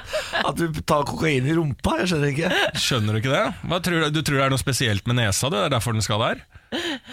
At 0.42 0.58
du 0.58 0.80
tar 0.82 1.04
kokain 1.08 1.46
i 1.46 1.54
rumpa. 1.56 1.98
Jeg 2.02 2.10
skjønner 2.12 2.32
ikke. 2.34 2.50
Skjønner 2.82 3.14
du 3.16 3.22
ikke 3.22 3.34
det? 3.34 3.44
Tror 3.86 4.00
du, 4.02 4.08
du 4.16 4.22
tror 4.26 4.40
det 4.40 4.46
er 4.48 4.54
noe 4.56 4.62
spesielt 4.62 5.06
med 5.10 5.20
nesa? 5.20 5.50
Det 5.52 5.60
er 5.66 5.74
derfor 5.76 5.94
den 5.96 6.04
skal 6.04 6.22
der? 6.24 6.42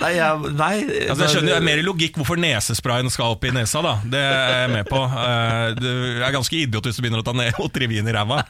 Nei, 0.01 0.09
jeg, 0.17 0.51
nei 0.57 0.71
Altså, 1.07 1.23
jeg 1.23 1.31
skjønner 1.35 1.51
det 1.51 1.57
er 1.59 1.65
mer 1.67 1.81
logikk 1.85 2.15
hvorfor 2.19 2.39
nesesprayen 2.41 3.11
skal 3.13 3.35
opp 3.35 3.43
i 3.47 3.51
nesa. 3.53 3.83
da 3.85 3.93
Det 4.15 4.21
er 4.21 4.55
jeg 4.63 4.71
med 4.73 4.89
på. 4.89 5.01
Eh, 5.05 5.67
Du 5.77 5.89
er 6.25 6.33
ganske 6.35 6.57
idiot 6.63 6.87
hvis 6.89 6.97
du 6.97 7.03
begynner 7.05 7.21
å 7.21 7.27
ta 7.27 7.35
ned 7.37 7.59
og 7.61 7.69
trivin 7.75 8.07
i 8.09 8.15
ræva. 8.15 8.41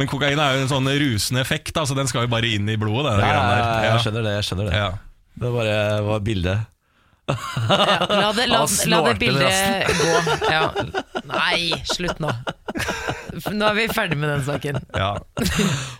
Men 0.00 0.08
kokain 0.10 0.40
er 0.40 0.56
jo 0.56 0.64
en 0.64 0.72
sånn 0.72 0.88
rusende 1.02 1.42
effekt, 1.44 1.74
da 1.76 1.84
så 1.86 1.96
den 1.98 2.08
skal 2.10 2.24
jo 2.26 2.32
bare 2.32 2.48
inn 2.56 2.68
i 2.72 2.78
blodet. 2.80 3.18
ja, 3.20 3.28
ja, 3.28 3.44
ja, 3.60 3.92
jeg 3.92 4.06
skjønner 4.06 4.26
det. 4.30 4.34
jeg 4.40 4.48
skjønner 4.50 4.70
det 4.72 4.80
Ja. 4.80 4.88
Det 5.36 5.52
bare 5.52 5.76
var 6.06 6.20
bildet. 6.24 6.72
La 7.28 8.28
det, 8.32 8.44
la, 8.46 8.60
la 8.86 8.98
det 9.08 9.14
bildet 9.18 9.88
gå. 9.98 10.12
Ja. 10.46 10.70
Nei, 11.26 11.74
slutt 11.90 12.20
nå. 12.22 12.30
Nå 13.50 13.66
er 13.66 13.74
vi 13.76 13.86
ferdig 13.90 14.16
med 14.20 14.30
den 14.30 14.44
saken. 14.46 14.78
Ja. 14.94 15.10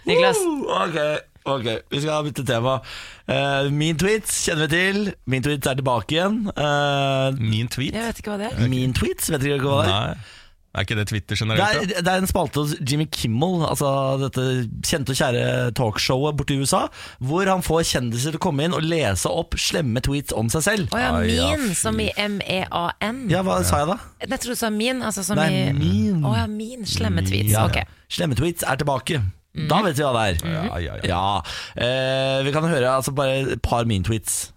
Niklas. 0.07 0.39
Uh, 0.39 0.71
ok, 0.87 0.99
ok, 1.47 1.67
vi 1.95 2.01
skal 2.05 2.25
bytte 2.29 2.45
tema. 2.49 2.79
Uh, 3.27 3.71
Mean 3.75 3.99
tweets 4.01 4.41
kjenner 4.47 4.67
vi 4.69 4.75
til. 4.77 5.03
Mean 5.31 5.47
tweets 5.47 5.67
er 5.71 5.79
tilbake 5.81 6.17
igjen. 6.19 6.41
Uh, 6.57 7.31
Min 7.41 7.69
tweet? 7.73 7.95
Jeg 7.95 8.11
vet 8.11 8.23
ikke 8.25 8.35
hva 8.35 8.41
det 8.45 8.51
er. 8.55 8.67
mean 8.73 8.93
tweets, 8.97 9.31
vet 9.33 9.43
dere 9.47 9.61
ikke 9.61 9.71
hva 9.71 9.85
det 9.87 9.95
er? 9.95 10.11
Nei. 10.17 10.33
Er 10.77 10.85
ikke 10.85 10.97
det 10.99 11.07
Twitter 11.09 11.33
Det 11.33 11.39
generelt? 11.41 11.63
er, 11.65 11.87
da? 11.89 12.01
det 12.05 12.13
er 12.13 12.21
en 12.21 12.29
spalte 12.29 12.61
hos 12.61 12.75
Jimmy 12.85 13.07
Kimmel, 13.09 13.63
altså 13.65 13.89
dette 14.21 14.43
kjente 14.85 15.15
og 15.15 15.17
kjære 15.17 15.45
talkshowet 15.79 16.37
borte 16.37 16.53
i 16.53 16.59
USA, 16.61 16.83
hvor 17.25 17.49
han 17.49 17.65
får 17.65 17.87
kjendiser 17.95 18.35
til 18.35 18.37
å 18.37 18.43
komme 18.45 18.67
inn 18.69 18.77
og 18.77 18.85
lese 18.85 19.25
opp 19.33 19.57
slemme 19.57 20.03
tweets 20.05 20.37
om 20.37 20.51
seg 20.53 20.67
selv. 20.67 20.93
Å 20.93 21.01
ja, 21.01 21.15
Ah, 21.17 21.25
ja, 21.25 21.47
min, 21.57 21.73
som 21.81 21.97
i 22.05 22.11
M-E-A-N. 22.21 23.23
Ja, 23.33 23.41
hva 23.47 23.57
sa 23.65 23.81
jeg 23.87 23.89
da? 23.95 23.97
Jeg 24.27 24.43
tror 24.45 24.53
du 24.53 24.61
sa 24.67 24.71
min, 24.77 25.01
altså 25.09 25.25
som 25.25 25.41
Nei, 25.41 25.49
i 25.49 25.73
min. 25.79 26.21
oh 26.29 26.37
ja, 26.37 26.45
min 26.45 26.85
slemme 26.85 27.25
tweets. 27.25 27.55
Ja. 27.57 27.65
okay. 27.71 27.89
Slemme 28.13 28.37
tweets 28.37 28.61
er 28.69 28.77
tilbake. 28.85 29.23
Da 29.71 29.81
vet 29.83 29.97
vi 29.99 30.05
hva 30.05 30.13
det 30.13 30.45
er. 30.45 30.49
Ja, 30.53 30.79
ja, 30.79 30.97
ja. 31.03 31.09
Ja, 31.09 31.41
eh, 31.77 32.45
Vi 32.45 32.53
kan 32.53 32.65
høre 32.65 32.91
altså 32.97 33.13
bare 33.13 33.39
et 33.41 33.63
par 33.63 33.85
mean 33.85 34.05
tweets. 34.05 34.53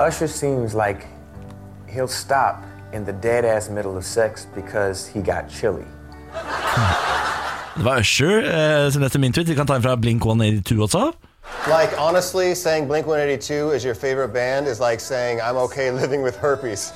Usher 0.00 0.26
seems 0.26 0.74
like 0.74 1.06
he'll 1.88 2.08
stop 2.08 2.56
in 2.92 3.04
the 3.04 3.12
dead 3.12 3.44
ass 3.44 3.68
middle 3.70 3.96
of 3.96 4.04
sex 4.04 4.46
because 4.54 5.06
he 5.06 5.20
got 5.22 5.50
chilly. 5.50 5.84
Det 7.76 7.84
var 7.84 7.98
Usher 8.00 8.38
eh, 8.38 8.92
som 8.92 9.02
leste 9.02 9.18
min 9.18 9.32
tweet. 9.32 9.48
Vi 9.48 9.54
kan 9.54 9.66
ta 9.66 9.76
en 9.76 9.82
fra 9.82 9.96
Blink 9.96 10.24
182 10.24 10.82
også. 10.82 11.12
Like, 11.66 11.92
honestly, 11.98 12.54
saying 12.54 12.88
Blink 12.88 13.06
182 13.06 13.70
is 13.76 13.84
your 13.84 13.94
favorite 13.94 14.32
band 14.32 14.66
is 14.66 14.80
like 14.80 15.00
saying 15.00 15.40
I'm 15.40 15.56
okay 15.56 15.90
living 15.90 16.22
with 16.24 16.36
herpes. 16.40 16.92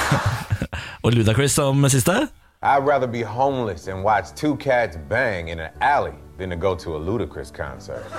Og 1.02 1.12
Ludacris 1.12 1.50
som 1.50 1.88
siste. 1.88 2.28
I'd 2.62 2.86
rather 2.86 3.06
be 3.06 3.22
homeless 3.22 3.88
and 3.88 4.04
watch 4.04 4.24
two 4.36 4.56
cats 4.56 4.96
bang 5.08 5.48
in 5.48 5.60
an 5.60 5.70
alley 5.80 6.14
than 6.38 6.50
to 6.50 6.56
go 6.56 6.74
to 6.76 6.96
a 6.96 6.98
ludicrous 6.98 7.50
concert. 7.50 8.04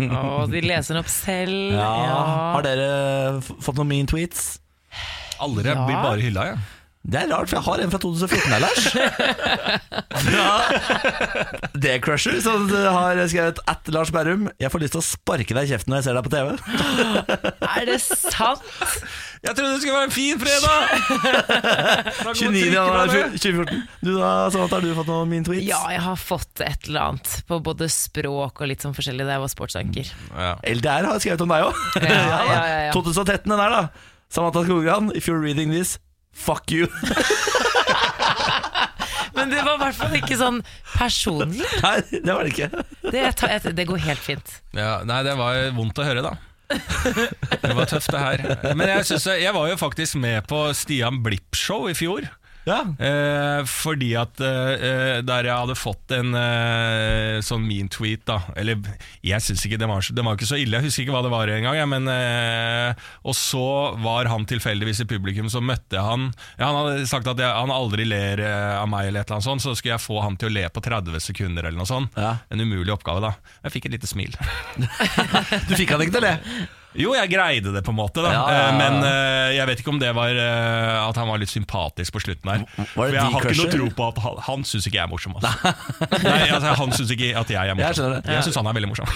Å, 0.00 0.46
de 0.50 0.60
leser 0.62 0.94
den 0.94 1.00
opp 1.02 1.10
selv. 1.10 1.72
Ja. 1.74 1.88
Ja. 2.06 2.18
Har 2.56 2.62
dere 2.66 2.90
fått 3.42 3.76
noen 3.80 3.88
mean 3.90 4.06
tweets? 4.10 4.58
Alle 5.40 5.62
Ja. 5.78 5.86
blir 5.88 5.96
bare 6.02 6.20
hylla, 6.20 6.44
jeg. 6.52 6.58
Det 7.00 7.16
er 7.16 7.30
rart, 7.32 7.48
for 7.48 7.56
jeg 7.56 7.64
har 7.64 7.80
en 7.80 7.90
fra 7.94 7.98
2014 8.02 8.52
her, 8.52 8.60
Lars. 8.60 8.88
Fra 10.20 11.70
D-Crusher, 11.80 12.36
som 12.44 12.66
har 12.68 13.16
skrevet 13.32 13.60
at 13.72 13.88
Lars 13.94 14.10
Berrum. 14.12 14.50
Jeg 14.60 14.68
får 14.68 14.82
lyst 14.82 14.92
til 14.92 15.00
å 15.00 15.06
sparke 15.06 15.56
deg 15.56 15.64
i 15.64 15.70
kjeften 15.72 15.94
når 15.94 16.02
jeg 16.02 16.06
ser 16.10 16.18
deg 16.18 16.26
på 16.26 16.32
TV. 16.34 16.48
Er 17.80 17.88
det 17.88 17.96
sant? 18.04 18.66
Jeg 19.40 19.56
trodde 19.56 19.70
det 19.72 19.80
skulle 19.80 19.96
være 19.96 20.10
en 20.10 20.12
fin 20.12 20.42
fredag! 20.42 20.76
29. 22.36 22.60
januar 22.68 23.14
2014. 23.14 23.80
Du 24.04 24.12
da, 24.18 24.34
Samantha, 24.52 24.76
har 24.76 24.84
du 24.84 24.92
fått 25.00 25.08
noen 25.08 25.32
mean 25.32 25.48
tweets? 25.48 25.64
Ja, 25.70 25.80
jeg 25.94 26.04
har 26.04 26.20
fått 26.20 26.60
et 26.66 26.90
eller 26.90 27.14
annet 27.14 27.38
på 27.48 27.62
både 27.64 27.88
språk 27.94 28.60
og 28.60 28.68
litt 28.68 28.84
sånn 28.84 28.92
forskjellig 28.98 29.24
da 29.24 29.38
jeg 29.38 29.44
var 29.46 29.54
sportsanker. 29.56 30.12
Ja. 30.36 30.52
LDR 30.68 31.08
har 31.14 31.24
skrevet 31.24 31.46
om 31.48 31.56
deg 31.56 31.64
òg. 31.70 31.80
Ja, 32.04 32.12
ja, 32.12 32.44
ja, 32.44 32.78
ja. 32.90 32.94
2013 32.98 33.48
den 33.48 33.56
der, 33.56 33.78
da. 33.78 33.82
Samantha 34.30 34.66
Skogran, 34.68 35.08
if 35.16 35.26
you're 35.32 35.40
reading 35.40 35.72
this, 35.72 35.96
fuck 36.32 36.70
you. 36.72 36.86
Men 39.34 39.50
det 39.50 39.62
var 39.64 39.74
i 39.76 39.80
hvert 39.84 39.96
fall 39.96 40.14
ikke 40.18 40.36
sånn 40.40 40.58
personlig. 40.96 41.64
Nei, 41.84 41.96
det 42.10 42.26
var 42.34 42.44
det 42.44 42.52
ikke. 42.54 42.68
Det, 43.14 43.24
tar 43.38 43.48
jeg- 43.54 43.74
det 43.78 43.86
går 43.88 43.98
helt 44.04 44.20
fint. 44.24 44.56
Ja, 44.76 45.00
nei, 45.06 45.22
det 45.26 45.36
var 45.38 45.60
vondt 45.76 45.98
å 46.02 46.04
høre, 46.06 46.22
da. 46.26 46.34
Det 46.70 47.72
var 47.74 47.86
tøft, 47.90 48.10
det 48.14 48.20
her. 48.20 48.74
Men 48.78 48.88
jeg, 48.88 49.06
synes, 49.08 49.24
jeg 49.40 49.54
var 49.54 49.68
jo 49.70 49.76
faktisk 49.80 50.14
med 50.22 50.46
på 50.50 50.60
Stian 50.76 51.22
Blipp-show 51.24 51.88
i 51.90 51.94
fjor. 51.98 52.28
Ja. 52.68 52.82
Eh, 53.00 53.62
fordi 53.64 54.10
at 54.20 54.40
eh, 54.44 55.20
der 55.24 55.46
jeg 55.48 55.56
hadde 55.56 55.76
fått 55.80 56.12
en 56.12 56.34
eh, 56.36 57.38
sånn 57.42 57.64
mean 57.64 57.88
tweet 57.88 58.26
da 58.28 58.36
Eller 58.54 58.76
jeg 59.24 59.40
synes 59.42 59.64
ikke 59.64 59.78
det 59.80 59.88
var, 59.88 60.04
så- 60.04 60.12
det 60.14 60.24
var 60.26 60.36
ikke 60.36 60.48
så 60.50 60.58
ille, 60.60 60.76
jeg 60.76 60.84
husker 60.90 61.06
ikke 61.06 61.14
hva 61.16 61.22
det 61.24 61.32
var 61.32 61.48
engang. 61.54 61.80
Men, 61.88 62.08
eh, 62.12 62.94
og 63.24 63.34
så 63.34 63.64
var 64.04 64.28
han 64.28 64.44
tilfeldigvis 64.50 65.00
i 65.02 65.08
publikum, 65.08 65.48
så 65.50 65.62
møtte 65.64 65.96
jeg 65.96 66.04
han 66.04 66.28
ja, 66.58 66.66
Han 66.68 66.78
hadde 66.82 67.06
sagt 67.10 67.26
at 67.32 67.40
jeg, 67.40 67.48
han 67.48 67.72
aldri 67.74 68.04
ler 68.04 68.44
eh, 68.44 68.76
av 68.82 68.88
meg, 68.92 69.08
eller 69.08 69.20
et 69.24 69.30
eller 69.30 69.40
annet 69.40 69.48
sånt, 69.48 69.64
så 69.64 69.74
skulle 69.74 69.96
jeg 69.96 70.04
få 70.04 70.20
han 70.22 70.36
til 70.36 70.50
å 70.52 70.54
le 70.58 70.66
på 70.68 70.84
30 70.84 71.16
sekunder. 71.30 71.64
eller 71.64 71.78
noe 71.80 71.88
sånt 71.88 72.12
Ja. 72.20 72.36
En 72.50 72.60
umulig 72.60 72.92
oppgave, 72.92 73.24
da. 73.24 73.32
Jeg 73.64 73.72
fikk 73.78 73.86
et 73.88 73.96
lite 73.98 74.10
smil. 74.10 74.36
Du 75.68 75.74
fikk 75.76 75.90
han 75.96 76.04
ikke 76.04 76.18
til 76.18 76.28
det? 76.28 76.36
Jo, 76.98 77.12
jeg 77.14 77.30
greide 77.30 77.70
det 77.70 77.84
på 77.86 77.92
en 77.92 77.98
måte, 78.00 78.18
da. 78.24 78.30
Ja, 78.34 78.40
ja, 78.50 78.54
ja. 78.56 78.62
Eh, 78.66 78.78
men 78.80 78.96
uh, 79.04 79.48
jeg 79.54 79.66
vet 79.70 79.82
ikke 79.82 79.92
om 79.92 80.00
det 80.02 80.10
var 80.16 80.34
uh, 80.34 81.06
at 81.06 81.20
han 81.20 81.28
var 81.30 81.38
litt 81.38 81.52
sympatisk 81.52 82.16
på 82.16 82.22
slutten 82.24 82.50
her. 82.50 82.64
Var 82.66 82.82
det 82.82 82.94
For 82.96 83.14
jeg 83.14 83.22
har 83.22 83.46
ikke 83.46 83.58
noe 83.60 83.74
tro 83.76 83.86
på 84.00 84.08
at 84.08 84.18
han, 84.24 84.40
han 84.48 84.66
syns 84.66 84.88
ikke 84.90 84.98
jeg 84.98 85.04
er 85.04 85.12
morsom. 85.12 85.36
Altså. 85.38 85.50
Nei, 86.26 86.48
altså, 86.56 86.74
han 86.80 86.96
syns 86.96 87.12
ikke 87.14 87.30
at 87.38 87.52
jeg 87.54 87.62
er 87.62 87.78
morsom. 87.78 88.16
Jeg. 88.16 88.34
Jeg 88.34 88.46
syns 88.48 88.58
han 88.58 88.70
er 88.70 88.78
veldig 88.80 88.90
morsom. 88.90 89.06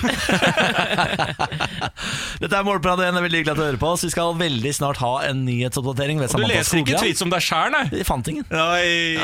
Dette 2.45 2.61
er 2.61 2.69
Målpratet 2.69 3.09
1, 3.09 3.17
det 3.17 3.23
er 3.23 3.27
veldig 3.27 3.41
hyggelig 3.43 3.55
at 3.57 3.59
du 3.59 3.65
hører 3.67 3.81
på 3.83 3.91
oss. 3.97 4.07
Vi 4.07 4.13
skal 4.15 4.37
veldig 4.39 4.75
snart 4.79 5.03
ha 5.03 5.15
en 5.31 5.43
nyhetsoppdatering 5.49 6.23
ved 6.23 6.31
Du 6.31 6.37
Samantha 6.37 6.55
leser 6.55 6.83
ikke 6.85 7.01
tweets 7.03 7.27
om 7.27 7.33
deg 7.35 7.43
sjæl, 7.43 7.75
nei? 7.75 7.85
Jeg 7.91 8.07
fant 8.07 8.31
ingen. 8.31 8.47
Nei. 8.55 9.19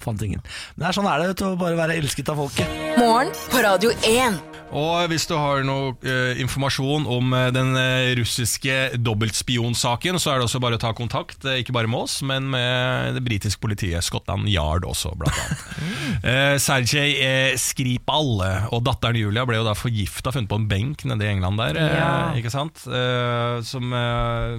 Fant 0.00 0.22
ingen. 0.24 0.40
Men 0.76 0.86
det 0.86 0.88
er 0.88 0.96
sånn 0.96 1.10
er 1.10 1.20
det 1.20 1.34
vet 1.34 1.42
du, 1.42 1.50
å 1.50 1.58
bare 1.60 1.76
være 1.76 1.98
elsket 2.00 2.32
av 2.32 2.40
folket. 2.40 2.80
Morgen 2.96 3.34
på 3.52 3.66
Radio 3.66 3.92
1. 4.08 4.40
Og 4.68 5.06
hvis 5.08 5.24
du 5.24 5.32
har 5.32 5.62
noe 5.64 5.94
eh, 6.04 6.36
informasjon 6.42 7.06
om 7.08 7.30
eh, 7.32 7.46
den 7.56 7.70
eh, 7.80 8.10
russiske 8.18 8.74
dobbeltspionsaken, 9.00 10.18
så 10.20 10.34
er 10.34 10.42
det 10.42 10.44
også 10.48 10.60
bare 10.60 10.76
å 10.76 10.82
ta 10.82 10.90
kontakt, 10.96 11.40
eh, 11.48 11.62
ikke 11.62 11.72
bare 11.72 11.88
med 11.88 12.02
oss, 12.04 12.18
men 12.28 12.50
med 12.52 13.16
det 13.16 13.22
britiske 13.24 13.62
politiet, 13.64 14.04
Scotland 14.04 14.44
Yard 14.52 14.84
også, 14.88 15.14
blant 15.16 15.36
annet. 15.44 15.64
Eh, 16.18 16.56
Sergej 16.58 17.12
eh, 17.22 17.52
Skripal 17.60 18.40
eh, 18.42 18.64
og 18.74 18.80
datteren 18.86 19.16
Julia 19.20 19.44
ble 19.46 19.58
jo 19.60 19.64
da 19.66 19.74
forgifta, 19.76 20.32
funnet 20.34 20.48
på 20.50 20.56
en 20.58 20.64
benk 20.70 21.04
nede 21.06 21.24
i 21.26 21.28
England 21.30 21.60
der, 21.60 21.78
Ja. 21.78 22.08
ikke 22.36 22.50
sant? 22.52 22.80
Eh, 22.88 23.60
som 23.64 23.92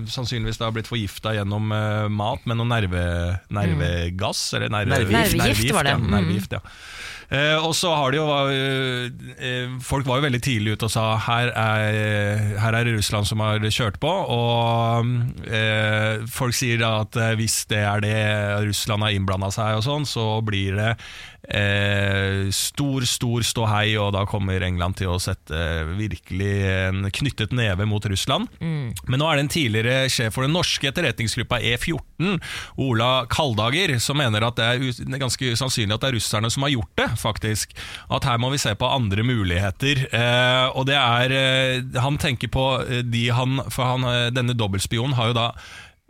sannsynligvis 0.09 0.59
da 0.61 0.69
har 0.69 0.75
blitt 0.77 0.87
forgifta 0.89 1.33
gjennom 1.35 1.67
mat 2.15 2.45
med 2.49 2.59
noe 2.61 2.69
nerve, 2.69 3.03
nervegass, 3.53 4.43
eller 4.57 4.71
nerve, 4.73 4.93
Nervegift. 4.93 5.37
Nervegift 5.41 5.75
var 5.75 5.89
det. 5.89 5.95
Ja, 5.97 5.99
Mm. 5.99 6.11
nervegift, 6.15 6.55
ja. 6.55 6.61
Eh, 7.29 7.61
og 7.61 7.75
så 7.77 7.91
har 7.93 8.09
det 8.09 8.17
jo 8.17 8.25
eh, 8.49 9.09
eh, 9.37 9.73
Folk 9.85 10.07
var 10.09 10.17
jo 10.17 10.25
veldig 10.25 10.39
tidlig 10.41 10.73
ute 10.73 10.87
og 10.87 10.93
sa 10.95 11.03
her 11.27 11.51
er, 11.53 12.55
her 12.57 12.77
er 12.79 12.89
Russland 12.89 13.29
som 13.29 13.43
har 13.45 13.61
kjørt 13.69 13.99
på. 14.01 14.09
Og 14.09 15.45
eh, 15.45 16.25
folk 16.29 16.57
sier 16.57 16.81
da 16.81 16.95
at 17.03 17.19
hvis 17.37 17.61
det 17.69 17.83
er 17.85 18.05
det 18.05 18.17
Russland 18.65 19.05
har 19.05 19.13
innblanda 19.13 19.51
seg, 19.53 19.77
og 19.77 19.85
sånn, 19.85 20.09
så 20.09 20.39
blir 20.45 20.79
det 20.79 20.93
eh, 21.49 22.49
stor, 22.55 23.05
stor 23.09 23.45
ståhei, 23.45 23.97
og 24.01 24.13
da 24.15 24.25
kommer 24.29 24.63
England 24.65 24.99
til 25.01 25.13
å 25.13 25.19
sette 25.21 25.55
eh, 25.55 25.93
virkelig 25.99 26.51
en 26.69 27.09
knyttet 27.13 27.55
neve 27.55 27.87
mot 27.89 28.05
Russland. 28.05 28.49
Men 28.59 29.19
nå 29.19 29.27
er 29.29 29.39
det 29.39 29.45
en 29.45 29.53
tidligere 29.53 30.11
sjef 30.11 30.35
for 30.35 30.45
den 30.45 30.55
norske 30.55 30.89
etterretningsgruppa 30.89 31.61
E14, 31.71 32.39
Ola 32.81 33.11
Kaldager, 33.31 33.95
som 34.03 34.19
mener 34.19 34.45
at 34.45 34.59
det 34.59 34.69
er 34.69 35.19
ganske 35.21 35.53
sannsynlig 35.59 35.95
at 35.95 36.03
det 36.03 36.11
er 36.11 36.17
russerne 36.19 36.51
som 36.53 36.65
har 36.65 36.73
gjort 36.73 36.95
det, 36.99 37.09
faktisk. 37.19 37.75
At 38.09 38.27
her 38.27 38.39
må 38.41 38.51
vi 38.53 38.61
se 38.61 38.73
på 38.77 38.89
andre 38.89 39.25
muligheter. 39.25 40.05
Eh, 40.13 40.65
og 40.77 40.87
det 40.89 40.97
er 40.97 41.35
eh, 41.35 41.99
Han 42.03 42.17
tenker 42.21 42.51
på 42.51 42.65
eh, 42.83 43.03
de 43.05 43.27
han 43.33 43.59
For 43.71 43.85
han, 43.85 44.07
denne 44.33 44.55
dobbeltspionen 44.57 45.15
har 45.17 45.31
jo 45.31 45.37
da 45.37 45.47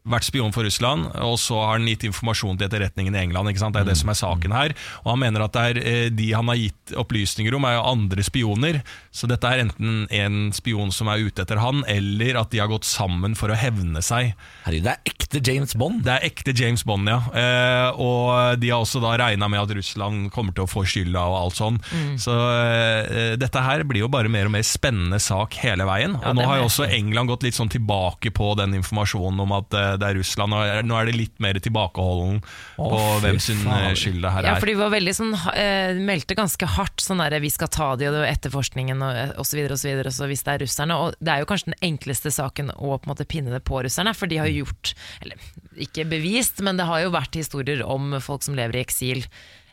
vært 0.07 0.27
spion 0.29 0.53
for 0.55 0.63
Russland, 0.67 1.09
og 1.19 1.35
så 1.41 1.57
har 1.59 1.77
han 1.77 1.87
gitt 1.89 2.05
informasjon 2.07 2.57
til 2.59 2.67
etterretningen 2.69 3.15
i 3.15 3.19
England. 3.23 3.49
ikke 3.51 3.59
sant? 3.63 3.75
Det 3.75 3.81
er 3.83 3.89
det 3.91 3.97
som 3.99 4.09
er 4.13 4.17
saken 4.19 4.53
her. 4.55 4.73
Og 5.03 5.11
han 5.13 5.19
mener 5.21 5.43
at 5.45 5.53
det 5.55 5.63
er 5.69 5.79
eh, 5.83 6.09
de 6.13 6.29
han 6.33 6.47
har 6.51 6.59
gitt 6.59 6.93
opplysninger 6.99 7.55
om, 7.57 7.65
er 7.67 7.75
jo 7.77 7.83
andre 7.91 8.23
spioner. 8.25 8.81
Så 9.11 9.27
dette 9.29 9.47
er 9.49 9.63
enten 9.65 10.05
en 10.13 10.39
spion 10.55 10.93
som 10.95 11.09
er 11.11 11.25
ute 11.25 11.43
etter 11.43 11.59
han, 11.61 11.83
eller 11.89 12.39
at 12.41 12.51
de 12.53 12.61
har 12.63 12.71
gått 12.71 12.87
sammen 12.87 13.35
for 13.39 13.51
å 13.51 13.57
hevne 13.59 14.01
seg. 14.05 14.33
Herregud, 14.65 14.87
det 14.87 14.93
er 14.95 15.13
ekte 15.13 15.41
James 15.45 15.75
Bond. 15.77 16.01
Det 16.07 16.15
er 16.15 16.27
ekte 16.29 16.55
James 16.57 16.85
Bond, 16.87 17.09
ja. 17.09 17.19
Eh, 17.33 17.99
og 17.99 18.59
de 18.61 18.71
har 18.71 18.81
også 18.85 19.01
da 19.03 19.13
regna 19.19 19.49
med 19.51 19.61
at 19.61 19.75
Russland 19.77 20.29
kommer 20.33 20.55
til 20.55 20.65
å 20.65 20.69
få 20.71 20.85
skylda 20.89 21.25
og 21.29 21.37
alt 21.43 21.59
sånn. 21.59 21.81
Så 22.21 22.33
eh, 22.33 23.35
dette 23.39 23.61
her 23.65 23.83
blir 23.87 24.05
jo 24.05 24.11
bare 24.11 24.31
mer 24.31 24.49
og 24.49 24.55
mer 24.55 24.65
spennende 24.65 25.19
sak 25.21 25.59
hele 25.63 25.85
veien. 25.89 26.15
Ja, 26.17 26.31
Og 26.31 26.39
nå 26.39 26.47
har 26.47 26.61
jo 26.61 26.67
også 26.69 26.87
England 26.89 27.29
gått 27.31 27.45
litt 27.45 27.57
sånn 27.57 27.71
tilbake 27.71 28.31
på 28.35 28.53
den 28.59 28.73
informasjonen 28.79 29.43
om 29.45 29.53
at 29.59 29.75
det 29.97 30.07
er 30.09 30.17
Russland. 30.19 30.53
Og 30.53 30.85
nå 30.85 30.97
er 30.99 31.09
det 31.09 31.15
litt 31.17 31.35
mer 31.41 31.57
tilbakeholden 31.59 32.41
på 32.77 33.01
hvem 33.23 33.39
sin 33.41 33.63
eh, 33.65 33.89
skyld 33.97 34.21
det 34.25 34.31
her 34.35 34.47
Ja, 34.49 34.53
er. 34.55 34.61
for 34.61 34.69
de 34.69 34.75
var 34.79 34.93
veldig 34.93 35.15
sånn 35.17 35.33
eh, 35.53 35.97
meldte 35.97 36.37
ganske 36.37 36.69
hardt 36.77 37.01
sånn 37.03 37.23
der 37.23 37.39
vi 37.41 37.49
skal 37.53 37.71
ta 37.73 37.89
de 37.99 38.09
og 38.09 38.15
det 38.17 38.23
var 38.25 38.31
etterforskningen 38.33 39.01
og 39.05 39.19
eh, 39.23 39.31
og 39.39 39.47
så 39.47 39.59
videre 39.59 39.77
og 39.79 40.15
så 40.15 40.27
hvis 40.29 40.43
det 40.45 40.53
er 40.55 40.63
russerne. 40.65 40.97
Og 40.99 41.15
det 41.23 41.33
er 41.33 41.43
jo 41.43 41.49
kanskje 41.49 41.71
den 41.73 41.79
enkleste 41.91 42.31
saken 42.35 42.73
å 42.75 42.97
på 42.99 43.07
en 43.07 43.13
måte 43.13 43.27
pinne 43.29 43.53
det 43.53 43.63
på 43.67 43.79
russerne, 43.85 44.13
for 44.17 44.29
de 44.29 44.37
har 44.41 44.49
jo 44.51 44.65
gjort, 44.65 44.93
eller 45.23 45.39
ikke 45.79 46.05
bevist, 46.11 46.59
men 46.65 46.77
det 46.79 46.85
har 46.89 47.05
jo 47.05 47.13
vært 47.15 47.37
historier 47.39 47.81
om 47.85 48.17
folk 48.21 48.43
som 48.45 48.57
lever 48.59 48.77
i 48.79 48.83
eksil. 48.83 49.23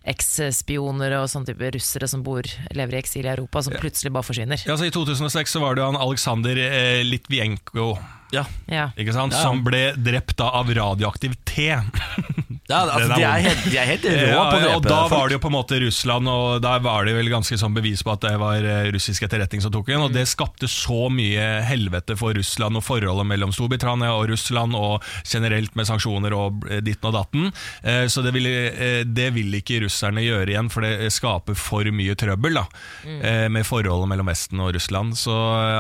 Eks-spioner 0.07 1.17
og 1.19 1.25
sånne 1.31 1.49
type 1.51 1.71
russere 1.75 2.07
som 2.07 2.23
bor, 2.27 2.47
lever 2.77 2.95
i 2.95 3.01
eksil 3.01 3.27
i 3.27 3.33
Europa, 3.33 3.63
som 3.67 3.75
plutselig 3.75 4.13
bare 4.15 4.27
forsvinner. 4.29 4.63
Ja, 4.69 4.77
så 4.79 4.87
I 4.87 4.93
2006 4.95 5.57
så 5.57 5.63
var 5.65 5.75
det 5.75 5.83
jo 5.83 5.89
han 5.91 5.99
Aleksandr 5.99 6.61
eh, 6.63 7.01
Litvienko 7.07 7.89
Ja, 8.35 8.45
Ja. 8.67 8.89
ikke 8.99 9.13
sant? 9.15 9.35
Som 9.35 9.63
ble 9.67 9.93
drept 9.97 10.37
da 10.41 10.51
av 10.59 10.71
radioaktiv 10.75 11.37
te. 11.45 11.69
ja 12.69 12.81
altså, 12.83 13.15
de, 13.15 13.23
er 13.23 13.45
helt, 13.47 13.65
de 13.71 13.77
er 13.79 13.87
helt 13.93 14.05
rå 14.11 14.15
Ja, 14.27 14.45
på 14.51 14.57
å 14.57 14.61
og 14.77 14.83
drepe 14.83 14.89
da 14.91 15.01
var 15.13 15.29
det 15.29 15.37
jo 15.37 15.41
på 15.45 15.51
en 15.51 15.55
måte 15.57 15.79
Russland, 15.83 16.29
og 16.29 16.63
der 16.65 16.81
var 16.83 17.05
det 17.07 17.15
vel 17.17 17.29
ganske 17.31 17.59
sånn 17.61 17.75
bevis 17.77 18.03
på 18.03 18.11
at 18.17 18.25
det 18.27 18.33
var 18.43 18.65
eh, 18.67 18.89
russisk 18.95 19.23
etterretning 19.27 19.63
som 19.63 19.71
tok 19.75 19.87
den. 19.93 20.03
Og 20.03 20.13
det 20.15 20.25
skapte 20.29 20.67
så 20.71 21.07
mye 21.13 21.47
helvete 21.67 22.17
for 22.19 22.35
Russland 22.35 22.77
og 22.81 22.83
forholdet 22.87 23.27
mellom 23.31 23.53
Storbritannia 23.55 24.11
og 24.17 24.27
Russland, 24.33 24.75
og 24.75 25.05
generelt 25.25 25.77
med 25.79 25.87
sanksjoner 25.89 26.35
og 26.37 26.67
ditten 26.83 27.07
og 27.11 27.15
datten. 27.19 27.51
Eh, 27.83 28.07
Så 28.11 28.23
det 28.27 28.33
vil, 28.35 28.47
eh, 28.51 29.05
det 29.07 29.29
vil 29.37 29.55
ikke 29.61 29.81
russerne 29.85 30.25
gjøre 30.25 30.51
igjen, 30.55 30.71
for 30.73 30.83
det 30.83 31.13
skaper 31.15 31.55
for 31.57 31.85
mye 31.95 32.15
trøbbel 32.19 32.55
da, 32.59 32.67
eh, 33.07 33.47
med 33.49 33.67
forholdet 33.67 34.09
mellom 34.11 34.27
Vesten 34.33 34.61
og 34.61 34.75
Russland. 34.75 35.15
Så 35.17 35.33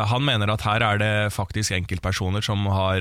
han 0.06 0.24
mener 0.24 0.50
at 0.54 0.62
her 0.62 0.82
er 0.82 0.98
det 1.02 1.12
faktisk 1.34 1.72
enkeltpersoner 1.76 2.42
som 2.44 2.62
har 2.70 3.00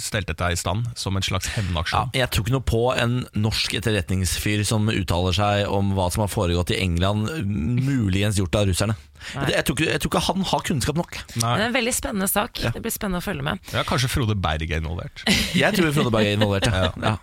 stelt 0.00 0.26
dette 0.30 0.48
i 0.52 0.56
stand, 0.58 0.86
som 0.96 1.16
en 1.16 1.22
slags 1.22 1.46
Ja, 1.50 1.60
hevnaksjon. 1.60 2.10
jeg 2.16 2.30
tror 2.30 2.44
ikke 2.46 2.54
noe 2.56 2.66
på 2.66 2.82
en 2.94 3.16
norsk 3.36 3.74
etterretningsfyr 3.78 4.62
som 4.68 4.88
uttaler 4.92 5.34
seg 5.36 5.72
om 5.72 5.94
hva 5.96 6.08
som 6.14 6.24
har 6.24 6.30
foregått 6.32 6.72
i 6.74 6.80
England, 6.82 7.30
muligens 7.46 8.38
gjort 8.40 8.58
av 8.60 8.68
russerne. 8.70 8.96
Jeg, 9.32 9.54
jeg, 9.56 9.64
tror 9.66 9.78
ikke, 9.78 9.88
jeg 9.90 10.02
tror 10.04 10.12
ikke 10.12 10.24
han 10.28 10.46
har 10.52 10.66
kunnskap 10.68 11.00
nok. 11.00 11.18
Nei. 11.40 11.54
det 11.56 11.64
er 11.64 11.70
en 11.70 11.76
veldig 11.78 11.96
spennende 11.96 12.30
sak. 12.30 12.62
Det 12.62 12.84
blir 12.84 12.94
spennende 12.94 13.22
å 13.22 13.26
følge 13.26 13.46
med. 13.48 13.72
Ja, 13.74 13.82
kanskje 13.88 14.12
Frode 14.12 14.38
Berg 14.38 14.70
er 14.70 14.84
involvert. 14.84 15.24
Jeg 15.56 15.74
tror 15.76 15.90
Frode 15.96 16.14
Berg 16.14 16.30
er 16.30 16.38
involvert. 16.38 16.70
Ja. 16.76 16.90
Ja. 17.00 17.16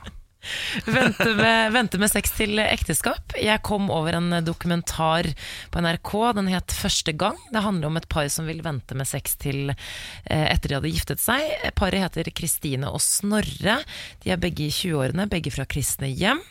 Vente 0.86 1.30
med, 1.38 1.72
vente 1.74 2.00
med 2.02 2.12
sex 2.12 2.34
til 2.38 2.60
ekteskap. 2.60 3.36
Jeg 3.40 3.62
kom 3.66 3.90
over 3.94 4.18
en 4.18 4.40
dokumentar 4.46 5.30
på 5.72 5.84
NRK. 5.84 6.14
Den 6.40 6.52
het 6.52 6.74
Første 6.74 7.14
gang. 7.16 7.38
Det 7.54 7.64
handler 7.64 7.90
om 7.90 8.00
et 8.00 8.08
par 8.12 8.28
som 8.34 8.48
vil 8.50 8.64
vente 8.66 8.96
med 8.98 9.08
sex 9.08 9.38
til 9.42 9.72
eh, 9.72 10.48
etter 10.50 10.72
de 10.72 10.80
hadde 10.80 10.94
giftet 10.94 11.24
seg. 11.24 11.46
Paret 11.80 12.04
heter 12.04 12.32
Kristine 12.36 12.92
og 12.92 13.02
Snorre. 13.04 13.80
De 14.24 14.34
er 14.34 14.42
begge 14.42 14.68
i 14.68 14.74
20-årene, 14.74 15.30
begge 15.32 15.54
fra 15.54 15.68
kristne 15.70 16.12
hjem. 16.12 16.42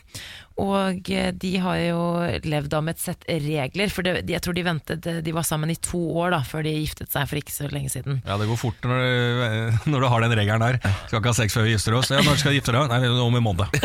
Og 0.61 1.09
eh, 1.09 1.31
de 1.33 1.51
har 1.63 1.79
jo 1.81 2.01
levd 2.45 2.69
da 2.69 2.81
med 2.85 2.93
et 2.93 3.01
sett 3.01 3.23
regler, 3.25 3.89
for 3.89 4.05
det, 4.05 4.21
jeg 4.29 4.41
tror 4.43 4.53
de 4.53 4.65
ventet 4.65 5.07
De 5.25 5.33
var 5.33 5.45
sammen 5.47 5.71
i 5.73 5.77
to 5.81 5.99
år 6.21 6.35
da 6.35 6.41
før 6.45 6.65
de 6.67 6.75
giftet 6.75 7.09
seg 7.13 7.25
for 7.29 7.39
ikke 7.39 7.53
så 7.55 7.69
lenge 7.71 7.89
siden. 7.89 8.19
Ja, 8.27 8.37
det 8.37 8.45
går 8.49 8.59
fort 8.61 8.85
når 8.85 9.01
du, 9.01 9.89
når 9.89 10.05
du 10.05 10.07
har 10.13 10.25
den 10.25 10.35
regelen 10.37 10.63
der. 10.63 10.77
Skal 11.07 11.19
ikke 11.19 11.31
ha 11.31 11.37
sex 11.37 11.57
før 11.57 11.65
vi 11.65 11.73
gifter 11.73 11.97
oss. 11.97 12.11
Ja, 12.13 12.21
når 12.25 12.37
skal 12.37 12.53
du 12.53 12.59
gifte 12.59 12.75
deg? 12.75 12.93
Nei, 12.93 13.09
om 13.23 13.39
en 13.39 13.45
måned. 13.45 13.79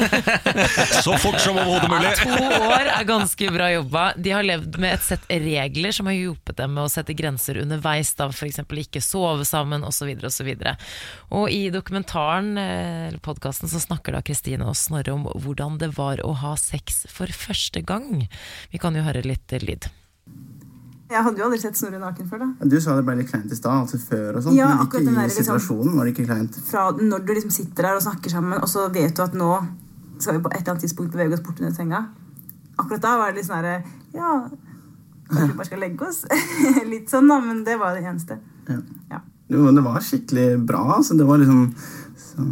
Så 1.04 1.16
fort 1.22 1.40
som 1.40 1.56
overhodet 1.56 1.88
mulig. 1.92 2.12
To 2.20 2.68
år 2.68 2.92
er 2.92 3.08
ganske 3.08 3.50
bra 3.54 3.70
jobba. 3.72 4.04
De 4.18 4.34
har 4.36 4.44
levd 4.46 4.76
med 4.82 4.98
et 4.98 5.06
sett 5.06 5.24
regler 5.30 5.96
som 5.96 6.10
har 6.10 6.18
hjulpet 6.18 6.60
dem 6.60 6.76
med 6.76 6.84
å 6.84 6.92
sette 6.92 7.16
grenser 7.16 7.62
underveis, 7.62 8.12
da 8.18 8.28
f.eks. 8.28 8.60
ikke 8.84 9.02
sove 9.04 9.46
sammen 9.48 9.86
osv. 9.86 10.10
Videre. 10.48 10.76
og 11.34 11.50
i 11.52 11.68
dokumentaren, 11.72 12.54
eh, 12.58 13.08
eller 13.08 13.20
podkasten, 13.22 13.68
så 13.68 13.80
snakker 13.82 14.14
da 14.16 14.22
Kristine 14.24 14.66
og 14.68 14.76
Snorre 14.78 15.12
om 15.12 15.26
hvordan 15.28 15.76
det 15.80 15.90
var 15.98 16.22
å 16.24 16.32
ha 16.40 16.54
sex 16.58 17.04
for 17.12 17.26
første 17.32 17.82
gang. 17.86 18.26
Vi 18.72 18.78
kan 18.82 18.94
jo 18.98 19.02
høre 19.06 19.22
litt 19.24 19.50
lyd. 19.62 19.88
Jeg 21.08 21.24
hadde 21.24 21.40
jo 21.40 21.46
aldri 21.46 21.58
sett 21.62 21.78
Snorre 21.78 21.96
naken 22.02 22.26
før. 22.28 22.42
da 22.60 22.66
Du 22.68 22.74
sa 22.84 22.94
det 22.98 23.04
ble 23.06 23.14
litt 23.16 23.30
kleint 23.30 23.48
i 23.52 23.56
stad, 23.56 23.72
altså 23.86 23.96
før 23.96 24.36
og 24.36 24.42
sånn. 24.44 24.56
Ja, 24.58 24.68
men 24.74 24.82
akkurat 24.84 25.02
ikke 25.06 25.12
i 25.12 25.14
der, 25.14 25.28
liksom- 25.30 25.46
situasjonen 25.46 25.96
var 25.96 26.04
det 26.04 26.12
ikke 26.14 26.26
kleint. 26.28 26.58
Fra 26.68 26.90
Når 26.92 27.24
du 27.24 27.32
liksom 27.32 27.50
sitter 27.54 27.82
der 27.88 27.94
og 27.96 28.02
snakker 28.04 28.30
sammen, 28.30 28.58
og 28.60 28.68
så 28.68 28.88
vet 28.92 29.14
du 29.16 29.22
at 29.24 29.32
nå 29.32 29.52
skal 30.18 30.34
vi 30.36 30.42
på 30.44 30.50
et 30.52 30.60
eller 30.60 30.74
annet 30.74 30.82
tidspunkt 30.84 31.12
bevege 31.12 31.32
oss 31.38 31.40
bort 31.40 31.60
under 31.60 31.72
senga. 31.72 32.02
Akkurat 32.78 33.00
da 33.00 33.16
var 33.16 33.32
det 33.32 33.36
litt 33.40 33.46
sånn 33.48 33.56
herre 33.56 33.84
Ja, 34.14 34.50
kanskje 35.30 35.48
vi 35.48 35.56
bare 35.56 35.66
skal 35.66 35.80
legge 35.80 36.02
oss? 36.08 36.24
litt 36.92 37.08
sånn, 37.08 37.28
da, 37.28 37.40
men 37.40 37.64
det 37.64 37.78
var 37.78 37.94
det 37.94 38.04
eneste. 38.04 38.38
Ja. 38.68 39.20
Jo, 39.48 39.62
men 39.64 39.74
det 39.76 39.84
var 39.84 40.00
skikkelig 40.04 40.66
bra. 40.66 40.82
Altså. 40.98 41.16
Det 41.16 41.24
var 41.24 41.38
liksom 41.38 41.74
så, 42.18 42.44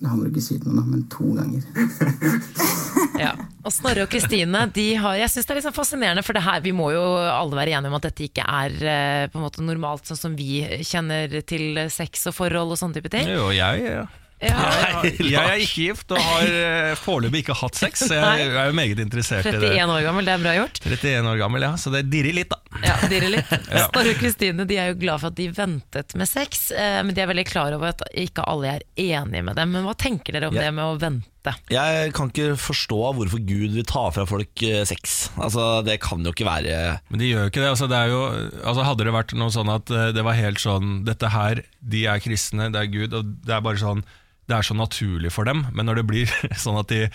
Det 0.00 0.08
handler 0.08 0.30
ikke 0.30 0.42
si 0.42 0.58
til 0.60 0.70
noen, 0.70 0.76
da, 0.76 0.84
men 0.84 1.02
to 1.10 1.34
ganger. 1.34 1.62
Ja. 3.20 3.32
Og 3.64 3.72
Snorre 3.72 4.04
og 4.06 4.10
Kristine 4.12 4.64
de 4.74 4.88
har, 4.98 5.14
Jeg 5.20 5.30
synes 5.30 5.46
det 5.46 5.56
er 5.56 5.62
sånn 5.68 5.76
fascinerende, 5.76 6.24
for 6.26 6.34
det 6.36 6.42
her, 6.46 6.60
vi 6.64 6.72
må 6.74 6.90
jo 6.94 7.04
alle 7.18 7.54
være 7.60 7.76
enige 7.78 7.92
om 7.92 7.98
at 8.00 8.08
dette 8.08 8.26
ikke 8.26 8.42
er 8.42 8.74
eh, 8.80 9.22
på 9.30 9.38
en 9.38 9.44
måte 9.46 9.62
normalt, 9.64 10.06
sånn 10.10 10.18
som 10.18 10.34
vi 10.38 10.64
kjenner 10.82 11.40
til 11.46 11.84
sex 11.94 12.26
og 12.30 12.36
forhold 12.40 12.74
og 12.74 12.80
sånne 12.80 12.98
type 12.98 13.12
ting. 13.14 13.28
Jo, 13.30 13.48
jeg, 13.54 13.86
ja. 13.86 14.04
Ja. 14.44 14.58
jeg, 15.06 15.14
jeg 15.30 15.40
er 15.40 15.60
ikke 15.62 15.84
gift 15.86 16.10
og 16.12 16.18
har 16.20 16.48
eh, 16.58 16.90
foreløpig 17.00 17.44
ikke 17.44 17.54
hatt 17.56 17.78
sex. 17.78 18.02
så 18.10 18.18
Jeg 18.18 18.48
er 18.50 18.66
jo 18.68 18.74
meget 18.76 18.98
interessert 19.00 19.46
i 19.48 19.54
det. 19.54 19.70
31 19.78 19.94
år 19.94 20.02
gammel, 20.08 20.26
det 20.28 20.34
er 20.34 20.42
bra 20.42 20.54
gjort. 20.58 20.80
31 20.84 21.30
år 21.30 21.38
gammel, 21.40 21.64
ja, 21.64 21.70
så 21.80 21.92
det 21.94 22.02
dirrer 22.12 22.36
litt, 22.36 22.50
da. 22.52 22.80
Ja, 22.84 22.96
dirrer 23.08 23.32
litt. 23.38 23.52
Ja. 23.74 23.86
Snorre 23.88 24.12
og 24.12 24.18
Kristine 24.20 24.66
de 24.68 24.76
er 24.80 24.90
jo 24.92 24.98
glad 25.00 25.22
for 25.22 25.30
at 25.32 25.38
de 25.38 25.46
ventet 25.54 26.16
med 26.18 26.28
sex, 26.28 26.66
eh, 26.74 26.98
men 27.06 27.14
de 27.16 27.22
er 27.24 27.30
veldig 27.30 27.46
klar 27.48 27.76
over 27.78 27.94
at 27.94 28.04
ikke 28.26 28.44
alle 28.50 28.74
er 28.76 28.84
enige 29.00 29.46
med 29.46 29.56
dem. 29.58 29.72
Men 29.78 29.86
hva 29.88 29.94
tenker 29.98 30.34
dere 30.36 30.50
om 30.50 30.58
Ja. 30.58 30.66
det 30.66 30.74
med 30.76 30.84
å 30.84 30.98
vente? 31.00 31.30
Jeg 31.72 32.12
kan 32.16 32.30
ikke 32.32 32.54
forstå 32.60 32.98
hvorfor 33.18 33.42
Gud 33.44 33.76
vil 33.76 33.86
ta 33.88 34.06
fra 34.14 34.24
folk 34.28 34.64
eh, 34.64 34.82
sex. 34.88 35.28
Altså, 35.36 35.82
Det 35.84 35.98
kan 36.00 36.24
jo 36.24 36.32
ikke 36.32 36.48
være 36.48 36.98
Men 37.10 37.20
de 37.20 37.30
gjør 37.30 37.46
jo 37.46 37.52
ikke 37.52 37.62
det. 37.62 37.70
Altså, 37.74 37.88
det 37.90 37.98
er 38.00 38.12
jo, 38.12 38.22
altså, 38.64 38.86
hadde 38.88 39.04
det 39.04 39.16
vært 39.16 39.36
noe 39.36 39.52
sånn 39.52 39.72
at 39.72 39.92
eh, 39.92 40.10
det 40.16 40.24
var 40.24 40.38
helt 40.40 40.62
sånn 40.62 41.02
Dette 41.04 41.32
her, 41.34 41.64
de 41.80 42.04
er 42.08 42.22
kristne, 42.24 42.70
det 42.72 42.80
er 42.80 42.92
Gud, 42.92 43.16
og 43.16 43.34
det 43.44 43.56
er 43.56 43.64
bare 43.64 43.82
sånn 43.82 44.04
det 44.44 44.58
er 44.58 44.66
så 44.66 44.74
naturlig 44.76 45.30
for 45.32 45.48
dem, 45.48 45.62
men 45.72 45.86
når 45.88 46.02
det 46.02 46.08
blir 46.08 46.32
sånn 46.64 46.76
at 46.76 46.90
de 46.92 47.06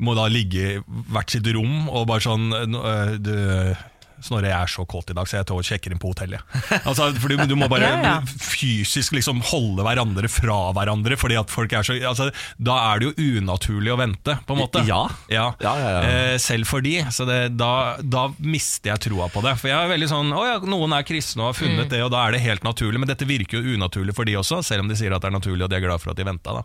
må 0.00 0.14
da 0.16 0.24
ligge 0.32 0.62
i 0.64 0.82
hvert 1.12 1.32
sitt 1.32 1.48
rom 1.52 1.90
og 1.90 2.06
bare 2.08 2.24
sånn 2.24 2.46
øh, 2.56 3.16
du, 3.20 3.34
Snorre, 4.22 4.50
jeg 4.50 4.56
er 4.56 4.70
så 4.70 4.84
kåt 4.88 5.10
i 5.10 5.16
dag, 5.16 5.28
så 5.30 5.38
jeg 5.40 5.46
tar 5.48 5.56
og 5.60 5.64
sjekker 5.66 5.94
inn 5.94 6.00
på 6.02 6.12
hotellet. 6.12 6.40
Altså, 6.90 7.10
fordi 7.20 7.36
du 7.48 7.54
må 7.58 7.68
bare 7.70 7.88
Ja, 7.88 7.98
ja. 8.04 8.14
fysisk 8.40 9.14
liksom 9.16 9.40
holde 9.50 9.84
hverandre 9.86 10.28
fra 10.30 10.58
hverandre, 10.76 11.16
fordi 11.20 11.36
at 11.40 11.50
folk 11.52 11.72
er 11.76 11.84
så 11.86 11.96
altså, 12.08 12.30
Da 12.60 12.76
er 12.92 13.00
det 13.02 13.10
jo 13.10 13.38
unaturlig 13.40 13.92
å 13.94 13.98
vente, 14.00 14.36
på 14.46 14.56
en 14.56 14.60
måte. 14.62 14.82
Ja. 14.88 15.02
Ja. 15.32 15.46
Ja, 15.62 15.74
ja, 15.80 15.90
ja. 15.96 16.00
Eh, 16.32 16.36
selv 16.42 16.68
for 16.70 16.82
de. 16.84 16.96
Så 17.14 17.26
det, 17.28 17.38
da, 17.58 17.96
da 18.02 18.26
mister 18.40 18.92
jeg 18.94 19.04
troa 19.08 19.28
på 19.32 19.42
det. 19.44 19.54
For 19.60 19.70
jeg 19.70 19.76
er 19.78 19.90
veldig 19.92 20.08
sånn 20.10 20.32
Å 20.36 20.42
ja, 20.46 20.56
noen 20.70 20.92
er 20.96 21.04
kristne 21.08 21.44
og 21.44 21.52
har 21.52 21.58
funnet 21.60 21.86
Mm. 21.86 21.88
det, 21.92 22.00
og 22.04 22.10
da 22.12 22.24
er 22.26 22.34
det 22.34 22.40
helt 22.44 22.64
naturlig. 22.66 22.98
Men 23.00 23.08
dette 23.08 23.24
virker 23.28 23.60
jo 23.62 23.76
unaturlig 23.78 24.12
for 24.16 24.28
de 24.28 24.34
også, 24.36 24.58
selv 24.66 24.82
om 24.84 24.88
de 24.90 24.96
sier 24.98 25.12
at 25.14 25.22
det 25.22 25.30
er 25.30 25.36
naturlig, 25.36 25.64
og 25.64 25.70
de 25.72 25.78
er 25.78 25.84
glad 25.84 26.00
for 26.02 26.12
at 26.12 26.18
de 26.18 26.26
venta. 26.26 26.56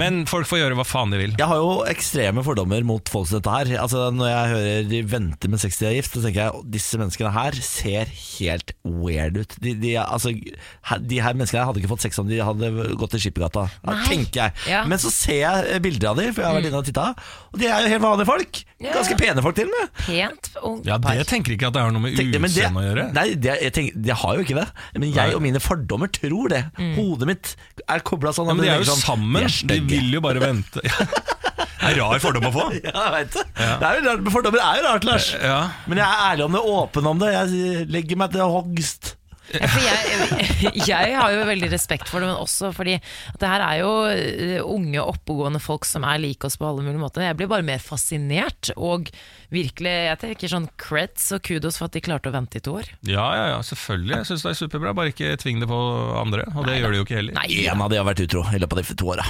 Men 0.00 0.24
folk 0.28 0.48
får 0.50 0.60
gjøre 0.62 0.76
hva 0.78 0.84
faen 0.86 1.12
de 1.14 1.20
vil. 1.20 1.34
Jeg 1.38 1.48
har 1.48 1.60
jo 1.62 1.70
ekstreme 1.88 2.44
fordommer 2.44 2.84
mot 2.86 3.08
folk 3.12 3.28
som 3.30 3.38
dette 3.40 3.54
her. 3.54 3.70
Altså 3.82 4.08
Når 4.12 4.28
jeg 4.32 4.50
hører 4.52 4.88
de 4.92 5.00
venter 5.08 5.52
med 5.52 5.62
sex 5.62 5.78
til 5.78 5.88
de 5.88 5.92
er 5.94 5.98
gift, 6.00 6.16
så 6.18 6.24
tenker 6.26 6.42
jeg 6.42 6.52
at 6.58 6.70
disse 6.82 6.98
menneskene 6.98 7.30
her 7.32 7.56
ser 7.64 8.10
helt 8.10 8.72
weird 8.82 9.38
ut. 9.38 9.54
De, 9.62 9.74
de, 9.78 9.92
altså, 10.02 10.32
de 10.34 11.20
her 11.22 11.36
menneskene 11.36 11.60
her 11.62 11.68
hadde 11.70 11.82
ikke 11.82 11.92
fått 11.94 12.04
sex 12.04 12.18
om 12.20 12.28
de 12.30 12.40
hadde 12.42 12.70
gått 12.98 13.14
til 13.14 13.22
Skippergata, 13.26 13.68
tenker 14.08 14.40
jeg. 14.40 14.56
Ja. 14.72 14.82
Men 14.90 15.00
så 15.02 15.12
ser 15.14 15.44
jeg 15.44 15.82
bilder 15.84 16.10
av 16.12 16.20
dem, 16.20 16.32
for 16.34 16.42
jeg 16.42 16.50
har 16.50 16.58
vært 16.58 16.70
inne 16.72 16.82
og 16.82 16.88
titta, 16.88 17.06
og 17.52 17.60
de 17.62 17.68
er 17.70 17.86
jo 17.86 17.92
helt 17.94 18.04
vanlige 18.04 18.30
folk. 18.32 18.62
Ja. 18.82 18.96
Ganske 18.96 19.16
pene 19.20 19.44
folk 19.44 19.58
til 19.60 19.70
og 19.70 19.76
med. 19.78 19.92
Pent 20.02 20.50
ungt 20.62 20.88
Ja. 20.90 20.98
Det 21.02 21.28
tenker 21.30 21.54
ikke 21.54 21.70
at 21.70 21.76
det 21.76 21.84
har 21.84 21.94
noe 21.94 22.02
med 22.02 22.18
utseendet 22.18 22.66
å 22.66 22.84
gjøre. 22.88 23.06
Nei, 23.14 23.26
det, 23.38 23.54
jeg 23.68 23.76
tenker, 23.78 24.00
det 24.08 24.18
har 24.24 24.38
jo 24.38 24.46
ikke 24.46 24.58
det. 24.58 24.66
Men 24.96 25.08
jeg 25.12 25.20
Nei. 25.20 25.36
og 25.38 25.44
mine 25.44 25.62
fordommer 25.62 26.10
tror 26.12 26.50
det. 26.52 26.64
Hodet 26.96 27.30
mitt 27.30 27.54
er 27.86 28.02
kobla 28.06 28.34
sånn. 28.34 28.50
Ja, 28.50 28.58
men 28.58 28.66
de 28.66 28.72
er 28.74 28.82
jo 28.82 28.90
sånn, 28.90 29.04
sammen, 29.04 29.46
de 29.46 29.78
er 29.78 29.86
de 29.86 29.92
vil 29.92 30.10
jo 30.18 30.24
bare 30.24 30.42
vente. 30.42 30.82
Er 31.82 31.98
rar 31.98 32.22
fordom 32.22 32.46
å 32.50 32.52
få. 32.54 32.68
Ja, 32.86 32.92
jeg 32.92 33.14
vet 33.16 33.38
det. 33.38 33.46
det 33.56 33.88
er 33.88 33.98
jo 33.98 34.04
rart, 34.08 34.30
Fordommer 34.36 34.62
er 34.66 34.78
jo 34.78 34.84
rart, 34.86 35.08
Lars. 35.08 35.32
Ja. 35.38 35.58
Men 35.90 36.02
jeg 36.02 36.06
er 36.06 36.28
ærlig 36.30 36.46
om 36.46 36.54
det, 36.56 36.62
åpen 36.76 37.10
om 37.10 37.20
det. 37.22 37.32
Jeg 37.34 37.88
legger 37.92 38.22
meg 38.22 38.32
til 38.36 38.54
hogst. 38.54 39.16
Ja, 39.52 39.66
for 39.68 39.82
jeg, 39.84 40.70
jeg 40.86 41.16
har 41.18 41.32
jo 41.34 41.42
veldig 41.44 41.68
respekt 41.74 42.08
for 42.08 42.22
det, 42.22 42.28
men 42.30 42.38
også 42.40 42.70
fordi 42.72 42.94
at 42.96 43.40
det 43.42 43.50
her 43.50 43.64
er 43.66 43.80
jo 43.82 43.90
eh, 44.08 44.62
unge, 44.64 45.02
oppegående 45.02 45.60
folk 45.60 45.84
som 45.88 46.06
er 46.08 46.22
like 46.22 46.46
oss 46.48 46.56
på 46.60 46.68
alle 46.68 46.84
mulige 46.86 47.02
måter. 47.02 47.26
Jeg 47.26 47.36
blir 47.40 47.50
bare 47.50 47.66
mer 47.66 47.82
fascinert, 47.82 48.70
og 48.78 49.10
virkelig 49.52 49.92
jeg 49.92 50.20
tenker 50.22 50.54
sånn 50.54 50.70
creds 50.80 51.28
og 51.36 51.42
kudos 51.44 51.80
for 51.80 51.90
at 51.90 51.98
de 51.98 52.04
klarte 52.06 52.32
å 52.32 52.36
vente 52.36 52.62
i 52.62 52.64
to 52.64 52.78
år. 52.80 52.88
Ja, 53.04 53.26
ja, 53.36 53.44
ja, 53.56 53.60
selvfølgelig. 53.66 54.22
Jeg 54.22 54.30
syns 54.30 54.46
det 54.46 54.54
er 54.54 54.60
superbra. 54.62 54.94
Bare 54.96 55.12
ikke 55.12 55.34
tving 55.42 55.60
det 55.60 55.68
på 55.68 55.82
andre. 56.22 56.46
Og 56.54 56.64
det 56.70 56.78
gjør 56.78 56.94
de 56.94 57.02
jo 57.02 57.08
ikke 57.10 57.20
heller. 57.20 57.36
Nei, 57.42 57.66
En 57.66 57.84
av 57.84 57.92
de 57.92 58.00
har 58.00 58.08
vært 58.08 58.24
utro 58.24 58.46
i 58.54 58.62
løpet 58.62 58.78
av 58.78 58.86
de 58.86 59.00
to 59.02 59.12
åra. 59.18 59.26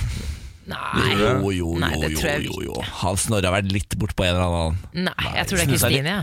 Nei, 0.70 1.14
Jo, 1.18 1.50
jo, 1.50 1.72
Nei, 1.82 1.90
det 2.00 2.12
tror 2.18 2.28
jeg 2.30 2.46
jo, 2.46 2.60
jo. 2.68 2.76
Han 3.02 3.16
Snorre 3.20 3.50
har 3.50 3.56
vært 3.56 3.72
litt 3.74 3.96
bortpå 3.98 4.26
en 4.26 4.34
eller 4.36 4.46
annen. 4.46 4.76
nei, 5.08 5.32
jeg 5.38 5.48
tror 5.50 5.56
det 5.58 5.64
er 5.64 5.70
Kristine. 5.72 6.14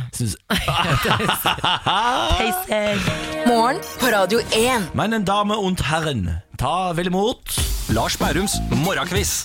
jeg. 2.70 3.48
Morgen 3.50 3.82
på 4.00 4.14
Radio 4.16 4.40
1. 4.56 4.94
Men 4.96 5.14
en 5.18 5.28
Dame 5.28 5.58
und 5.58 5.84
Herren, 5.90 6.28
ta 6.60 6.94
vel 6.98 7.12
imot 7.12 7.60
Lars 7.96 8.18
Bærums 8.22 8.60
morgenkviss. 8.86 9.44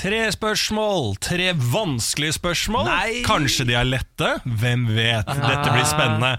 Tre 0.00 0.20
spørsmål, 0.32 1.10
tre 1.20 1.50
vanskelige 1.52 2.38
spørsmål. 2.38 2.86
Nei. 2.88 3.18
Kanskje 3.26 3.66
de 3.68 3.74
er 3.76 3.84
lette? 3.84 4.30
Hvem 4.48 4.86
vet? 4.96 5.28
Dette 5.28 5.74
blir 5.74 5.84
spennende. 5.84 6.30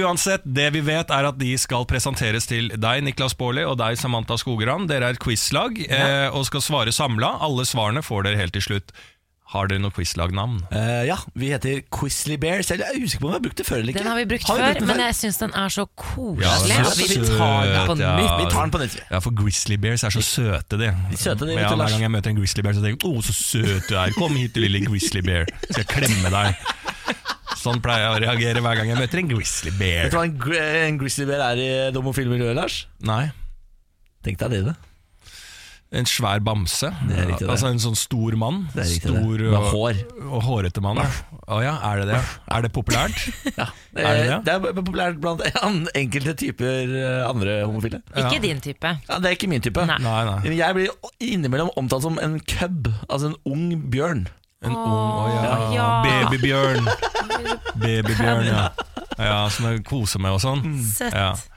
Uansett, 0.00 0.42
det 0.42 0.72
vi 0.74 0.82
vet 0.82 1.12
er 1.14 1.28
at 1.28 1.38
de 1.38 1.52
skal 1.60 1.86
presenteres 1.86 2.50
til 2.50 2.72
deg, 2.74 3.04
Niklas 3.06 3.36
Baarli, 3.38 3.62
og 3.70 3.78
deg, 3.78 4.00
Samantha 4.00 4.34
Skogran. 4.40 4.88
Dere 4.90 5.12
er 5.12 5.14
et 5.14 5.22
quizlag 5.22 5.78
eh, 5.86 6.26
og 6.34 6.48
skal 6.50 6.64
svare 6.66 6.94
samla. 6.96 7.36
Alle 7.46 7.62
svarene 7.70 8.02
får 8.02 8.26
dere 8.26 8.42
helt 8.42 8.58
til 8.58 8.66
slutt. 8.66 8.90
Har 9.52 9.68
dere 9.68 9.82
noe 9.82 9.92
quizlagnavn? 9.92 10.62
Uh, 10.72 11.04
Ja, 11.04 11.18
vi 11.36 11.50
heter 11.52 11.82
Quizly 11.92 12.38
Bears. 12.40 12.70
Jeg 12.72 12.80
er 12.80 12.96
usikker 12.96 13.20
på 13.20 13.28
om 13.28 13.34
vi 13.34 13.36
har 13.36 13.42
brukt 13.44 13.58
det 13.60 13.66
før 13.68 13.82
eller 13.82 13.92
ikke. 13.92 14.00
Den 14.00 14.08
har 14.08 14.16
vi 14.16 14.24
brukt 14.30 14.46
Har 14.48 14.56
vi 14.56 14.62
før, 14.64 14.78
den 14.78 14.88
men 14.88 15.02
jeg 15.04 15.16
syns 15.20 15.40
den 15.42 15.52
er 15.60 15.74
så 15.74 15.84
koselig. 16.00 16.46
Ja, 16.46 16.54
vi 16.96 17.18
tar 17.28 17.68
den 17.68 17.90
på 17.90 17.96
ja. 18.00 18.14
nytt. 18.18 18.32
Vi 18.40 18.48
tar 18.54 18.62
den 18.62 18.74
på 18.74 18.80
nytt. 18.82 18.96
Ja, 19.10 19.20
for 19.26 19.36
Grizzly 19.42 19.76
Bears 19.84 20.06
er 20.08 20.16
så 20.16 20.24
søte, 20.24 20.80
de. 20.80 20.88
De 21.12 21.20
søte, 21.20 21.44
de, 21.44 21.58
ja, 21.58 21.68
hver 21.68 21.92
gang 21.92 22.06
jeg 22.06 22.14
møter 22.16 22.32
en 22.32 22.40
Grizzly 22.40 22.64
Bear, 22.64 22.78
så 22.78 22.82
tenker 22.84 23.04
jeg 23.04 23.20
'Å, 23.20 23.22
så 23.28 23.36
søt 23.36 23.92
du 23.92 23.94
er'. 24.00 24.16
Kom 24.16 24.34
hit, 24.40 24.56
lille 24.56 24.80
Grizzly 24.88 25.20
Bear. 25.20 25.46
Skal 25.68 25.84
jeg 25.84 25.90
klemme 25.92 26.32
deg. 26.32 26.56
Sånn 27.60 27.80
pleier 27.84 28.08
jeg 28.08 28.16
å 28.16 28.20
reagere 28.24 28.64
hver 28.64 28.80
gang 28.80 28.90
jeg 28.92 28.98
møter 28.98 29.20
en 29.22 29.28
Grizzly 29.28 29.70
Bear. 29.76 30.08
Vet 30.08 30.12
du 30.12 30.18
hva 30.18 30.26
en, 30.26 30.36
gri 30.40 30.58
en 30.88 30.98
Grizzly 31.00 31.28
Bear 31.28 31.46
er 31.52 31.60
i 31.60 31.70
det 31.92 32.00
homofile 32.00 32.32
miljøet, 32.32 32.56
Lars? 32.56 32.86
Nei, 33.04 33.28
Tenk 34.24 34.40
deg 34.40 34.54
det, 34.56 34.60
det. 34.70 34.74
En 35.94 36.08
svær 36.08 36.42
bamse. 36.44 36.90
Det 37.08 37.14
er 37.16 37.28
riktig, 37.28 37.46
det. 37.46 37.52
Altså 37.54 37.70
en 37.70 37.80
sånn 37.82 37.96
stor 37.98 38.36
mann. 38.40 38.64
Det 38.74 38.82
er 38.82 38.90
riktig, 38.90 39.12
stor 39.14 39.38
det. 39.38 39.48
Med 39.52 39.58
og, 39.60 39.70
hår. 39.72 40.02
og 40.26 40.44
hårete 40.48 40.84
mann. 40.84 41.00
ja. 41.02 41.08
Oh, 41.44 41.58
ja, 41.60 41.74
er 41.84 42.00
det 42.00 42.06
det? 42.08 42.20
Er 42.56 42.62
det 42.64 42.70
populært? 42.72 43.18
Ja. 43.58 43.66
Er 43.94 44.16
det 44.16 44.22
det? 44.26 44.38
det 44.46 44.52
er 44.54 44.76
populært 44.78 45.18
blant 45.22 45.42
enkelte 45.94 46.32
typer 46.40 46.94
eh, 46.98 47.20
andre 47.28 47.58
homofile. 47.62 48.00
Ikke 48.16 48.40
din 48.42 48.62
type. 48.64 48.94
Ja, 49.08 49.18
Det 49.20 49.28
er 49.28 49.36
ikke 49.36 49.50
min 49.52 49.62
type. 49.62 49.84
Nei. 49.86 49.98
Nei, 50.02 50.56
Jeg 50.56 50.74
blir 50.74 50.88
innimellom 51.20 51.70
omtalt 51.76 52.02
som 52.02 52.18
en 52.22 52.40
cub, 52.40 52.88
altså 53.08 53.30
en 53.30 53.36
ung 53.44 53.68
bjørn. 53.92 54.24
En 54.64 54.72
ung 54.72 54.96
oh, 54.96 55.28
ja. 55.28 55.54
ja. 55.76 55.88
Babybjørn. 56.06 56.88
Babybjørn, 57.84 58.46
ja. 58.48 58.68
ja. 59.20 59.40
Som 59.52 59.68
jeg 59.68 59.84
koser 59.86 60.24
med 60.24 60.38
og 60.38 60.42
sånn. 60.42 60.64
Søtt. 60.96 61.50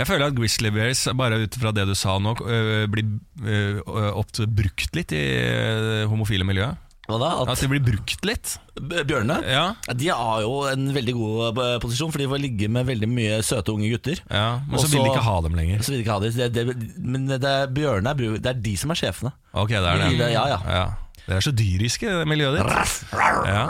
Jeg 0.00 0.08
føler 0.08 0.30
at 0.30 0.36
Grizzly 0.36 0.70
Bears, 0.72 1.02
bare 1.18 1.40
ut 1.44 1.56
fra 1.60 1.72
det 1.76 1.88
du 1.88 1.96
sa 1.98 2.16
nå, 2.22 2.36
øh, 2.40 2.84
blir 2.92 3.10
øh, 3.44 3.80
ofte 4.16 4.46
brukt 4.48 4.96
litt 4.96 5.12
i 5.16 5.24
øh, 5.44 6.06
homofile 6.10 6.46
miljøet. 6.48 6.86
Da? 7.10 7.28
At 7.42 7.48
At 7.50 7.58
de 7.58 7.66
blir 7.72 7.82
brukt 7.82 8.22
litt. 8.28 8.52
bjørnene 8.78 9.40
Ja, 9.42 9.72
De 9.98 10.12
har 10.14 10.44
jo 10.44 10.60
en 10.70 10.92
veldig 10.94 11.14
god 11.16 11.58
posisjon, 11.82 12.12
for 12.14 12.22
de 12.22 12.28
får 12.30 12.38
ligge 12.38 12.68
med 12.70 12.86
veldig 12.86 13.08
mye 13.10 13.40
søte 13.42 13.74
unge 13.74 13.90
gutter. 13.90 14.22
ja 14.30 14.60
Men 14.68 14.78
så 14.78 14.86
vil 14.92 15.02
de 15.02 15.10
ikke 15.10 15.26
ha 15.26 15.40
dem 15.42 15.58
lenger. 15.58 15.82
Så 15.82 15.90
vil 15.90 15.98
de 15.98 16.04
ikke 16.06 16.14
ha 16.14 16.20
dem 16.22 16.38
Det, 16.38 16.48
det, 16.54 17.02
men 17.02 17.26
det 17.26 17.42
er 17.50 17.66
bjørnene 17.66 18.38
det 18.38 18.52
er 18.52 18.62
de 18.62 18.76
som 18.78 18.94
er 18.94 19.02
sjefene. 19.02 19.34
Ok, 19.52 19.74
det 19.74 19.82
er 19.82 20.04
det. 20.04 20.30
Ja, 20.30 20.46
ja. 20.54 20.60
ja. 20.70 20.86
Det 21.26 21.34
er 21.36 21.44
så 21.44 21.52
dyriske, 21.52 22.06
det 22.06 22.30
miljøet 22.30 22.62
ditt. 22.62 23.04
Ja. 23.50 23.66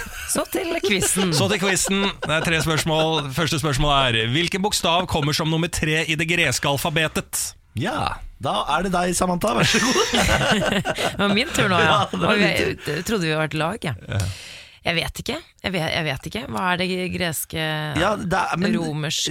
Så 0.34 0.42
til 0.50 0.72
quizen. 0.82 1.30
Så 1.36 1.46
til 1.52 1.60
quizen. 1.62 2.08
Det 2.24 2.34
er 2.34 2.42
tre 2.42 2.58
spørsmål. 2.64 3.28
Første 3.36 3.60
spørsmål 3.62 3.92
er 3.94 4.32
Hvilken 4.34 4.64
bokstav 4.64 5.06
kommer 5.10 5.36
som 5.36 5.50
nummer 5.52 5.70
tre 5.70 6.02
i 6.10 6.16
det 6.18 6.26
greske 6.26 6.66
alfabetet? 6.68 7.52
Ja, 7.78 8.16
da 8.42 8.54
er 8.74 8.86
det 8.86 8.92
deg, 8.94 9.14
Samantha. 9.18 9.54
Vær 9.54 9.66
så 9.66 9.80
god. 9.82 10.02
Det 11.14 11.22
var 11.22 11.34
min 11.34 11.50
tur 11.54 11.70
nå, 11.70 11.78
ja. 11.82 11.96
Ja, 12.12 12.34
jeg, 12.38 12.76
trodde 13.06 13.26
vi 13.26 13.32
var 13.34 13.48
et 13.50 13.56
lag, 13.58 13.78
jeg. 13.82 14.20
Jeg 14.84 14.94
vet 14.98 15.18
ikke. 15.22 15.36
Jeg 15.64 15.72
vet, 15.72 15.80
jeg 15.94 16.04
vet 16.04 16.26
ikke. 16.28 16.40
Hva 16.52 16.62
er 16.74 16.76
det 16.82 16.88
greske 17.14 17.56
Ja, 17.96 18.10
det 18.20 18.36
er, 18.36 18.56
men, 18.60 18.74
Romersk. 18.76 19.30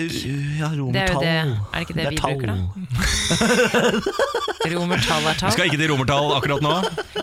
Ja, 0.58 0.70
Det 0.74 1.04
er 1.04 1.14
det. 1.22 1.34
Er 1.38 1.78
det 1.78 1.84
ikke 1.86 1.98
det, 2.00 2.08
vi 2.10 2.18
tall. 2.18 2.34
bruker, 2.34 2.48
da? 2.50 2.56
Romertall 4.74 5.28
er 5.30 5.38
tall. 5.38 5.52
Vi 5.52 5.56
skal 5.58 5.68
ikke 5.70 5.78
til 5.82 5.92
romertall 5.92 6.32
akkurat 6.38 6.64
nå. 6.64 6.74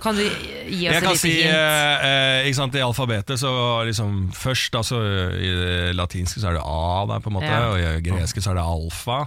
Kan 0.05 0.15
du 0.19 0.23
gi 0.23 0.31
oss 0.31 0.85
Jeg 0.85 0.95
et 0.95 1.03
kan 1.03 1.11
lite 1.17 1.23
si 1.25 1.33
hint? 1.41 1.51
eh, 1.51 2.07
eh, 2.07 2.47
ikke 2.47 2.59
sant, 2.61 2.77
I 2.79 2.85
alfabetet 2.87 3.41
så 3.41 3.51
liksom 3.89 4.15
Først 4.37 4.77
altså, 4.79 5.01
I 5.35 5.51
det 5.57 5.97
latinske 5.99 6.41
så 6.43 6.53
er 6.53 6.59
det 6.61 6.65
A 6.65 7.07
der, 7.11 7.19
på 7.25 7.33
en 7.33 7.39
måte 7.41 7.51
Ja. 7.51 7.65
og 7.73 7.79
i 7.81 7.83
det 7.83 8.05
greske 8.07 8.41
så 8.45 8.53
er 8.55 8.61
det 8.61 8.67
alfa. 8.77 9.19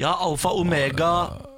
Ja, 0.00 0.14
alfa, 0.24 0.48
omega 0.56 1.12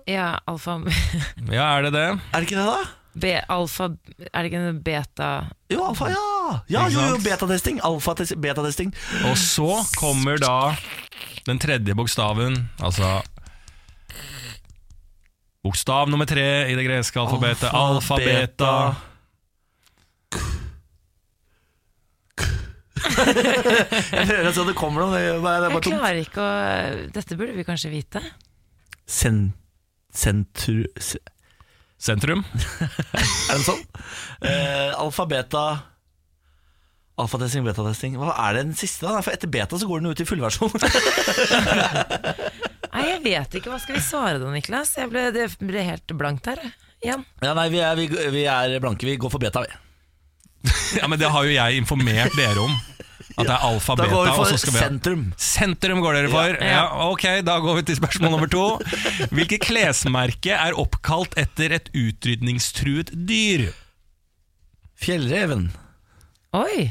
Ja, 0.08 0.32
alfa 0.48 0.80
Ja, 1.52 1.76
er 1.78 1.82
det 1.88 1.92
det? 1.94 2.08
Er 2.32 2.40
det 2.40 2.50
ikke 2.50 2.58
det, 2.58 2.66
da? 2.66 2.97
B, 3.14 3.32
Alfa 3.48 3.88
Er 4.32 4.42
det 4.42 4.50
ikke 4.50 4.60
en 4.68 4.80
beta 4.84 5.28
Jo, 5.72 5.84
alfa, 5.88 6.08
ja! 6.12 6.24
Ja, 6.72 6.84
jo, 6.92 7.00
jo, 7.12 7.16
betatesting. 7.24 7.80
Alfa-test- 7.84 8.36
betatesting. 8.40 8.92
Og 9.28 9.36
så 9.40 9.68
kommer 9.98 10.38
da 10.40 10.74
den 11.48 11.58
tredje 11.60 11.94
bokstaven, 11.96 12.56
altså 12.80 13.18
Bokstav 15.64 16.08
nummer 16.08 16.24
tre 16.28 16.44
i 16.70 16.76
det 16.78 16.84
greske 16.86 17.18
alfabetet. 17.20 17.68
Alfa, 17.72 18.14
Alfa, 18.14 18.16
beta. 18.22 18.72
Jeg 24.18 24.52
se 24.54 24.60
om 24.62 24.68
det 24.68 24.76
kommer 24.78 25.04
noe. 25.04 25.14
Det 25.14 25.24
er 25.36 25.40
bare, 25.42 25.60
det 25.62 25.68
er 25.68 25.74
Jeg 25.74 25.82
tomt. 25.86 25.98
klarer 25.98 26.20
ikke 26.22 26.44
å 26.44 27.10
Dette 27.14 27.38
burde 27.38 27.56
vi 27.56 27.64
kanskje 27.66 27.92
vite. 27.92 28.22
Sen, 29.08 29.42
sentru... 30.14 30.82
se- 31.00 31.22
Sentrum. 31.98 32.44
Er 33.50 33.58
det 33.58 33.64
sånn? 33.66 33.80
Eh, 34.46 34.90
alfa, 34.94 35.26
beta 35.26 35.64
Alfatesting, 37.18 37.64
betatesting. 37.66 38.14
Hva 38.14 38.30
er 38.44 38.54
det 38.54 38.60
den 38.68 38.76
siste? 38.78 39.02
da? 39.08 39.18
For 39.26 39.34
etter 39.34 39.50
beta 39.50 39.74
så 39.74 39.88
går 39.90 40.04
den 40.04 40.12
ut 40.12 40.20
i 40.22 40.26
fullversjon. 40.28 40.70
Nei, 42.94 43.02
jeg 43.08 43.22
vet 43.24 43.56
ikke. 43.58 43.72
Hva 43.72 43.80
skal 43.82 43.98
vi 43.98 44.02
svare 44.06 44.38
da, 44.38 44.52
Niklas? 44.54 44.92
Jeg 45.00 45.10
ble, 45.10 45.24
det 45.34 45.48
ble 45.58 45.82
helt 45.82 46.14
blankt 46.14 46.46
her 46.46 46.62
igjen. 47.02 47.24
ja, 47.42 47.56
nei, 47.58 47.66
vi 47.74 47.82
er, 47.82 47.98
vi, 47.98 48.06
vi 48.36 48.44
er 48.46 48.76
blanke. 48.82 49.06
Vi 49.10 49.16
går 49.18 49.34
for 49.34 49.42
beta, 49.42 49.64
vi. 49.66 49.74
Ja, 50.98 51.10
men 51.10 51.18
Det 51.18 51.30
har 51.34 51.46
jo 51.46 51.52
jeg 51.56 51.82
informert 51.82 52.38
dere 52.38 52.62
om. 52.68 52.78
At 53.38 53.46
det 53.46 53.54
er 53.54 53.64
alfa, 53.68 53.94
Da 53.94 54.02
beta. 54.02 54.14
går 54.14 54.24
vi 54.24 54.30
og 54.30 54.36
for 54.40 54.44
så 54.50 54.58
skal 54.58 54.72
vi 54.74 54.78
ha- 54.80 54.88
sentrum. 54.88 55.22
Sentrum 55.38 56.00
går 56.02 56.16
dere 56.18 56.30
for. 56.32 56.56
Ja. 56.58 56.70
Ja. 56.74 56.84
ok, 57.12 57.24
Da 57.46 57.58
går 57.62 57.76
vi 57.78 57.82
til 57.88 57.96
spørsmål 58.00 58.30
nummer 58.34 58.50
to. 58.50 58.64
Hvilket 59.30 59.60
klesmerke 59.68 60.54
er 60.58 60.74
oppkalt 60.78 61.36
etter 61.38 61.72
et 61.78 61.88
utrydningstruet 61.94 63.12
dyr? 63.28 63.68
Fjellreven. 64.98 65.68
Oi! 66.58 66.88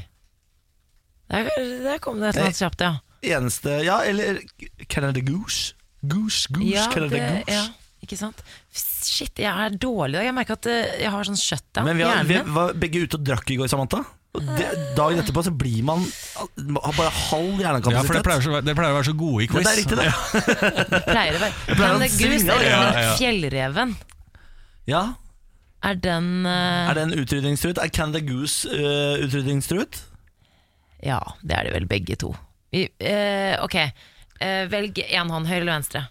Der, 1.28 1.50
der 1.84 1.98
kom 2.00 2.22
det 2.22 2.30
et 2.30 2.38
eller 2.38 2.48
annet 2.52 2.62
kjapt, 2.62 2.84
ja. 2.86 2.93
Eneste 3.28 3.80
Ja, 3.84 3.98
eller 4.08 4.39
Canada 4.88 5.20
Goose. 5.26 5.74
Goose, 6.08 6.48
goose, 6.54 6.70
Ja, 6.72 6.86
Canada 6.93 7.18
det, 7.18 7.24
Goose. 7.26 7.56
ja, 7.58 7.64
ikke 8.06 8.18
sant? 8.20 8.43
Shit, 8.72 9.39
jeg 9.41 9.50
er 9.50 9.74
dårlig 9.82 10.14
i 10.14 10.18
dag. 10.20 10.28
Jeg 10.30 10.36
merker 10.38 10.56
at 10.60 10.68
eh, 10.72 10.93
jeg 11.02 11.12
har 11.12 11.26
sånn 11.28 11.39
shutdown 11.41 11.88
Men 11.89 11.98
vi, 12.00 12.06
har, 12.06 12.24
vi 12.30 12.38
var 12.56 12.72
begge 12.78 13.02
ute 13.08 13.18
og 13.20 13.26
drakk 13.28 13.50
i 13.52 13.58
går, 13.60 13.68
Samantha. 13.72 14.04
Det, 14.38 14.68
dagen 14.98 15.20
etterpå 15.22 15.42
så 15.48 15.52
blir 15.56 15.84
man 15.88 16.04
Har 16.38 16.94
bare 16.98 17.10
halv 17.10 17.62
Ja, 17.62 17.72
for 17.74 17.90
det 17.90 18.08
Dere 18.08 18.24
pleier, 18.26 18.44
så- 18.46 18.62
det 18.62 18.76
pleier 18.78 18.94
å 18.94 18.98
være 19.00 19.08
så 19.10 19.16
gode 19.18 19.44
i 19.44 19.48
Ja, 19.48 19.54
quiz. 19.54 19.64
det 19.64 19.72
er 19.72 19.80
riktig, 19.82 19.98
det. 19.98 21.04
Pleier 21.08 21.38
å 21.38 21.42
være. 21.42 21.54
Men 21.68 22.04
det 22.04 22.52
eller 22.58 22.68
Ja, 22.70 23.16
fjellreven, 23.18 23.96
Ja, 24.88 25.02
er 25.84 25.96
den 26.02 26.46
uh... 26.46 26.90
Er 26.90 26.98
det 26.98 27.04
en 27.08 27.16
utrydningstruet? 27.22 27.80
Er 27.82 27.90
Canada 27.94 28.20
Goose 28.26 28.70
uh, 28.70 29.18
utrydningstruet? 29.26 30.02
Ja, 31.06 31.20
det 31.46 31.58
er 31.58 31.68
det 31.68 31.74
vel 31.76 31.88
begge 31.90 32.18
to. 32.18 32.34
Vi, 32.74 32.88
uh, 32.88 33.58
ok, 33.64 33.76
eh, 34.42 34.64
velg 34.72 34.98
én 35.06 35.30
hånd, 35.32 35.48
høyre 35.48 35.62
eller 35.62 35.78
venstre? 35.78 36.08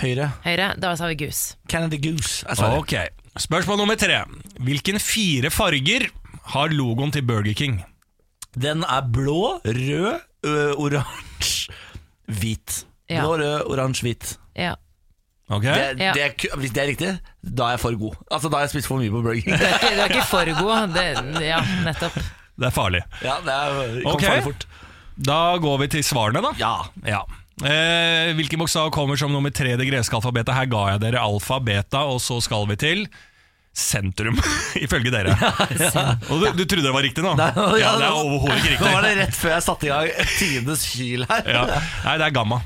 Høyre. 0.00 0.30
Høyre, 0.44 0.68
da 0.80 0.92
sa 0.96 1.08
vi 1.10 1.18
goose. 1.20 1.56
Canada 1.68 1.98
Goose. 2.00 2.44
Ok, 2.76 2.94
Spørsmål 3.36 3.82
nummer 3.82 3.98
tre. 4.00 4.22
Hvilken 4.64 4.96
fire 5.02 5.50
farger 5.52 6.06
har 6.52 6.72
logoen 6.74 7.12
til 7.14 7.24
Burger 7.26 7.54
King? 7.56 7.80
Den 8.56 8.84
er 8.88 9.04
blå, 9.12 9.58
rød, 9.66 10.74
oransje, 10.78 11.72
hvit. 12.26 12.82
Ja. 13.10 13.20
Blå, 13.20 13.36
rød, 13.42 13.70
oransje, 13.70 14.06
hvit. 14.06 14.36
Ja. 14.56 14.74
Ok? 15.50 15.62
Det, 15.62 15.98
det 15.98 16.22
er, 16.24 16.56
hvis 16.58 16.72
det 16.74 16.82
er 16.82 16.88
riktig, 16.90 17.10
da 17.42 17.68
er 17.68 17.76
jeg 17.76 17.82
for 17.84 17.98
god. 17.98 18.16
Altså 18.30 18.48
Da 18.48 18.58
har 18.58 18.66
jeg 18.66 18.72
spist 18.74 18.90
for 18.90 18.98
mye 18.98 19.12
på 19.12 19.22
Burger 19.22 19.42
King. 19.44 19.58
Du 19.60 19.66
er 19.66 19.76
ikke, 19.76 19.92
du 19.94 20.02
er 20.02 20.14
ikke 20.14 20.28
for 20.30 20.52
god. 20.62 20.94
Det, 20.96 21.44
ja, 21.46 21.60
nettopp. 21.86 22.18
Det 22.56 22.70
er 22.70 22.74
farlig. 22.74 23.02
Ja, 23.22 23.36
det 23.44 23.54
er, 23.54 24.00
kom 24.02 24.14
okay. 24.16 24.30
farlig 24.30 24.46
fort. 24.48 24.68
Da 25.16 25.40
går 25.60 25.78
vi 25.84 25.90
til 25.96 26.04
svarene, 26.04 26.42
da. 26.44 26.54
Ja. 26.60 26.74
Ja. 27.06 27.22
Eh, 27.56 28.34
hvilken 28.36 28.60
bokstav 28.60 28.90
kommer 28.92 29.16
som 29.16 29.32
nummer 29.32 29.52
tre 29.54 29.72
i 29.72 29.78
det 29.80 29.86
greske 29.88 30.16
alfabetet? 30.18 30.52
Her 30.56 30.68
ga 30.72 30.82
jeg 30.92 31.04
dere 31.06 31.22
alfa, 31.24 31.60
beta, 31.64 32.04
og 32.08 32.20
så 32.20 32.40
skal 32.44 32.66
vi 32.72 32.76
til 32.80 33.06
sentrum, 33.76 34.38
ifølge 34.80 35.10
dere. 35.12 35.34
Og 36.32 36.40
du, 36.40 36.46
du 36.56 36.62
trodde 36.64 36.86
det 36.86 36.94
var 36.96 37.04
riktig 37.04 37.24
nå? 37.26 37.34
Nei, 37.36 37.50
ja, 37.82 37.90
det 38.00 38.06
er 38.08 38.14
overhodet 38.16 38.56
ikke 38.62 38.70
riktig. 38.72 38.86
Nå 38.86 38.94
var 38.96 39.04
det 39.04 39.12
rett 39.20 39.36
før 39.36 39.52
jeg 39.56 39.66
satte 39.66 39.88
i 39.88 39.92
gang 39.92 40.32
tidenes 40.38 40.86
hyl 40.96 41.26
her. 41.28 41.50
Ja. 41.58 41.66
Nei, 42.06 42.16
det 42.22 42.30
er 42.30 42.34
gamma. 42.40 42.62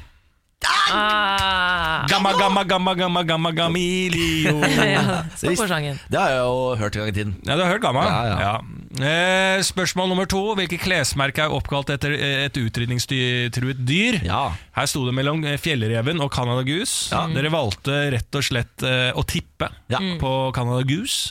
Ah, 0.93 2.05
Gamma, 2.11 2.33
gamma, 2.37 2.63
gamma, 2.69 2.93
gamma, 2.95 3.23
gamma, 3.25 3.51
gamilio. 3.55 4.59
ja, 4.67 5.23
Stå 5.39 5.55
på 5.57 5.67
sangen. 5.71 5.99
Det 6.11 6.19
har 6.21 6.33
jeg 6.35 6.41
jo 6.43 6.77
hørt 6.81 6.97
en 6.97 7.01
gang 7.05 7.11
i 7.13 7.17
tiden. 7.17 7.35
Ja, 7.47 7.57
du 7.57 7.63
har 7.65 7.71
hørt 7.75 7.85
gamma? 7.85 8.03
Ja, 8.07 8.39
ja. 8.41 8.55
Eh, 8.99 9.61
spørsmål 9.63 10.09
nummer 10.11 10.27
to. 10.27 10.41
Hvilket 10.59 10.83
klesmerker 10.83 11.45
er 11.47 11.55
oppkalt 11.55 11.93
etter 11.95 12.15
eh, 12.17 12.47
et 12.49 12.59
utrydningstruet 12.59 13.85
dyr? 13.87 14.19
Ja. 14.27 14.49
Her 14.75 14.89
sto 14.91 15.05
det 15.07 15.15
mellom 15.15 15.45
eh, 15.47 15.59
fjellreven 15.63 16.19
og 16.25 16.33
Canada 16.35 16.65
Goose. 16.67 17.11
Dere 17.37 17.53
valgte 17.55 18.01
rett 18.17 18.41
og 18.41 18.47
slett 18.49 18.87
eh, 18.87 19.11
å 19.15 19.23
tippe 19.31 19.71
Ja. 19.93 20.01
på 20.19 20.33
Canada 20.57 20.83
Goose. 20.89 21.31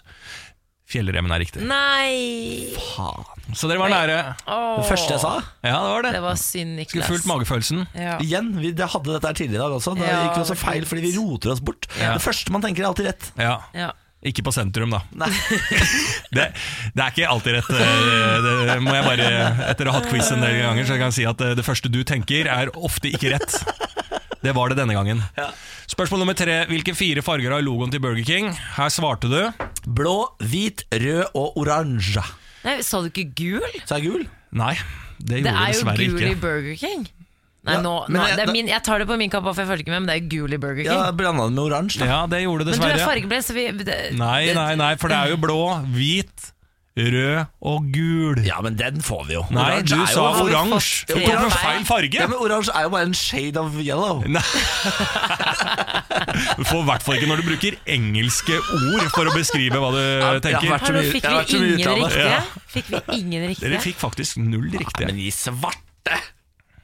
Fjellreven 0.90 1.30
er 1.36 1.44
riktig. 1.44 1.62
Nei! 1.70 2.72
Faen. 2.96 3.28
Så 3.54 3.68
dere 3.70 3.78
var 3.84 3.92
nære. 3.94 4.16
Oh. 4.50 4.80
Det 4.80 4.88
første 4.90 5.14
jeg 5.14 5.22
sa 5.22 5.36
Ja, 5.62 5.76
det 5.84 5.92
var 5.92 6.06
det. 6.08 6.14
Det 6.16 6.22
var 6.24 6.40
synd, 6.42 6.72
Niklas. 6.80 6.96
Skulle 6.96 7.10
fulgt 7.12 7.28
magefølelsen. 7.30 7.84
Ja. 7.94 8.16
Igjen, 8.24 8.50
vi 8.58 8.72
det 8.74 8.88
hadde 8.96 9.14
dette 9.14 9.30
her 9.30 9.38
tidligere 9.38 9.60
i 9.60 9.64
dag 9.68 9.76
også. 9.78 9.94
Da 10.00 10.08
Ja, 10.08 10.24
gikk 10.26 10.40
vi 10.40 10.46
også 10.48 10.58
feil 10.58 10.88
fordi 10.90 11.04
vi 11.06 11.12
roter 11.20 11.54
oss 11.54 11.62
bort. 11.62 11.86
Ja. 12.00 12.16
Det 12.18 12.24
første 12.26 12.56
man 12.56 12.64
tenker, 12.66 12.88
er 12.88 12.90
alltid 12.90 13.12
rett. 13.12 13.30
Ja. 13.38 13.60
Ja. 13.78 13.92
Ikke 14.26 14.44
på 14.44 14.52
sentrum, 14.52 14.92
da. 14.92 15.00
Nei. 15.16 15.30
Det, 16.36 16.44
det 16.94 17.02
er 17.02 17.14
ikke 17.14 17.30
alltid 17.32 17.56
rett. 17.56 17.70
eh, 17.72 18.48
Det 18.68 18.76
må 18.84 18.92
jeg 18.94 19.06
bare, 19.08 19.30
Etter 19.72 19.88
å 19.88 19.94
ha 19.96 20.02
hatt 20.02 20.10
quiz 20.12 20.28
en 20.36 20.44
del 20.44 20.60
ganger, 20.62 20.86
så 20.86 20.98
kan 21.00 21.08
jeg 21.08 21.16
si 21.22 21.26
at 21.30 21.40
eh, 21.46 21.54
det 21.58 21.64
første 21.66 21.90
du 21.90 22.02
tenker, 22.06 22.50
er 22.52 22.70
ofte 22.78 23.10
ikke 23.10 23.32
rett. 23.38 23.56
Det 24.44 24.54
var 24.56 24.72
det 24.72 24.78
denne 24.80 24.94
gangen. 24.96 25.24
Spørsmål 25.90 26.22
nummer 26.26 26.36
tre. 26.38 26.62
Hvilke 26.70 26.94
fire 26.96 27.24
farger 27.26 27.52
har 27.56 27.64
logoen 27.66 27.92
til 27.92 28.00
Burger 28.04 28.24
King? 28.28 28.52
Her 28.78 28.92
svarte 28.94 29.28
du. 29.32 29.40
Blå, 29.88 30.14
hvit, 30.44 30.84
rød 30.94 31.26
og 31.36 31.58
oransje. 31.64 32.24
Nei, 32.68 32.78
Sa 32.84 33.02
du 33.04 33.10
ikke 33.10 33.26
gul? 33.40 33.66
Så 33.88 33.98
er 33.98 34.04
gul. 34.06 34.28
Nei, 34.56 34.76
det 35.20 35.42
gjorde 35.42 35.44
Det 35.44 35.44
gjorde 35.44 35.56
er 35.56 35.68
jo 35.68 35.74
dessverre 35.80 36.08
gul 36.14 36.28
i. 36.30 36.36
Burger 36.44 36.78
King. 36.80 37.08
Nei, 37.68 37.74
Ja, 37.76 37.82
nå, 37.84 37.94
nå, 38.08 38.22
jeg- 38.28 38.38
det 38.40 38.44
er 38.48 38.52
min, 38.54 38.68
jeg 38.72 38.84
tar 38.84 39.00
det 39.00 39.08
på 39.10 39.18
min 39.20 39.30
kappe, 39.30 39.52
for 39.54 39.62
jeg 39.62 39.68
følger 39.68 39.84
ikke 39.84 39.92
med, 39.92 40.06
men 40.06 40.08
det 40.08 40.16
er 40.24 40.28
gul 40.32 40.54
i 40.54 40.58
Burger 40.58 40.84
King. 40.84 40.94
Ja, 40.94 41.12
Blanda 41.12 41.44
det 41.50 41.54
med 41.58 41.64
oransje. 41.66 42.06
Ja, 42.08 42.22
det 42.26 42.40
gjorde 42.46 42.66
det 42.70 42.72
men 42.78 42.80
du 42.80 42.86
er 42.88 42.94
dessverre. 42.96 43.10
fargeblind, 43.12 43.44
så 43.44 43.54
vi 43.58 43.84
det, 43.84 43.98
Nei, 44.16 44.54
nei, 44.56 44.76
nei, 44.80 44.96
for 44.96 45.10
det 45.12 45.18
er 45.18 45.34
jo 45.34 45.38
blå, 45.44 45.60
hvit, 45.92 46.54
rød 47.00 47.48
og 47.62 47.92
gul. 47.94 48.40
Ja, 48.48 48.62
men 48.64 48.76
den 48.80 49.02
får 49.04 49.28
vi 49.28 49.34
jo. 49.36 49.44
Nei, 49.52 49.66
Oransje 49.76 49.92
du 49.92 50.02
er 50.02 50.08
sa 50.08 50.24
jo- 50.40 50.48
oransje. 50.48 51.06
Du 51.08 51.14
tok 51.16 51.42
med 51.44 51.52
feil 51.52 51.84
farge. 51.86 52.14
Ja, 52.20 52.28
men 52.32 52.40
Oransje 52.40 52.72
er 52.76 52.82
jo 52.88 52.90
bare 52.96 53.06
en 53.08 53.14
shade 53.14 53.58
of 53.58 53.76
yellow. 53.80 54.24
Nei. 54.28 54.42
Du 56.58 56.64
får 56.68 56.80
i 56.82 56.88
hvert 56.90 57.04
fall 57.06 57.16
ikke 57.20 57.30
når 57.30 57.42
du 57.44 57.46
bruker 57.52 57.78
engelske 57.88 58.56
ord 58.60 59.06
for 59.14 59.30
å 59.30 59.36
beskrive 59.36 59.80
hva 59.80 59.92
du 59.96 60.00
ja, 60.00 60.32
tenker. 60.44 60.68
Ja, 60.68 60.80
så 60.80 60.92
Hallo, 60.92 61.04
fikk 61.12 61.24
vi 61.30 61.70
ingen 61.76 62.04
riktige? 62.04 62.26
Ja. 62.26 62.42
Fikk 62.74 62.92
vi 62.92 63.20
ingen 63.20 63.56
Dere 63.60 63.80
fikk 63.84 64.00
faktisk 64.02 64.38
null 64.44 64.68
riktige. 64.74 65.08
Men 65.12 65.20
i 65.20 65.30
svarte! 65.36 66.20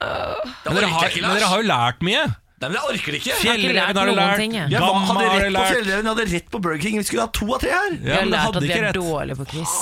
Men 0.00 0.74
dere 0.76 0.90
har, 0.92 1.08
men 1.22 1.36
dere 1.36 1.48
har 1.52 1.62
jo 1.62 1.66
lært 1.68 2.02
mye. 2.06 2.24
Nei, 2.56 2.68
men 2.70 2.76
jeg 2.78 2.88
orker 2.88 3.12
det 3.12 3.18
ikke. 3.20 3.32
har 3.32 3.36
ikke 3.36 3.46
lært 3.46 3.60
Fjellreven 3.60 3.84
har 3.84 3.92
du 3.92 4.12
noen 4.12 4.16
lært. 4.16 4.38
ting, 4.40 4.52
jeg. 4.56 4.70
Jeg 4.72 4.80
Gamma 4.80 5.00
hadde 5.06 5.24
har 5.28 5.36
rett 5.36 5.46
på 5.46 5.56
lært. 5.56 5.72
Fjellreven, 5.76 6.06
jeg 6.06 6.12
hadde 6.16 6.26
rett 6.32 6.46
på 6.54 6.60
Burger 6.66 6.82
King. 6.86 6.96
Vi 6.96 7.04
skulle 7.08 7.24
ha 7.26 7.32
to 7.36 7.46
av 7.52 7.60
tre 7.60 7.70
her. 7.74 7.90
Vi 7.90 8.08
Ja, 8.08 8.14
har 8.16 8.22
men 8.24 8.30
det 8.30 8.36
lært 8.36 8.46
hadde 8.46 8.56
at 8.56 8.62
vi 8.62 8.68
ikke 8.70 8.78
er 8.80 8.86
rett. 8.86 8.96
dårlige 8.96 9.36
på 9.36 9.46
quiz. 9.52 9.74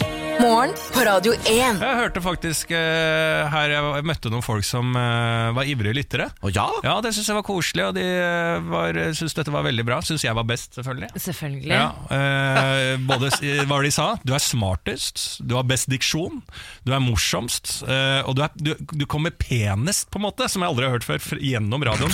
Morgen 0.00 0.74
på 0.92 1.00
Radio 1.00 1.32
1. 1.32 1.46
Jeg 1.48 1.96
hørte 1.96 2.20
faktisk 2.20 2.70
eh, 2.76 3.46
her 3.50 3.70
jeg, 3.72 3.84
jeg 3.96 4.04
møtte 4.06 4.28
noen 4.30 4.44
folk 4.44 4.66
som 4.68 4.90
eh, 5.00 5.46
var 5.56 5.64
ivrige 5.68 5.94
lyttere. 5.96 6.26
Å 6.44 6.50
ja? 6.52 6.66
Ja, 6.84 6.96
det 7.02 7.14
syns 7.16 7.30
jeg 7.30 7.38
var 7.38 7.44
koselig, 7.46 7.86
og 7.88 7.94
de 7.96 8.04
eh, 8.04 8.66
var, 8.68 8.98
syntes 9.16 9.32
dette 9.38 9.54
var 9.54 9.64
veldig 9.64 9.86
bra. 9.88 10.02
Syns 10.04 10.26
jeg 10.26 10.36
var 10.36 10.44
best, 10.46 10.76
selvfølgelig. 10.76 11.08
Selvfølgelig. 11.24 11.72
Ja, 11.72 11.86
eh, 12.12 13.00
både, 13.08 13.30
s- 13.32 13.40
hva 13.40 13.64
var 13.70 13.86
det 13.86 13.94
de 13.94 13.96
sa? 13.96 14.08
Du 14.28 14.34
er 14.36 14.44
smartest, 14.44 15.22
du 15.40 15.54
har 15.56 15.64
best 15.70 15.88
diksjon, 15.90 16.42
du 16.84 16.92
er 16.92 17.00
morsomst, 17.06 17.72
eh, 17.88 18.20
og 18.28 18.36
du, 18.36 18.44
er, 18.44 18.52
du, 18.60 18.74
du 18.92 19.06
kommer 19.08 19.32
penest, 19.40 20.10
på 20.12 20.20
en 20.20 20.26
måte, 20.28 20.50
som 20.52 20.66
jeg 20.66 20.74
aldri 20.74 20.86
har 20.90 20.98
hørt 20.98 21.08
før, 21.08 21.24
fr- 21.30 21.40
gjennom 21.42 21.80
radioen. 21.88 22.12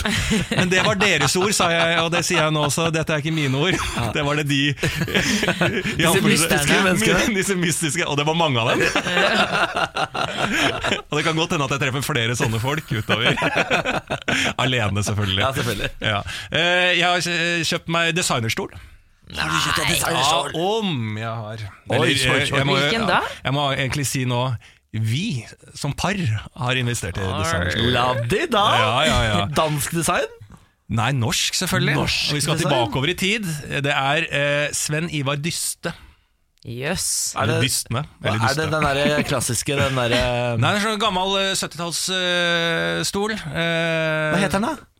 Men 0.55 0.70
det 0.70 0.87
var 0.87 1.03
deres 1.03 1.35
ord, 1.43 1.51
sa 1.59 1.72
jeg, 1.74 1.99
og 2.07 2.12
det 2.14 2.22
sier 2.30 2.45
jeg 2.47 2.55
nå 2.55 2.64
også. 2.70 2.87
Dette 2.95 3.18
er 3.18 3.26
ikke 3.26 3.35
mine 3.35 3.66
ord. 3.66 3.83
Det 4.14 4.24
var 4.30 4.39
det 4.39 4.47
de 4.55 4.62
Disse 5.99 6.22
mystiske 6.22 6.80
menneskene. 6.87 7.28
Disse 7.43 7.59
mystiske, 7.73 8.05
og 8.07 8.18
det 8.20 8.27
var 8.29 8.37
mange 8.39 8.61
av 8.61 8.73
dem. 8.73 8.85
og 11.09 11.16
det 11.18 11.25
kan 11.27 11.37
godt 11.39 11.55
hende 11.57 11.66
at 11.66 11.75
jeg 11.75 11.83
treffer 11.87 12.05
flere 12.07 12.37
sånne 12.39 12.61
folk 12.62 12.93
utover. 12.93 13.33
Alene, 14.62 15.05
selvfølgelig. 15.07 15.43
Ja, 15.45 15.53
selvfølgelig. 15.57 15.91
Ja. 16.05 16.20
Eh, 16.53 16.91
Jeg 16.99 17.07
har 17.09 17.31
eh, 17.33 17.62
kjøpt 17.68 17.89
meg 17.93 18.12
designerstol. 18.16 18.75
En 19.33 19.39
Ja, 19.39 19.49
om 20.61 21.16
jeg 21.16 21.29
har. 21.29 21.62
Oi, 21.89 22.12
jeg 22.12 22.66
må- 22.68 22.77
Hvilken 22.77 23.07
da? 23.09 23.23
Jeg 23.45 23.55
må 23.57 23.66
egentlig 23.73 24.07
si 24.11 24.25
nå 24.29 24.45
vi 24.93 25.47
som 25.75 25.95
par 25.97 26.12
har 26.20 26.77
investert 26.77 27.16
i 27.16 27.25
designerstol. 27.25 27.93
La 27.95 28.12
de 28.29 28.43
da! 28.53 28.64
Ja, 28.77 28.91
ja, 29.09 29.20
ja. 29.31 29.47
Dansk 29.57 29.95
design? 29.97 30.29
Nei, 30.93 31.12
norsk 31.16 31.57
selvfølgelig. 31.57 31.95
Norsk 31.97 32.29
og 32.29 32.37
vi 32.37 32.41
skal 32.45 32.59
design? 32.59 32.68
tilbake 32.75 32.99
over 33.01 33.09
i 33.09 33.14
tid. 33.16 33.47
Det 33.87 33.95
er 33.95 34.27
eh, 34.29 34.66
Sven 34.77 35.09
Ivar 35.09 35.41
Dyste. 35.41 35.95
Jøss. 36.63 37.35
Er 37.35 37.49
det-. 37.51 37.59
Eller 38.23 38.39
Er 38.47 38.55
det 38.55 38.69
den 38.71 38.85
der 38.87 39.23
klassiske 39.27 39.75
den 39.75 39.99
derre 39.99 40.23
Nei, 40.63 40.75
er 40.77 40.85
sånn 40.85 41.01
gammel 41.03 41.35
eh, 41.41 41.53
70-tallsstol. 41.59 43.35
Hva 43.43 44.39
heter 44.39 44.61
den, 44.61 44.69
da? 44.71 44.91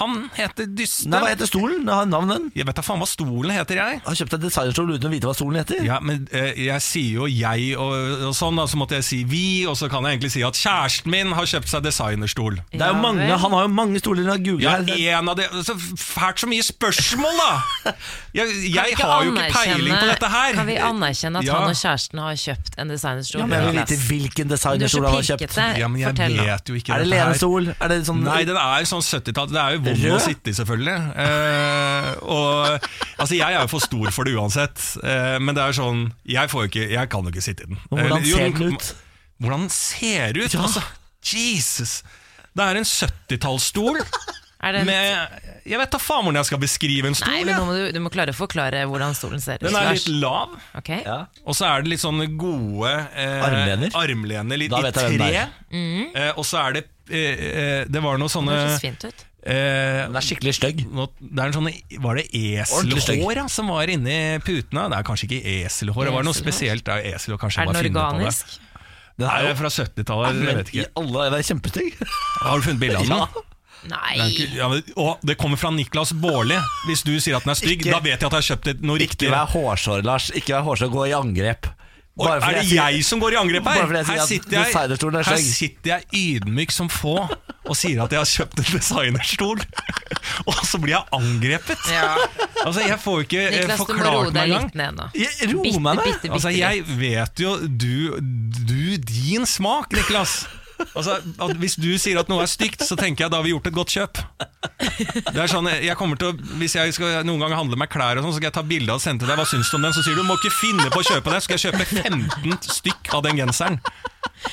Han 0.00 0.28
heter 0.34 0.66
Dyste. 0.76 1.08
Nei, 1.10 1.20
Hva 1.22 1.28
heter 1.32 1.48
stolen? 1.48 1.86
Har 1.88 2.06
navnet 2.10 2.36
den? 2.38 2.48
Jeg 2.58 2.66
vet 2.68 2.78
da 2.80 2.82
faen 2.84 3.00
hva 3.02 3.06
stolen 3.08 3.52
heter, 3.54 3.78
jeg. 3.80 4.00
Har 4.04 4.18
kjøpt 4.18 4.34
en 4.36 4.42
designerstol 4.42 4.90
uten 4.96 5.08
å 5.08 5.12
vite 5.12 5.28
hva 5.30 5.34
stolen 5.36 5.60
heter? 5.60 5.82
Ja, 5.86 5.98
men 6.04 6.26
eh, 6.34 6.50
jeg 6.66 6.82
sier 6.84 7.20
jo 7.20 7.28
jeg 7.30 7.76
og, 7.78 7.94
og 8.30 8.34
sånn, 8.36 8.58
da, 8.60 8.66
så 8.70 8.80
måtte 8.80 8.98
jeg 8.98 9.06
si 9.06 9.20
vi, 9.30 9.42
og 9.70 9.76
så 9.78 9.88
kan 9.92 10.04
jeg 10.08 10.18
egentlig 10.18 10.32
si 10.34 10.42
at 10.46 10.58
kjæresten 10.58 11.10
min 11.14 11.32
har 11.38 11.48
kjøpt 11.52 11.70
seg 11.72 11.84
designerstol. 11.86 12.58
Det 12.72 12.80
er 12.82 12.92
jo 12.94 13.00
mange. 13.02 13.28
Han 13.44 13.56
har 13.56 13.66
jo 13.68 13.72
mange 13.74 14.02
stoler. 14.02 14.24
Jeg 14.26 14.32
har 14.34 14.44
googlet 14.48 14.66
Ja, 14.66 14.76
her. 15.14 15.20
En 15.20 15.32
av 15.32 15.38
de 15.38 15.46
Så 15.66 15.76
fælt 16.00 16.42
så 16.44 16.50
mye 16.50 16.66
spørsmål, 16.66 17.40
da! 17.40 17.94
Jeg, 18.30 18.46
Kan 18.46 18.60
vi 18.62 18.68
jeg 18.70 18.96
har 19.00 19.24
jo 19.26 19.32
ikke 19.32 19.40
anerkjenne- 19.42 19.74
peiling 19.74 19.94
på 19.98 20.06
dette 20.06 20.28
her. 20.30 20.52
Kan 20.54 20.66
vi 20.68 20.74
anerkjenne 20.78 21.40
at 21.40 21.46
Ja. 21.48 21.54
han 21.58 21.70
og 21.72 21.78
kjæresten 21.80 22.20
har 22.22 22.36
kjøpt 22.38 22.76
en 22.78 22.92
designerstol? 22.92 23.40
Ja, 23.40 23.46
men 23.50 23.56
jeg 23.58 23.66
vil 23.66 23.78
vite 23.80 23.96
hvilken 24.06 24.46
Du 24.50 24.54
er 24.54 24.60
så 24.60 24.74
designerstol 24.78 25.06
han 25.08 25.14
har 25.16 25.26
kjøpt. 25.26 25.40
pirkete. 25.42 25.66
Ja, 25.80 25.88
men 25.90 26.00
jeg 26.00 26.12
Fortell, 26.12 26.36
vet 26.38 26.70
jo 26.70 26.74
ikke 26.78 26.94
Er 26.94 27.02
det 27.02 27.08
dette 27.10 27.18
her. 27.18 27.26
lenestol? 27.26 27.68
Er 27.80 27.88
det 27.90 27.98
sånn 28.06 28.22
Nei, 28.22 28.44
den 28.46 28.56
er 28.62 28.86
sånn 28.92 29.02
70-tall. 29.20 29.52
Det 29.52 29.60
er 29.60 29.76
jo 29.76 29.82
vond 29.84 30.16
å 30.16 30.20
sitte 30.24 30.50
i, 30.50 30.56
selvfølgelig. 30.56 30.98
Eh, 31.24 32.10
og 32.24 32.88
Altså, 33.20 33.36
jeg 33.36 33.52
er 33.52 33.60
jo 33.60 33.68
for 33.68 33.84
stor 33.84 34.10
for 34.16 34.24
det 34.24 34.32
uansett, 34.40 34.80
eh, 35.04 35.36
men 35.44 35.52
det 35.56 35.60
er 35.60 35.76
sånn 35.76 36.06
Jeg 36.24 36.48
får 36.48 36.70
ikke 36.70 36.86
Jeg 36.88 37.10
kan 37.12 37.26
jo 37.26 37.32
ikke 37.34 37.44
sitte 37.44 37.66
i 37.66 37.70
den. 37.72 37.80
Og 37.90 38.00
Hvordan 38.00 38.24
jo, 38.24 38.36
ser 38.38 38.54
den 38.56 38.74
ut? 38.74 38.90
Hvordan 39.40 39.66
den 39.66 39.74
ser 39.74 40.40
ut? 40.40 40.54
Ja. 40.54 40.64
Altså, 40.64 40.84
Jesus! 41.20 42.00
Det 42.56 42.64
er 42.66 42.80
en 42.80 42.88
70-tallsstol 42.88 44.00
Er 44.00 44.06
det 44.60 44.82
med 44.84 45.46
Jeg 45.64 45.80
vet 45.80 45.92
da 45.94 46.00
faen 46.02 46.26
hvordan 46.26 46.40
jeg 46.40 46.48
skal 46.50 46.60
beskrive 46.60 47.08
en 47.10 47.16
stol. 47.16 47.32
Nei, 47.32 47.44
men 47.48 47.56
nå 47.56 47.64
må 47.68 47.76
du, 47.76 47.84
du 47.96 48.00
må 48.04 48.12
klare 48.12 48.34
å 48.34 48.36
forklare 48.36 48.82
hvordan 48.90 49.16
stolen 49.16 49.40
ser 49.40 49.60
ut. 49.60 49.66
Den 49.68 49.78
er 49.80 49.94
litt 49.96 50.10
lav, 50.20 50.52
okay. 50.76 51.00
Ja. 51.06 51.22
og 51.44 51.56
så 51.56 51.68
er 51.70 51.84
det 51.84 51.94
litt 51.94 52.02
sånne 52.04 52.28
gode 52.40 52.92
eh, 52.92 53.40
Armlener? 53.46 53.96
armlener 53.96 54.60
litt 54.60 54.72
Da 54.72 54.82
i 54.82 54.88
vet 54.88 55.00
jeg 55.00 55.16
hvem 55.16 55.24
tre. 55.24 55.46
Mm. 55.72 56.04
Eh, 56.12 56.30
og 56.36 56.46
så 56.48 56.60
er 56.66 56.78
det 56.78 56.84
eh, 57.08 57.44
eh, 57.50 57.82
Det 57.88 58.04
var 58.04 58.20
noe 58.20 58.32
sånne 58.32 58.56
Det 58.76 59.12
eh, 59.48 60.00
Den 60.06 60.18
er 60.20 60.26
skikkelig 60.28 60.56
stygg. 60.58 60.82
det 60.84 61.50
Var 62.04 62.20
det 62.20 62.26
eselhår 62.36 63.44
ja, 63.44 63.46
som 63.52 63.72
var 63.72 63.92
inni 63.92 64.18
putene? 64.44 64.88
Det 64.92 64.98
er 65.00 65.06
kanskje 65.08 65.30
ikke 65.30 65.44
eselhår, 65.60 66.10
det 66.10 66.18
var 66.18 66.26
noe 66.26 66.36
spesielt. 66.36 66.84
Det 66.84 66.98
er 66.98 67.14
esel, 67.14 67.38
Er 67.38 67.72
den 67.72 67.80
det. 67.80 67.94
organisk? 67.96 68.58
Den 69.20 69.28
er 69.28 69.44
det 69.44 69.52
jo 69.52 69.56
fra 69.60 69.68
70-tallet. 69.68 70.28
Jeg 70.32 70.44
men 70.44 70.60
vet 70.60 70.74
i 70.74 70.84
Den 70.96 71.38
er 71.38 71.48
kjempestygg. 71.48 72.04
Har 72.40 72.60
du 72.60 72.68
funnet 72.68 72.80
bilde 72.80 73.00
av 73.00 73.08
den? 73.08 73.16
Ja. 73.20 73.46
Nei. 73.88 74.16
Er 74.18 74.28
ikke- 74.28 74.54
Ja, 74.56 74.68
men, 74.68 74.82
å, 74.96 75.16
det 75.24 75.38
kommer 75.38 75.56
fra 75.56 75.70
Niklas 75.70 76.12
Baarli. 76.12 76.58
Hvis 76.86 77.02
du 77.04 77.14
sier 77.20 77.36
at 77.36 77.44
den 77.44 77.50
er 77.54 77.60
stygg, 77.60 77.80
Ikke- 77.80 77.92
da 77.92 78.00
vet 78.00 78.20
jeg 78.20 78.26
at 78.26 78.32
jeg 78.32 78.42
har 78.42 78.48
kjøpt 78.56 78.66
et, 78.74 78.82
noe 78.82 78.98
riktig. 78.98 79.28
Ikke 79.28 79.36
vær 79.36 79.46
hårsår, 79.54 80.02
Lars. 80.04 80.30
Ikke 80.36 80.52
vær 80.58 80.62
hårsår, 80.68 80.90
gå 80.92 81.06
i 81.08 81.12
angrep. 81.16 81.66
Bare 82.20 82.42
er 82.42 82.58
det 82.60 82.68
jeg 82.74 83.04
som 83.06 83.20
går 83.22 83.32
i 83.32 83.36
angrep 83.40 83.64
her? 83.64 83.86
Bare 83.86 83.86
fordi 83.86 83.96
jeg 83.96 84.04
sier 84.04 84.12
Her 84.12 84.20
at 84.20 84.28
sitter 84.28 84.50
jeg, 84.50 84.66
designerstolen 84.66 85.14
er 85.20 85.22
her 85.24 85.36
stygg. 85.36 85.54
sitter 85.56 85.90
jeg 85.90 86.02
ydmyk 86.12 86.70
som 86.74 86.88
få 86.92 87.14
og 87.70 87.76
sier 87.78 88.02
at 88.02 88.10
jeg 88.10 88.18
har 88.20 88.28
kjøpt 88.28 88.58
en 88.58 88.66
designerstol, 88.76 89.60
og 90.50 90.54
så 90.66 90.80
blir 90.82 90.96
jeg 90.98 91.04
angrepet! 91.16 91.78
Ja. 91.88 92.16
Altså, 92.66 92.80
Jeg 92.84 92.98
får 93.00 93.14
jo 93.16 93.24
ikke 93.24 93.40
eh, 93.46 93.60
Niklas, 93.60 93.78
du 93.86 93.92
må 93.94 94.02
roe 94.04 94.04
forklart 94.04 94.24
meg 94.26 94.34
deg 94.34 94.50
engang. 94.50 94.64
litt 94.64 94.74
ned 94.74 94.94
nå. 94.98 95.06
Jeg 95.16 95.48
roer 95.54 95.62
Bitte, 95.64 95.80
meg 95.80 95.96
ned. 95.96 96.04
bitte, 96.10 96.32
Altså, 96.34 96.50
jeg 96.52 96.84
vet 97.00 97.40
jo 97.40 97.56
Du, 97.68 98.20
du 98.20 98.96
din 98.98 99.46
smak, 99.46 99.88
Niklas. 99.96 100.34
Altså, 100.94 101.18
Hvis 101.60 101.76
du 101.80 101.88
sier 102.00 102.20
at 102.20 102.30
noe 102.30 102.44
er 102.44 102.50
stygt, 102.50 102.84
så 102.86 102.96
tenker 102.98 103.26
jeg 103.26 103.32
da 103.32 103.40
har 103.40 103.46
vi 103.46 103.52
gjort 103.54 103.70
et 103.70 103.76
godt 103.76 103.94
kjøp. 103.94 104.20
Det 105.30 105.40
er 105.40 105.50
sånn, 105.50 105.68
jeg 105.80 105.96
kommer 105.96 106.18
til 106.20 106.32
å 106.32 106.56
Hvis 106.60 106.74
jeg 106.76 106.94
skal 106.96 107.24
noen 107.28 107.42
gang 107.44 107.54
handle 107.56 107.78
meg 107.80 107.90
klær, 107.92 108.18
og 108.20 108.24
sånn, 108.26 108.34
så 108.34 108.40
skal 108.40 108.50
jeg 108.50 108.56
ta 108.58 108.64
bilde 108.66 108.96
og 108.96 109.02
sende 109.02 109.24
til 109.24 109.32
deg. 109.32 109.40
Hva 109.40 109.48
syns 109.48 109.70
du 109.72 109.78
om 109.78 109.86
den? 109.86 109.96
Så 109.96 110.04
sier 110.06 110.18
du 110.18 110.24
må 110.26 110.36
ikke 110.40 110.52
finne 110.54 110.88
på 110.92 111.02
å 111.02 111.08
kjøpe 111.10 111.32
det. 111.32 111.40
Så 111.42 111.48
skal 111.48 111.58
jeg 111.58 111.64
kjøpe 111.68 111.88
15 112.04 112.74
stykk 112.80 113.14
av 113.18 113.24
den 113.28 113.40
genseren. 113.42 113.80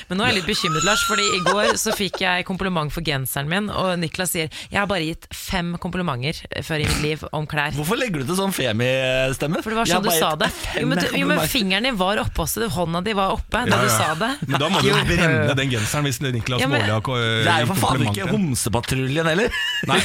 Men 0.10 0.20
nå 0.20 0.26
er 0.26 0.32
jeg 0.32 0.40
litt 0.42 0.50
bekymret, 0.50 0.86
Lars, 0.88 1.04
Fordi 1.08 1.26
i 1.38 1.42
går 1.46 1.78
så 1.80 1.94
fikk 1.96 2.22
jeg 2.24 2.46
kompliment 2.48 2.92
for 2.94 3.06
genseren 3.06 3.50
min, 3.52 3.70
og 3.72 3.94
Niklas 4.02 4.34
sier 4.36 4.50
jeg 4.72 4.80
har 4.80 4.88
bare 4.90 5.06
gitt 5.08 5.28
fem 5.36 5.74
komplimenter 5.82 6.40
før 6.66 6.84
i 6.84 6.88
mitt 6.88 7.02
liv 7.04 7.24
om 7.36 7.48
klær. 7.50 7.76
Hvorfor 7.78 8.00
legger 8.00 8.24
du 8.24 8.30
til 8.32 8.40
sånn 8.40 8.54
femi-stemme? 8.56 9.62
For 9.64 9.74
det 9.74 9.80
var 9.80 9.92
sånn 9.92 10.08
du 10.08 10.12
sa 10.14 10.32
det. 10.40 10.50
Jo, 10.80 10.88
men, 10.90 11.02
du, 11.02 11.08
jo, 11.18 11.28
men 11.30 11.44
fingeren 11.50 11.88
din 11.90 12.00
var 12.00 12.22
oppe 12.24 12.44
også, 12.46 12.68
hånda 12.74 13.02
di 13.06 13.16
var 13.18 13.36
oppe 13.38 13.64
da 13.68 13.78
Ja, 13.78 13.82
du 13.84 13.90
ja. 13.90 13.96
sa 13.96 14.10
det. 14.20 14.32
Men 14.48 14.62
da 14.64 14.70
må 14.72 14.82
du 14.84 14.90
brenne 14.92 15.56
den 15.58 15.72
genseren 15.74 16.08
hvis 16.08 16.22
Niklas 16.24 16.62
Ja, 16.64 16.68
men- 16.72 16.86
Baarli 16.88 16.94
har 16.94 17.46
Det 17.48 17.54
er 17.54 17.66
jo 17.66 17.72
for 17.74 17.84
faen 17.84 18.08
ikke. 18.12 18.28
Homsepatruljen 18.32 19.32
heller. 19.32 19.52
Nei, 19.88 20.00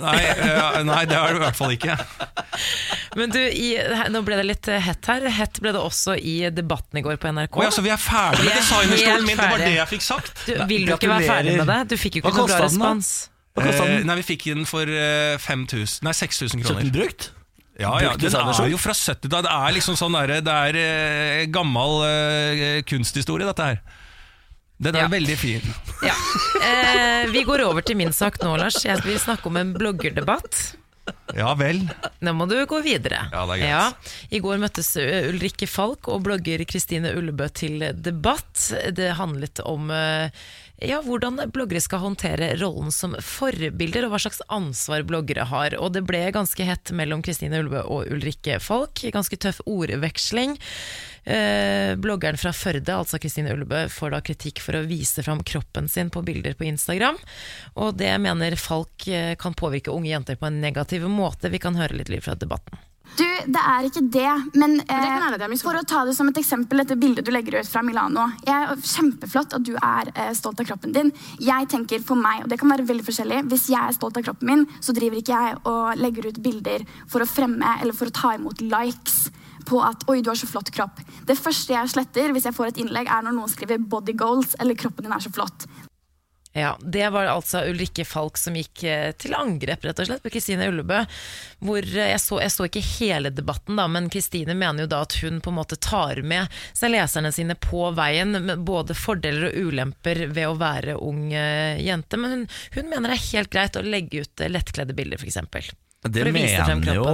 nei, 0.00 0.18
eh, 0.30 0.82
nei, 0.86 1.02
det 1.10 1.16
er 1.18 1.34
det 1.34 1.40
i 1.40 1.42
hvert 1.44 1.58
fall 1.58 1.72
ikke. 1.74 1.96
Men 3.18 3.32
du, 3.34 3.40
i, 3.42 3.74
nå 4.12 4.22
ble 4.26 4.38
det 4.38 4.46
litt 4.46 4.68
eh, 4.70 4.80
hett 4.82 5.08
her. 5.10 5.26
Hett 5.34 5.58
ble 5.62 5.72
det 5.74 5.82
også 5.82 6.14
i 6.16 6.36
debatten 6.54 7.00
i 7.00 7.04
går 7.04 7.18
på 7.20 7.32
NRK. 7.34 7.58
Oh, 7.58 7.64
ja, 7.66 7.72
så 7.74 7.82
vi 7.84 7.90
er 7.92 8.00
ferdig 8.00 8.44
Vi 8.44 8.48
med 8.48 8.54
er 8.54 8.60
designerstolen 8.62 9.09
helt 9.12 9.26
min? 9.26 9.36
Det 9.36 9.50
var 9.50 9.58
det 9.64 9.74
jeg 9.76 9.88
fikk 9.94 10.02
sagt. 10.06 10.32
Du, 10.46 10.52
vil 10.70 10.86
du 10.86 10.92
ikke 10.94 11.08
være 11.12 11.26
ferdig 11.28 11.56
med 11.58 11.66
det? 11.72 11.78
Du 11.90 11.96
fikk 12.00 12.14
jo 12.16 12.22
ikke 12.22 12.32
noen 12.32 12.40
noe 12.40 12.46
bra 12.48 12.56
den 12.56 12.66
respons. 12.68 13.12
Hva 13.56 13.64
kostet 13.66 13.80
Eh, 13.84 13.92
den? 13.98 14.06
nei, 14.06 14.16
vi 14.20 14.22
fikk 14.22 14.44
den 14.54 14.64
for 14.70 14.86
eh, 14.86 15.36
5000 15.42 16.04
Nei, 16.06 16.12
6000 16.14 16.62
kroner 16.62 16.80
den 16.84 16.90
kroner. 16.90 16.98
brukt? 17.00 17.30
Ja, 17.80 17.94
ja, 18.02 18.10
Den 18.20 18.34
er 18.36 18.68
jo 18.68 18.76
fra 18.76 18.92
70-tallet. 18.92 19.46
Det 19.48 19.54
er 19.56 19.72
liksom 19.72 19.96
sånn 19.96 20.12
der, 20.12 20.40
Det 20.44 20.52
er 20.52 20.76
eh, 20.76 21.46
gammel 21.48 22.02
eh, 22.04 22.82
kunsthistorie, 22.84 23.46
dette 23.48 23.64
her. 23.70 23.80
Den 24.80 24.96
er 24.96 25.00
Ja. 25.06 25.08
veldig 25.12 25.36
fin. 25.36 25.60
Ja. 26.04 26.14
Eh, 26.64 27.26
vi 27.32 27.42
går 27.44 27.60
over 27.66 27.82
til 27.82 27.96
min 27.96 28.12
sak 28.12 28.38
nå, 28.42 28.54
Lars. 28.56 28.82
Jeg 28.84 29.00
vil 29.04 29.18
snakke 29.18 29.46
om 29.46 29.56
en 29.56 29.72
bloggerdebatt. 29.74 30.76
Ja 31.36 31.52
vel. 31.58 31.82
Nå 32.24 32.34
må 32.36 32.46
du 32.50 32.56
gå 32.68 32.80
videre. 32.84 33.24
Ja, 33.32 33.44
det 33.48 33.58
er 33.58 33.62
greit. 33.62 34.14
I 34.34 34.40
går 34.42 34.62
møttes 34.62 34.92
uh, 34.98 35.30
Ulrikke 35.30 35.68
Falk 35.70 36.10
og 36.12 36.24
blogger 36.26 36.64
Kristine 36.68 37.14
Ullebø 37.16 37.48
til 37.54 37.84
debatt. 37.94 38.70
Det 38.96 39.12
handlet 39.20 39.62
om 39.66 39.92
uh, 39.94 40.28
ja, 40.80 41.00
hvordan 41.04 41.38
bloggere 41.52 41.80
skal 41.84 42.02
håndtere 42.02 42.54
rollen 42.60 42.92
som 42.94 43.14
forbilder, 43.24 44.06
og 44.06 44.14
hva 44.14 44.20
slags 44.24 44.40
ansvar 44.48 45.04
bloggere 45.08 45.44
har. 45.50 45.76
Og 45.76 45.92
det 45.94 46.02
ble 46.08 46.22
ganske 46.34 46.64
hett 46.64 46.92
mellom 46.96 47.22
Kristine 47.24 47.60
Ulve 47.60 47.82
og 47.84 48.08
Ulrikke 48.12 48.56
Falk. 48.64 49.04
Ganske 49.12 49.38
tøff 49.40 49.60
ordveksling. 49.68 50.56
Eh, 51.24 51.94
bloggeren 52.00 52.40
fra 52.40 52.52
Førde, 52.56 52.96
altså 52.96 53.20
Kristine 53.20 53.52
Ulve, 53.52 53.86
får 53.92 54.14
da 54.14 54.22
kritikk 54.24 54.62
for 54.64 54.78
å 54.78 54.84
vise 54.88 55.24
fram 55.26 55.44
kroppen 55.44 55.88
sin 55.88 56.10
på 56.12 56.24
bilder 56.24 56.56
på 56.56 56.68
Instagram. 56.70 57.20
Og 57.76 57.96
det 58.00 58.14
mener 58.24 58.56
Falk 58.60 59.08
eh, 59.08 59.34
kan 59.40 59.56
påvirke 59.56 59.92
unge 59.92 60.14
jenter 60.14 60.40
på 60.40 60.48
en 60.48 60.62
negativ 60.64 61.04
måte. 61.12 61.52
Vi 61.52 61.60
kan 61.60 61.76
høre 61.76 62.00
litt 62.00 62.12
lyd 62.12 62.24
fra 62.24 62.38
debatten. 62.40 62.80
Du, 63.18 63.26
det 63.26 63.60
er 63.60 63.86
ikke 63.88 64.02
det, 64.12 64.28
men 64.54 64.78
eh, 64.84 65.56
for 65.60 65.76
å 65.76 65.82
ta 65.88 66.04
det 66.06 66.14
som 66.16 66.28
et 66.30 66.38
eksempel, 66.40 66.80
dette 66.82 66.96
bildet 67.00 67.26
du 67.26 67.32
legger 67.34 67.58
ut 67.60 67.68
fra 67.68 67.82
Milano. 67.84 68.28
Jeg 68.46 68.54
er 68.54 68.84
Kjempeflott 68.92 69.56
at 69.58 69.66
du 69.66 69.74
er 69.76 70.12
eh, 70.14 70.30
stolt 70.36 70.62
av 70.62 70.68
kroppen 70.70 70.94
din. 70.94 71.10
Jeg 71.42 71.68
tenker 71.72 72.04
for 72.06 72.20
meg, 72.20 72.44
og 72.44 72.52
det 72.52 72.60
kan 72.60 72.70
være 72.72 72.86
veldig 72.88 73.06
forskjellig, 73.08 73.42
Hvis 73.50 73.68
jeg 73.72 73.80
er 73.80 73.96
stolt 73.96 74.16
av 74.20 74.24
kroppen 74.28 74.48
min, 74.48 74.64
så 74.80 74.94
driver 74.96 75.20
ikke 75.20 75.36
jeg 75.36 75.58
og 75.68 76.00
legger 76.00 76.30
ut 76.30 76.40
bilder 76.44 76.86
for 77.10 77.24
å 77.24 77.28
fremme 77.28 77.76
eller 77.82 77.96
for 77.96 78.08
å 78.08 78.16
ta 78.22 78.34
imot 78.38 78.64
likes 78.64 79.28
på 79.68 79.82
at 79.84 80.06
oi, 80.10 80.20
du 80.22 80.30
har 80.32 80.38
så 80.38 80.48
flott 80.50 80.72
kropp. 80.74 81.02
Det 81.26 81.38
første 81.38 81.74
jeg 81.74 81.92
sletter 81.92 82.34
hvis 82.34 82.48
jeg 82.48 82.56
får 82.56 82.72
et 82.72 82.82
innlegg, 82.82 83.10
er 83.10 83.26
når 83.26 83.36
noen 83.36 83.52
skriver 83.52 83.78
'body 83.78 84.16
goals' 84.16 84.56
eller 84.58 84.74
'kroppen 84.74 85.06
din 85.06 85.12
er 85.12 85.22
så 85.22 85.32
flott'. 85.34 85.68
Ja, 86.52 86.78
Det 86.80 87.08
var 87.10 87.28
altså 87.30 87.62
Ulrikke 87.70 88.04
Falk 88.04 88.38
som 88.38 88.56
gikk 88.58 88.82
eh, 88.82 89.12
til 89.14 89.36
angrep 89.38 89.84
rett 89.86 90.00
og 90.02 90.08
slett 90.08 90.22
på 90.24 90.32
Kristine 90.34 90.66
Ullebø. 90.66 91.04
Hvor 91.62 91.84
eh, 91.84 92.08
jeg 92.10 92.22
så, 92.22 92.40
jeg 92.42 92.54
så 92.54 92.66
ikke 92.66 92.82
hele 92.98 93.30
debatten, 93.30 93.78
da, 93.78 93.86
men 93.86 94.08
Kristine 94.10 94.56
mener 94.58 94.84
jo 94.84 94.90
da 94.90 95.04
at 95.06 95.14
hun 95.22 95.38
på 95.44 95.52
en 95.52 95.58
måte 95.60 95.78
tar 95.78 96.22
med 96.26 96.50
seg 96.74 96.90
leserne 96.96 97.30
sine 97.34 97.54
på 97.54 97.92
veien, 97.94 98.34
med 98.34 98.64
både 98.66 98.96
fordeler 98.98 99.50
og 99.52 99.70
ulemper 99.70 100.24
ved 100.26 100.48
å 100.48 100.56
være 100.58 100.98
ung 100.98 101.28
eh, 101.30 101.78
jente. 101.86 102.18
Men 102.18 102.34
hun, 102.34 102.48
hun 102.74 102.90
mener 102.90 103.12
det 103.12 103.20
er 103.20 103.28
helt 103.28 103.54
greit 103.54 103.78
å 103.78 103.86
legge 103.86 104.24
ut 104.26 104.44
lettkledde 104.50 104.98
bilder, 104.98 105.22
f.eks. 105.22 105.70
Det 106.00 106.24
mener 106.32 106.94
jo 106.96 107.08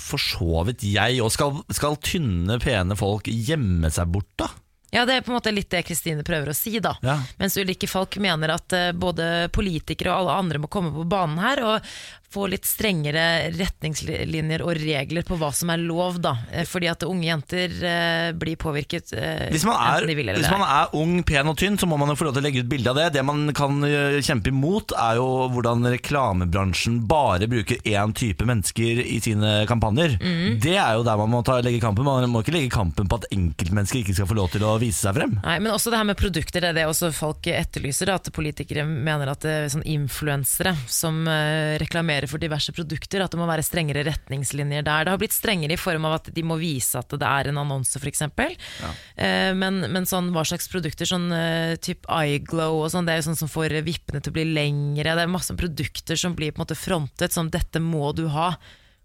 for 0.00 0.18
så 0.18 0.62
vidt 0.66 0.82
jeg. 0.88 1.20
Og 1.22 1.30
skal, 1.34 1.58
skal 1.70 1.98
tynne, 2.02 2.58
pene 2.62 2.96
folk 2.98 3.28
gjemme 3.28 3.92
seg 3.92 4.10
bort, 4.10 4.30
da? 4.40 4.50
Ja, 4.92 5.06
det 5.08 5.14
er 5.14 5.22
på 5.24 5.32
en 5.32 5.38
måte 5.38 5.52
litt 5.54 5.70
det 5.72 5.86
Kristine 5.88 6.24
prøver 6.26 6.50
å 6.52 6.56
si, 6.56 6.74
da. 6.84 6.92
Ja. 7.00 7.14
Mens 7.40 7.56
ulike 7.56 7.88
folk 7.88 8.18
mener 8.20 8.52
at 8.58 8.74
eh, 8.76 8.90
både 8.92 9.48
politikere 9.54 10.12
og 10.12 10.26
alle 10.26 10.34
andre 10.42 10.60
må 10.60 10.68
komme 10.72 10.92
på 10.92 11.06
banen 11.08 11.40
her 11.40 11.62
og 11.64 11.94
få 12.32 12.46
litt 12.50 12.66
strengere 12.68 13.52
retningslinjer 13.54 14.64
og 14.64 14.76
regler 14.80 15.26
på 15.26 15.36
hva 15.40 15.50
som 15.54 15.72
er 15.72 15.82
lov, 15.82 16.18
da. 16.22 16.34
Eh, 16.52 16.66
Fordi 16.68 16.88
at 16.90 17.04
unge 17.06 17.28
jenter 17.28 17.74
eh, 17.88 18.28
blir 18.38 18.58
påvirket 18.60 19.12
eh, 19.16 19.48
Hvis 19.52 19.66
man, 19.68 19.78
er, 19.78 20.06
de 20.08 20.16
hvis 20.16 20.50
man 20.50 20.64
er 20.66 20.94
ung, 20.98 21.18
pen 21.26 21.50
og 21.50 21.58
tynn, 21.60 21.78
så 21.80 21.88
må 21.90 21.98
man 22.00 22.12
jo 22.12 22.18
få 22.18 22.28
lov 22.28 22.36
til 22.36 22.42
å 22.42 22.46
legge 22.46 22.62
ut 22.64 22.70
bilde 22.70 22.92
av 22.92 23.00
det. 23.00 23.08
Det 23.18 23.24
man 23.26 23.44
kan 23.56 23.82
eh, 23.86 24.18
kjempe 24.24 24.52
imot, 24.52 24.94
er 24.96 25.20
jo 25.20 25.28
hvordan 25.52 25.86
reklamebransjen 25.96 27.02
bare 27.08 27.48
bruker 27.50 27.82
én 27.88 28.14
type 28.16 28.46
mennesker 28.48 29.02
i 29.04 29.18
sine 29.24 29.62
kampanjer. 29.70 30.16
Mm. 30.22 30.58
Det 30.62 30.76
er 30.76 30.98
jo 30.98 31.06
der 31.06 31.20
man 31.20 31.32
må 31.32 31.42
ta, 31.46 31.58
legge 31.64 31.82
kampen. 31.82 32.06
Man 32.08 32.30
må 32.32 32.44
ikke 32.44 32.56
legge 32.56 32.72
kampen 32.72 33.10
på 33.10 33.20
at 33.20 33.28
enkeltmennesker 33.34 34.02
ikke 34.02 34.16
skal 34.16 34.30
få 34.30 34.38
lov 34.38 34.52
til 34.54 34.66
å 34.66 34.76
vise 34.82 35.02
seg 35.02 35.16
frem. 35.18 35.36
Nei, 35.42 35.58
men 35.62 35.74
også 35.74 35.92
det 35.92 36.00
her 36.00 36.08
med 36.08 36.20
produkter, 36.20 36.62
det 36.64 36.72
er 36.72 36.80
det 36.80 36.88
også 36.90 37.12
folk 37.14 37.48
etterlyser. 37.50 38.08
Da, 38.08 38.18
at 38.20 38.32
politikere 38.34 38.84
mener 38.86 39.32
at 39.32 39.44
det 39.44 39.52
er 39.52 39.72
sånn 39.72 39.86
influensere 39.88 40.74
som 40.90 41.22
eh, 41.30 41.76
reklamerer 42.22 42.30
for 42.30 42.40
diverse 42.40 42.72
produkter, 42.72 43.22
at 43.22 43.32
det 43.32 43.38
må 43.38 43.46
være 43.46 43.62
strengere 43.62 44.04
retningslinjer 44.06 44.82
der. 44.82 45.04
Det 45.04 45.12
har 45.12 45.18
blitt 45.18 45.34
strengere 45.34 45.74
i 45.74 45.80
form 45.80 46.04
av 46.06 46.20
at 46.20 46.30
de 46.32 46.42
må 46.42 46.56
vise 46.58 46.98
at 46.98 47.10
det 47.10 47.26
er 47.26 47.50
en 47.50 47.58
annonse, 47.58 47.98
f.eks. 47.98 48.22
Ja. 48.22 49.54
men, 49.54 49.86
men 49.90 50.06
sånn, 50.06 50.32
hva 50.32 50.44
slags 50.44 50.68
produkter, 50.68 51.06
sånn 51.06 51.30
uh, 51.32 51.76
type 51.80 52.06
iGlow 52.06 52.82
og 52.82 52.90
sånn, 52.92 53.06
det 53.06 53.14
er 53.14 53.22
jo 53.22 53.30
sånn 53.30 53.40
som 53.44 53.50
får 53.50 53.82
vippene 53.82 54.20
til 54.20 54.32
å 54.32 54.36
bli 54.36 54.46
lengre. 54.52 55.16
Det 55.16 55.24
er 55.24 55.32
masse 55.32 55.54
produkter 55.54 56.16
som 56.16 56.34
blir 56.34 56.52
på 56.52 56.60
en 56.60 56.66
måte 56.66 56.78
frontet 56.78 57.32
som 57.32 57.50
dette 57.50 57.82
må 57.82 58.12
du 58.16 58.28
ha 58.32 58.54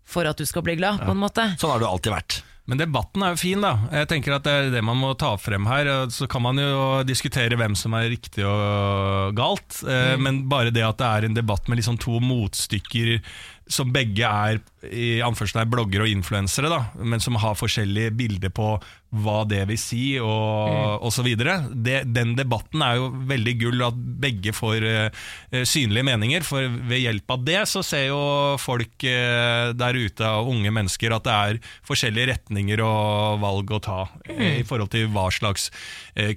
for 0.08 0.28
at 0.28 0.40
du 0.40 0.46
skal 0.48 0.64
bli 0.64 0.78
glad, 0.80 1.02
på 1.04 1.12
en 1.12 1.20
måte. 1.20 1.44
Sånn 1.60 1.74
har 1.74 1.82
du 1.84 1.88
alltid 1.88 2.14
vært. 2.14 2.42
Men 2.68 2.82
debatten 2.82 3.24
er 3.24 3.32
jo 3.32 3.40
fin, 3.40 3.62
da. 3.64 3.70
Jeg 3.96 4.10
tenker 4.12 4.34
at 4.36 4.44
Det 4.44 4.52
er 4.54 4.70
det 4.74 4.82
man 4.84 4.98
må 5.00 5.14
ta 5.18 5.30
frem 5.40 5.66
her. 5.70 5.88
Så 6.12 6.28
kan 6.28 6.44
man 6.44 6.58
jo 6.60 7.04
diskutere 7.08 7.56
hvem 7.56 7.76
som 7.80 7.94
er 7.96 8.10
riktig 8.12 8.44
og 8.44 9.34
galt, 9.38 9.84
eh, 9.88 10.16
Mm. 10.18 10.24
men 10.24 10.42
bare 10.52 10.72
det 10.76 10.84
at 10.84 10.98
det 11.00 11.08
er 11.08 11.26
en 11.30 11.34
debatt 11.38 11.68
med 11.70 11.78
liksom 11.80 11.98
to 11.98 12.20
motstykker 12.20 13.22
som 13.70 13.92
begge 13.92 14.24
er 14.24 14.60
i 14.92 15.20
anførselstegn 15.24 15.70
blogger 15.72 16.02
og 16.06 16.08
influensere, 16.12 16.70
da, 16.72 16.86
men 17.04 17.20
som 17.20 17.36
har 17.36 17.56
forskjellige 17.56 18.16
bilder 18.16 18.50
på 18.50 18.82
hva 19.24 19.44
det 19.48 19.64
vil 19.70 19.78
si, 19.82 20.04
og, 20.20 20.68
Mm. 20.68 21.04
og 21.08 21.12
så 21.14 21.24
videre. 21.24 21.54
Det, 21.74 22.02
den 22.14 22.36
debatten 22.36 22.82
er 22.82 22.96
jo 23.00 23.10
veldig 23.30 23.54
gull, 23.60 23.82
at 23.88 23.96
begge 24.22 24.52
får 24.54 24.84
uh, 24.84 25.64
synlige 25.64 26.04
meninger. 26.04 26.44
For 26.44 26.68
ved 26.90 27.02
hjelp 27.02 27.32
av 27.32 27.46
det 27.48 27.62
så 27.68 27.84
ser 27.86 28.08
jo 28.10 28.20
folk 28.60 29.06
uh, 29.08 29.74
der 29.78 29.94
ute, 29.98 30.26
og 30.28 30.52
unge 30.54 30.72
mennesker, 30.72 31.14
at 31.16 31.24
det 31.28 31.34
er 31.34 31.60
forskjellige 31.88 32.32
retninger 32.34 32.82
og 32.84 33.40
valg 33.42 33.72
å 33.72 33.80
ta 33.84 34.00
eh, 34.28 34.60
i 34.62 34.66
forhold 34.68 34.92
til 34.94 35.08
hva 35.14 35.28
slags 35.32 35.70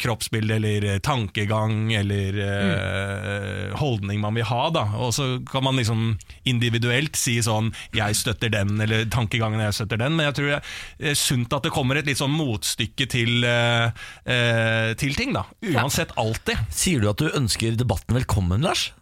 kroppsbilde 0.01 0.57
eller 0.59 0.99
tankegang 1.01 1.93
eller 1.97 2.37
eh, 2.45 3.77
holdning 3.81 4.21
man 4.21 4.37
vil 4.37 4.45
ha. 4.49 4.63
Da. 4.75 4.85
Og 5.01 5.15
så 5.17 5.29
kan 5.49 5.65
man 5.65 5.79
liksom 5.81 6.19
individuelt 6.45 7.17
si 7.17 7.39
sånn 7.43 7.73
'jeg 7.95 8.17
støtter 8.17 8.51
den', 8.53 8.81
eller 8.81 9.05
'tankegangen 9.05 9.61
jeg 9.61 9.75
støtter 9.75 9.97
den', 9.97 10.17
men 10.17 10.27
jeg 10.27 10.35
tror 10.35 10.49
det 10.51 11.11
er 11.11 11.15
sunt 11.15 11.53
at 11.53 11.63
det 11.63 11.73
kommer 11.73 11.97
et 11.97 12.07
litt 12.07 12.19
sånn 12.21 12.31
motstykke 12.71 13.09
til, 13.11 13.45
eh, 13.45 13.91
eh, 14.27 14.95
til 14.95 15.15
ting, 15.15 15.33
da. 15.33 15.45
Uansett 15.63 16.13
alltid. 16.17 16.57
Sier 16.71 17.01
du 17.01 17.11
at 17.11 17.19
du 17.19 17.31
ønsker 17.31 17.77
debatten 17.77 18.15
velkommen, 18.15 18.63
Lars? 18.63 18.93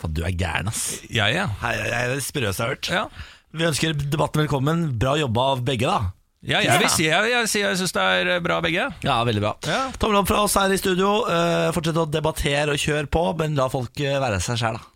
Faen, 0.00 0.14
du 0.14 0.22
er 0.24 0.32
gæren, 0.32 0.68
ass. 0.68 1.00
Ja, 1.10 1.28
ja. 1.28 1.48
Hei, 1.62 1.76
jeg 1.76 1.92
er 1.92 2.14
det 2.14 2.22
sprøeste 2.22 2.62
jeg 2.62 2.68
har 2.68 2.74
hørt. 2.74 2.88
Ja. 2.88 3.08
Vi 3.52 3.64
ønsker 3.64 3.92
debatten 3.94 4.46
velkommen. 4.46 4.98
Bra 4.98 5.16
jobba 5.16 5.52
av 5.52 5.64
begge, 5.64 5.86
da. 5.86 6.12
Ja, 6.42 6.62
jeg 6.64 6.80
vil 6.80 6.88
si 6.88 7.04
jeg, 7.04 7.28
jeg, 7.28 7.48
jeg 7.52 7.76
syns 7.76 7.92
det 7.92 8.00
er 8.02 8.28
eh, 8.36 8.40
bra, 8.40 8.60
begge. 8.64 8.86
Ja, 9.04 9.18
veldig 9.24 9.42
bra. 9.42 9.56
Ja. 9.68 9.90
Tommel 10.00 10.22
opp 10.22 10.30
fra 10.30 10.44
oss 10.46 10.56
her 10.56 10.72
i 10.72 10.78
studio. 10.80 11.26
Uh, 11.28 11.68
fortsett 11.76 11.98
å 12.00 12.06
debattere 12.08 12.72
og 12.72 12.80
kjøre 12.80 13.10
på, 13.12 13.26
men 13.36 13.58
la 13.58 13.68
folk 13.68 13.92
være 14.00 14.40
seg 14.40 14.60
sjæl, 14.62 14.80
da. 14.80 14.86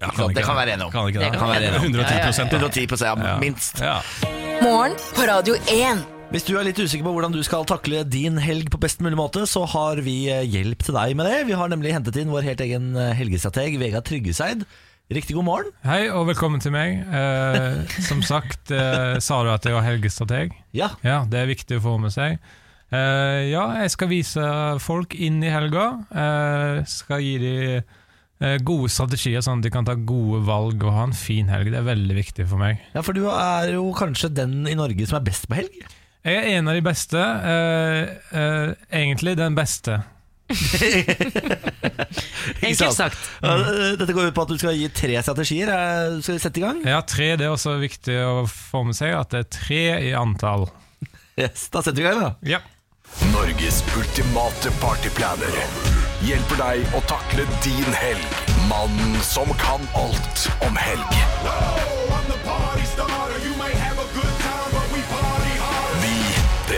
Ja, 0.00 0.08
Ikke 0.08 0.22
sant? 0.22 0.34
Det 0.34 0.46
kan 0.48 0.56
være 0.56 0.74
enig 0.74 0.86
om. 0.86 0.94
Kan 0.94 1.10
ikke 1.12 1.20
det? 1.20 1.28
Det 1.30 1.38
kan 1.42 1.52
være 1.52 1.68
enig 1.68 1.78
om. 1.78 1.90
110 1.92 2.88
da. 2.96 3.12
110 3.12 3.28
ja, 3.28 3.36
minst. 3.38 3.84
Ja. 3.84 4.00
Morgen 4.64 4.96
på 5.14 5.28
Radio 5.28 5.60
1. 5.68 6.19
Hvis 6.30 6.44
du 6.46 6.52
er 6.54 6.62
litt 6.62 6.78
usikker 6.78 7.02
på 7.02 7.10
hvordan 7.10 7.32
du 7.34 7.40
skal 7.42 7.64
takle 7.66 8.04
din 8.06 8.36
helg 8.38 8.68
på 8.70 8.78
best 8.78 9.00
mulig 9.02 9.16
måte, 9.18 9.42
så 9.50 9.64
har 9.72 9.98
vi 10.06 10.28
eh, 10.30 10.44
hjelp 10.46 10.84
til 10.86 10.94
deg 10.94 11.16
med 11.18 11.26
det. 11.26 11.40
Vi 11.48 11.56
har 11.58 11.72
nemlig 11.72 11.90
hentet 11.96 12.20
inn 12.22 12.30
vår 12.30 12.46
helt 12.46 12.62
egen 12.62 12.92
eh, 12.94 13.10
helgestrateg, 13.18 13.74
Vegard 13.82 14.06
Tryggeseid. 14.06 14.62
Riktig 15.10 15.34
god 15.34 15.48
morgen. 15.48 15.72
Hei 15.82 16.04
og 16.14 16.28
velkommen 16.28 16.62
til 16.62 16.70
meg. 16.76 17.00
Eh, 17.02 17.98
som 18.06 18.22
sagt, 18.22 18.70
eh, 18.70 19.16
sa 19.18 19.40
du 19.42 19.50
at 19.50 19.66
jeg 19.66 19.74
var 19.74 19.82
helgestrateg? 19.88 20.54
Ja. 20.78 20.92
Ja, 21.02 21.24
Det 21.26 21.40
er 21.42 21.50
viktig 21.50 21.80
å 21.80 21.84
få 21.88 21.96
med 21.98 22.14
seg. 22.14 22.38
Eh, 22.94 23.50
ja, 23.50 23.64
jeg 23.82 23.90
skal 23.98 24.12
vise 24.14 24.46
folk 24.86 25.18
inn 25.18 25.42
i 25.42 25.50
helga. 25.50 25.88
Eh, 26.14 26.84
skal 26.90 27.26
gi 27.26 27.34
dem 27.42 27.96
gode 28.64 28.88
strategier, 28.88 29.42
sånn 29.44 29.58
at 29.60 29.66
de 29.66 29.70
kan 29.74 29.84
ta 29.84 29.92
gode 29.98 30.38
valg 30.46 30.80
og 30.86 30.94
ha 30.96 31.02
en 31.10 31.12
fin 31.12 31.50
helg. 31.52 31.74
Det 31.74 31.82
er 31.82 31.90
veldig 31.90 32.14
viktig 32.22 32.46
for 32.48 32.62
meg. 32.62 32.78
Ja, 32.94 33.02
For 33.04 33.12
du 33.18 33.26
er 33.28 33.74
jo 33.74 33.90
kanskje 33.98 34.30
den 34.32 34.62
i 34.70 34.78
Norge 34.78 35.04
som 35.10 35.18
er 35.18 35.26
best 35.26 35.44
på 35.50 35.58
helg? 35.58 35.82
Jeg 36.24 36.36
er 36.36 36.48
en 36.58 36.68
av 36.68 36.74
de 36.76 36.82
beste. 36.84 37.16
eh, 37.16 38.02
eh, 38.36 38.72
egentlig 38.92 39.36
den 39.40 39.54
beste. 39.56 40.00
Enkelt 42.60 42.94
sagt. 42.96 43.16
Dette 43.40 44.12
går 44.12 44.28
ut 44.30 44.34
på 44.34 44.42
at 44.44 44.50
du 44.50 44.56
skal 44.58 44.74
gi 44.76 44.88
tre 44.94 45.20
strategier. 45.22 45.70
Eh, 45.70 46.18
Skal 46.24 46.36
vi 46.36 46.42
sette 46.42 46.60
i 46.60 46.64
gang? 46.64 46.82
Ja, 46.86 47.00
tre. 47.06 47.30
Det 47.38 47.46
er 47.46 47.54
også 47.54 47.76
viktig 47.80 48.16
å 48.26 48.44
få 48.50 48.82
med 48.88 48.98
seg 48.98 49.14
at 49.16 49.30
det 49.34 49.44
er 49.44 49.48
tre 49.56 49.82
i 50.10 50.12
antall. 50.18 50.68
Yes, 51.40 51.68
Da 51.72 51.80
setter 51.80 52.02
vi 52.02 52.04
i 52.04 52.10
gang, 52.10 52.20
da. 52.20 52.32
Ja. 52.44 52.60
Norges 53.32 53.80
ultimate 53.98 54.70
partyplaner 54.82 55.56
hjelper 56.26 56.60
deg 56.60 56.92
å 56.94 57.00
takle 57.10 57.46
din 57.64 57.94
helg. 57.96 58.36
Mannen 58.70 59.16
som 59.24 59.48
kan 59.62 59.82
alt 59.98 60.46
om 60.66 60.76
helg. 60.78 61.99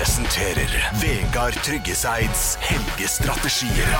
Presenterer 0.02 0.72
Vegard 0.98 1.54
Tryggeseids 1.62 2.56
helgestrategier. 2.58 3.90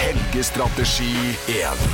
Helgestrategi 0.00 1.36
1. 1.54 1.84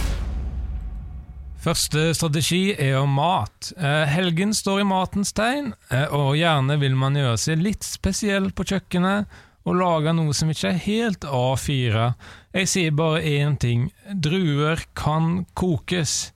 Første 1.61 2.07
strategi 2.16 2.62
er 2.72 2.95
jo 2.95 3.03
mat. 3.12 3.74
Eh, 3.76 4.09
helgen 4.09 4.57
står 4.57 4.80
i 4.80 4.88
matens 4.88 5.34
tegn, 5.36 5.74
eh, 5.91 6.09
og 6.09 6.32
gjerne 6.41 6.80
vil 6.80 6.97
man 6.97 7.20
gjøre 7.20 7.36
seg 7.45 7.61
litt 7.61 7.84
spesiell 7.84 8.49
på 8.57 8.64
kjøkkenet 8.72 9.28
og 9.68 9.76
lage 9.76 10.16
noe 10.16 10.32
som 10.32 10.49
ikke 10.49 10.72
er 10.72 10.82
helt 10.86 11.28
A4. 11.28 12.14
Jeg 12.57 12.72
sier 12.72 12.97
bare 12.97 13.20
én 13.20 13.61
ting. 13.61 13.91
Druer 14.16 14.80
kan 14.97 15.45
kokes. 15.53 16.32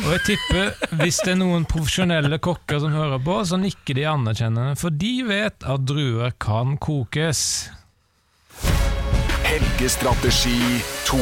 Og 0.00 0.08
jeg 0.14 0.22
tipper, 0.24 0.70
hvis 1.02 1.18
det 1.20 1.34
er 1.34 1.40
noen 1.42 1.66
profesjonelle 1.68 2.38
kokker 2.42 2.80
som 2.82 2.94
hører 2.96 3.20
på, 3.22 3.36
så 3.44 3.58
nikker 3.60 3.98
de 3.98 4.06
anerkjennende, 4.08 4.76
for 4.80 4.94
de 4.94 5.12
vet 5.28 5.66
at 5.68 5.84
druer 5.86 6.32
kan 6.42 6.78
kokes. 6.80 7.42
Helgestrategi 9.44 10.80
2. 11.10 11.20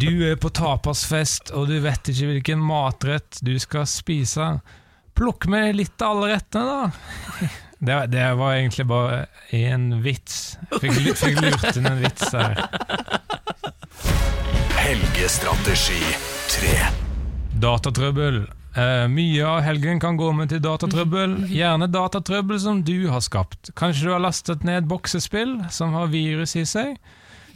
Du 0.00 0.24
er 0.24 0.38
på 0.40 0.48
tapasfest, 0.56 1.52
og 1.52 1.68
du 1.68 1.76
vet 1.84 2.08
ikke 2.08 2.30
hvilken 2.32 2.62
matrett 2.64 3.42
du 3.44 3.52
skal 3.60 3.84
spise. 3.90 4.54
Plukk 5.18 5.44
med 5.52 5.76
litt 5.76 6.00
av 6.00 6.16
alle 6.16 6.38
rettene, 6.38 6.78
da. 6.78 7.50
Det, 7.80 7.98
det 8.12 8.24
var 8.36 8.56
egentlig 8.56 8.84
bare 8.88 9.20
én 9.56 10.02
vits. 10.04 10.56
Fikk, 10.80 10.98
fikk 11.16 11.38
lurt 11.40 11.76
inn 11.76 11.88
en 11.88 12.02
vits 12.02 12.32
der. 12.32 12.60
Helgestrategi 14.80 16.02
3. 16.56 17.09
Datatrøbbel. 17.60 18.44
Uh, 18.70 19.08
mye 19.10 19.42
av 19.44 19.64
helgen 19.66 19.98
kan 20.00 20.16
gå 20.16 20.30
med 20.32 20.52
til 20.52 20.62
datatrøbbel. 20.64 21.34
Gjerne 21.60 21.90
datatrøbbel 21.90 22.60
som 22.62 22.84
du 22.86 23.10
har 23.12 23.20
skapt. 23.24 23.72
Kanskje 23.76 24.06
du 24.06 24.12
har 24.14 24.22
lastet 24.24 24.64
ned 24.64 24.88
boksespill 24.88 25.58
som 25.74 25.92
har 25.98 26.12
virus 26.12 26.56
i 26.56 26.64
seg? 26.68 26.94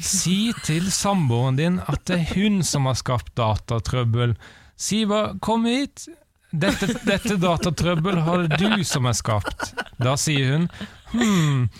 Si 0.02 0.50
til 0.66 0.90
samboeren 0.92 1.56
din 1.56 1.78
at 1.86 2.02
det 2.10 2.18
er 2.18 2.32
hun 2.34 2.60
som 2.66 2.90
har 2.90 2.98
skapt 2.98 3.32
datatrøbbel. 3.38 4.34
Si 4.76 5.04
bare 5.06 5.38
'kom 5.38 5.64
hit'. 5.64 6.08
Dette, 6.50 6.86
dette 7.06 7.36
datatrøbbel 7.38 8.18
har 8.26 8.44
det 8.46 8.58
du 8.58 8.84
som 8.84 9.04
har 9.04 9.14
skapt. 9.14 9.72
Da 9.98 10.16
sier 10.16 10.52
hun 10.52 10.68
'hm, 11.14 11.70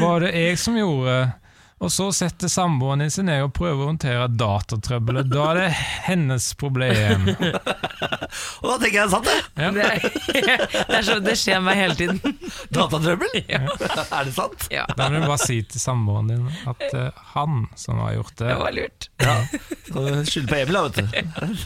var 0.00 0.20
det 0.20 0.34
jeg 0.34 0.58
som 0.58 0.74
gjorde'? 0.74 1.39
Og 1.80 1.88
så 1.88 2.10
setter 2.12 2.50
samboeren 2.52 3.00
din 3.00 3.12
seg 3.12 3.24
ned 3.24 3.40
og 3.46 3.54
prøver 3.56 3.80
å 3.80 3.86
håndtere 3.88 4.26
datatrøbbelet. 4.36 5.30
Da 5.32 5.44
er 5.54 5.60
det 5.62 5.68
hennes 6.10 6.50
problem. 6.60 7.22
Og 8.60 8.66
da 8.68 8.74
tenker 8.82 8.98
jeg 8.98 9.10
sant, 9.14 9.24
det. 9.30 9.38
Ja. 9.56 9.70
Det, 9.72 9.86
er, 9.86 10.02
det, 10.90 10.98
er 10.98 11.06
så, 11.06 11.16
det 11.24 11.34
skjer 11.40 11.62
meg 11.64 11.78
hele 11.80 11.96
tiden. 11.96 12.20
Datatrøbbel? 12.76 13.32
Ja. 13.48 13.62
er 13.64 14.28
det 14.28 14.34
sant? 14.36 14.66
Ja. 14.72 14.84
Da 14.92 15.08
må 15.08 15.22
du 15.22 15.26
bare 15.30 15.40
si 15.40 15.56
til 15.72 15.80
samboeren 15.82 16.28
din 16.30 16.44
at 16.68 16.84
det 16.92 17.06
er 17.08 17.24
han 17.32 17.62
som 17.80 18.02
har 18.04 18.12
gjort 18.18 18.34
det. 18.42 18.50
Det 18.52 18.58
var 18.60 18.76
lurt. 18.76 19.08
Ja. 19.24 19.36
Så 19.88 20.04
Skylde 20.28 20.52
på 20.52 20.58
Emil, 20.60 20.76
da, 20.76 20.82
vet 20.84 21.00
du. 21.00 21.56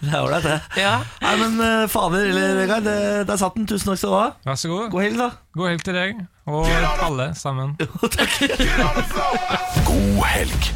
Det 0.00 0.12
er 0.14 0.22
ålreit, 0.22 0.46
det. 0.48 0.56
Ja. 0.80 0.94
Nei, 1.26 1.34
men 1.42 1.60
eh, 1.66 1.84
fader, 1.92 2.24
eller 2.30 2.56
Vegard, 2.62 2.88
det- 2.88 3.26
der 3.28 3.40
satt 3.40 3.56
den. 3.58 3.68
Tusen 3.68 3.92
takk 3.92 4.00
skal 4.00 4.12
du 4.14 4.16
ha. 4.16 4.26
Vær 4.48 4.58
så 4.64 4.72
god. 4.72 4.88
God 4.96 5.04
helg, 5.04 5.20
da. 5.20 5.28
God 5.58 5.70
helg 5.74 5.84
til 5.86 5.96
deg, 6.00 6.24
og 6.46 6.66
alle 7.02 7.32
sammen. 7.34 7.74
God 9.86 10.20
helg. 10.30 10.68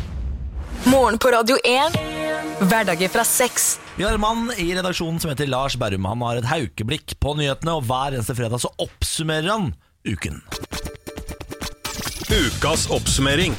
Morgen 0.90 1.18
på 1.20 1.30
Radio 1.30 1.58
1. 1.64 1.98
Hverdager 2.60 3.08
fra 3.12 3.22
seks. 3.24 3.76
Vi 3.96 4.04
har 4.04 4.16
en 4.16 4.22
mann 4.22 4.50
i 4.58 4.70
redaksjonen 4.74 5.20
som 5.22 5.30
heter 5.30 5.48
Lars 5.50 5.76
Berrum. 5.78 6.08
Han 6.08 6.24
har 6.26 6.40
et 6.40 6.48
haukeblikk 6.50 7.14
på 7.22 7.36
nyhetene, 7.38 7.76
og 7.78 7.86
hver 7.88 8.16
eneste 8.16 8.34
fredag 8.38 8.62
så 8.64 8.72
oppsummerer 8.82 9.50
han 9.52 9.70
uken. 10.08 10.40
Ukas 12.30 12.88
oppsummering. 12.90 13.54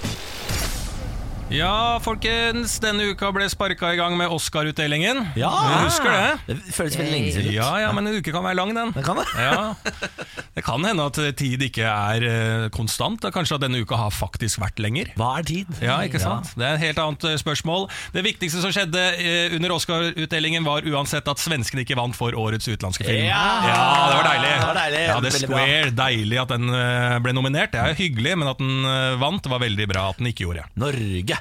Ja, 1.52 2.00
folkens. 2.00 2.78
Denne 2.80 3.10
uka 3.12 3.28
ble 3.36 3.44
sparka 3.52 3.90
i 3.92 3.98
gang 4.00 4.14
med 4.16 4.32
Oscar-utdelingen. 4.32 5.18
Ja. 5.36 5.50
Du 5.52 5.74
husker 5.90 6.08
det? 6.08 6.30
Det 6.48 6.56
føles 6.72 6.96
veldig 6.96 7.12
lenge 7.12 7.34
siden. 7.36 7.52
Ja, 7.58 7.68
ja, 7.84 7.90
men 7.92 8.08
en 8.08 8.22
uke 8.22 8.32
kan 8.32 8.46
være 8.46 8.56
lang, 8.56 8.72
den. 8.78 8.94
Det 8.96 9.04
kan 9.04 9.20
det. 9.20 9.26
Ja. 9.36 9.74
Det 10.56 10.64
kan 10.64 10.86
hende 10.88 11.08
at 11.12 11.20
tid 11.40 11.66
ikke 11.68 11.84
er 11.88 12.24
eh, 12.28 12.68
konstant. 12.72 13.28
og 13.28 13.36
Kanskje 13.36 13.58
at 13.58 13.66
denne 13.66 13.82
uka 13.84 14.00
har 14.00 14.14
faktisk 14.16 14.62
vært 14.64 14.80
lenger. 14.84 15.12
Hva 15.20 15.34
er 15.42 15.48
tid? 15.50 15.74
Ja, 15.84 15.98
ikke 16.08 16.22
sant? 16.24 16.54
Det 16.56 16.64
er 16.70 16.78
et 16.78 16.86
helt 16.86 17.02
annet 17.04 17.28
eh, 17.34 17.36
spørsmål. 17.42 17.90
Det 18.16 18.24
viktigste 18.30 18.64
som 18.64 18.72
skjedde 18.72 19.04
eh, 19.20 19.58
under 19.58 19.76
Oscar-utdelingen, 19.76 20.64
var 20.64 20.88
uansett 20.88 21.28
at 21.28 21.44
svenskene 21.44 21.84
ikke 21.84 22.00
vant 22.00 22.16
for 22.16 22.32
årets 22.32 22.70
utenlandske 22.72 23.10
film. 23.10 23.28
Ja! 23.28 23.44
det 24.08 24.18
var 24.22 24.30
deilig. 24.30 24.56
Det 24.56 24.70
var 24.70 24.82
deilig. 24.82 25.04
Ja, 25.04 25.20
det. 25.20 25.36
Square, 25.42 25.94
deilig 26.00 26.42
at 26.46 26.56
den 26.56 26.72
ble 27.28 27.36
nominert. 27.36 27.76
Det 27.76 27.84
er 27.84 28.00
hyggelig, 28.00 28.38
men 28.40 28.54
at 28.56 28.64
den 28.64 28.88
vant, 29.20 29.52
var 29.52 29.66
veldig 29.68 29.92
bra 29.92 30.08
at 30.14 30.22
den 30.22 30.32
ikke 30.32 30.48
gjorde. 30.48 30.70
Norge. 30.80 31.41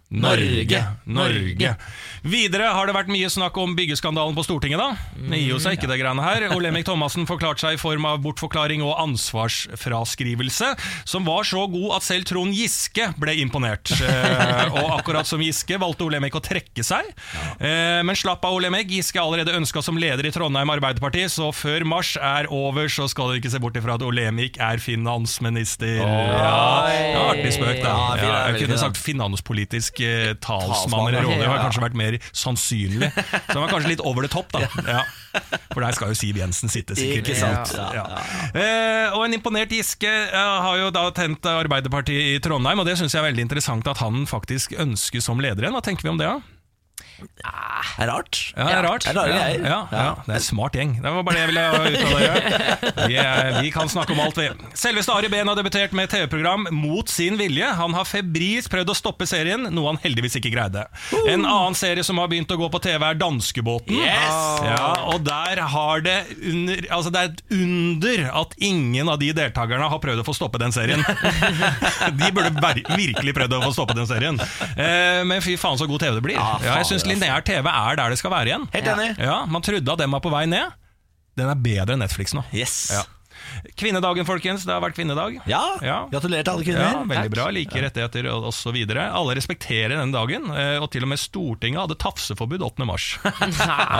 Norge, 0.11 0.79
Norge. 1.07 1.69
Videre 2.27 2.67
har 2.75 2.89
det 2.89 2.93
vært 2.97 3.09
mye 3.13 3.29
snakk 3.31 3.55
om 3.61 3.71
byggeskandalen 3.77 4.35
på 4.35 4.43
Stortinget. 4.43 4.81
da 4.81 4.91
Det 5.15 5.39
gir 5.39 5.53
jo 5.53 5.59
seg 5.63 5.77
ikke 5.77 5.87
det 5.87 6.01
greiene 6.01 6.25
her 6.25 6.51
Olemic 6.51 6.83
Thomassen 6.85 7.23
forklarte 7.29 7.63
seg 7.63 7.77
i 7.77 7.79
form 7.79 8.03
av 8.09 8.19
bortforklaring 8.21 8.83
og 8.83 8.97
ansvarsfraskrivelse, 8.99 10.73
som 11.07 11.23
var 11.25 11.47
så 11.47 11.63
god 11.71 11.95
at 11.95 12.05
selv 12.05 12.27
Trond 12.27 12.51
Giske 12.57 13.07
ble 13.21 13.37
imponert. 13.39 13.93
Eh, 14.01 14.75
og 14.75 14.97
akkurat 14.97 15.29
som 15.29 15.39
Giske 15.41 15.79
valgte 15.79 16.03
Olemic 16.09 16.35
å 16.35 16.43
trekke 16.43 16.83
seg. 16.83 17.07
Eh, 17.63 18.01
men 18.03 18.17
slapp 18.19 18.43
av, 18.43 18.57
Olemic. 18.59 18.91
Giske 18.91 19.15
er 19.15 19.23
allerede 19.23 19.55
ønska 19.55 19.79
som 19.85 19.95
leder 20.01 20.27
i 20.27 20.33
Trondheim 20.35 20.69
Arbeiderparti, 20.75 21.23
så 21.31 21.53
før 21.55 21.87
mars 21.87 22.17
er 22.19 22.51
over, 22.51 22.91
så 22.91 23.07
skal 23.11 23.31
dere 23.31 23.41
ikke 23.41 23.53
se 23.55 23.63
bort 23.63 23.79
ifra 23.79 23.95
at 23.95 24.03
Olemic 24.05 24.59
er 24.59 24.83
finansminister. 24.83 26.01
Ja, 26.03 27.31
artig 27.31 27.55
spøk, 27.55 27.79
da. 27.79 27.95
Jeg 28.19 28.65
kunne 28.65 28.81
sagt 28.81 28.99
finanspolitisk 28.99 30.00
eh, 30.07 30.33
talsmann 30.43 31.09
eller 31.09 31.25
rådgiver. 31.25 31.45
ja. 31.45 31.51
har 31.53 31.65
kanskje 31.65 31.83
vært 31.85 31.97
mer 31.99 32.17
sannsynlig. 32.31 33.11
Så 33.15 33.55
han 33.55 33.63
var 33.65 33.73
kanskje 33.75 33.93
litt 33.95 34.05
over 34.05 34.27
det 34.27 34.31
topp, 34.33 34.53
da. 34.55 34.67
Ja. 34.87 35.03
For 35.71 35.79
der 35.83 35.95
skal 35.95 36.11
jo 36.11 36.17
Siv 36.19 36.39
Jensen 36.41 36.71
sitte, 36.71 36.97
sikkert. 36.97 37.29
Ikke 37.31 37.39
sant? 37.39 37.75
Ja. 37.95 38.05
Eh, 38.51 39.15
og 39.15 39.25
en 39.25 39.37
imponert 39.37 39.71
Giske 39.71 40.09
eh, 40.09 40.55
har 40.65 40.79
jo 40.81 40.89
da 40.93 41.05
tent 41.15 41.45
Arbeiderpartiet 41.47 42.35
i 42.35 42.39
Trondheim, 42.43 42.81
og 42.83 42.89
det 42.89 42.97
syns 42.99 43.15
jeg 43.15 43.23
er 43.23 43.29
veldig 43.29 43.47
interessant 43.47 43.87
at 43.87 44.01
han 44.03 44.25
faktisk 44.29 44.75
ønskes 44.81 45.27
som 45.27 45.41
leder 45.43 45.65
igjen. 45.67 45.77
Hva 45.77 45.85
tenker 45.85 46.07
vi 46.07 46.13
om 46.13 46.19
det, 46.21 46.27
da? 46.27 46.60
Det 47.21 48.05
er 48.05 48.09
rart. 48.09 48.37
Ja, 48.55 48.65
det 48.67 48.75
er 48.77 48.83
rart. 48.85 49.03
Det 49.05 49.11
er 49.11 49.17
rare 49.17 49.29
ja, 49.31 49.39
greier. 49.41 49.65
ja, 49.65 49.79
ja, 49.91 50.05
det 50.25 50.31
er 50.33 50.39
en 50.39 50.45
smart 50.45 50.75
gjeng. 50.77 50.93
Det 51.03 51.11
var 51.13 51.23
bare 51.27 51.35
det 51.37 51.41
jeg 51.41 51.49
ville 51.51 51.65
ut 51.71 52.03
av 52.05 52.13
dere. 52.21 53.07
Vi, 53.11 53.17
er- 53.21 53.57
vi 53.61 53.71
kan 53.73 53.89
snakke 53.91 54.15
om 54.15 54.21
alt, 54.23 54.37
vi. 54.39 54.47
Selveste 54.77 55.13
Ari 55.13 55.29
Behn 55.33 55.49
har 55.51 55.57
debutert 55.59 55.93
med 55.97 56.09
TV-program 56.11 56.67
mot 56.75 57.09
sin 57.11 57.37
vilje. 57.39 57.67
Han 57.77 57.93
har 57.97 58.07
febrilsk 58.09 58.71
prøvd 58.73 58.93
å 58.93 58.97
stoppe 58.97 59.27
serien, 59.29 59.67
noe 59.75 59.91
han 59.91 59.99
heldigvis 60.03 60.37
ikke 60.39 60.53
greide. 60.53 60.85
En 61.27 61.45
annen 61.45 61.77
serie 61.77 62.03
som 62.07 62.17
har 62.21 62.29
begynt 62.31 62.51
å 62.53 62.57
gå 62.61 62.69
på 62.73 62.81
TV, 62.83 63.05
er 63.11 63.19
Danskebåten. 63.21 63.97
Yes! 64.01 64.39
Ja, 64.71 64.91
og 65.11 65.21
der 65.27 65.61
har 65.75 66.01
det 66.05 66.17
under 66.41 66.81
Altså, 66.91 67.11
det 67.13 67.19
er 67.21 67.29
et 67.31 67.43
under 67.55 68.23
at 68.41 68.55
ingen 68.63 69.09
av 69.11 69.19
de 69.21 69.31
deltakerne 69.35 69.87
har 69.91 69.99
prøvd 70.03 70.23
å 70.23 70.27
få 70.27 70.33
stoppe 70.37 70.59
den 70.61 70.73
serien. 70.75 71.03
De 72.21 72.31
burde 72.33 72.51
virkelig 72.97 73.33
prøvd 73.35 73.55
å 73.57 73.61
få 73.65 73.71
stoppe 73.75 73.95
den 73.97 74.07
serien. 74.09 74.39
Eh, 74.75 75.21
men 75.27 75.41
fy 75.43 75.55
faen 75.59 75.77
så 75.79 75.87
god 75.89 76.01
TV 76.03 76.17
det 76.17 76.23
blir. 76.25 76.37
Ja, 76.39 76.57
Ja, 76.61 76.75
jeg 76.81 76.87
synes 76.89 77.01
syns 77.01 77.10
lineær 77.11 77.43
TV 77.47 77.67
er 77.71 77.99
der 77.99 78.13
det 78.13 78.19
skal 78.21 78.33
være 78.33 78.51
igjen. 78.51 78.67
Helt 78.73 78.91
enig. 78.95 79.09
Ja, 79.19 79.41
Man 79.45 79.65
trodde 79.65 79.95
at 79.95 80.03
den 80.03 80.11
var 80.15 80.23
på 80.23 80.31
vei 80.33 80.45
ned. 80.49 80.77
Den 81.39 81.51
er 81.51 81.55
bedre 81.63 81.95
enn 81.95 82.03
Netflix 82.03 82.33
nå. 82.35 82.43
Yes. 82.55 82.75
Ja. 82.95 83.03
Kvinnedagen, 83.77 84.25
folkens. 84.25 84.63
Det 84.65 84.73
har 84.73 84.81
vært 84.83 84.95
kvinnedag. 84.97 85.39
Ja, 85.49 85.61
Ja. 85.81 86.07
gratulerer 86.11 86.43
til 86.43 86.53
alle 86.53 86.63
Ja, 86.65 87.03
veldig 87.03 87.15
Takk. 87.23 87.35
bra. 87.35 87.49
Like 87.51 87.81
rettigheter 87.81 88.27
osv. 88.31 88.75
Alle 88.97 89.35
respekterer 89.35 89.97
den 89.99 90.11
dagen, 90.11 90.49
eh, 90.55 90.77
og 90.81 90.91
til 90.91 91.03
og 91.03 91.09
med 91.09 91.19
Stortinget 91.19 91.79
hadde 91.81 91.95
tafseforbud 91.97 92.61
8. 92.61 92.85
mars. 92.85 93.17
Ja, 93.23 93.31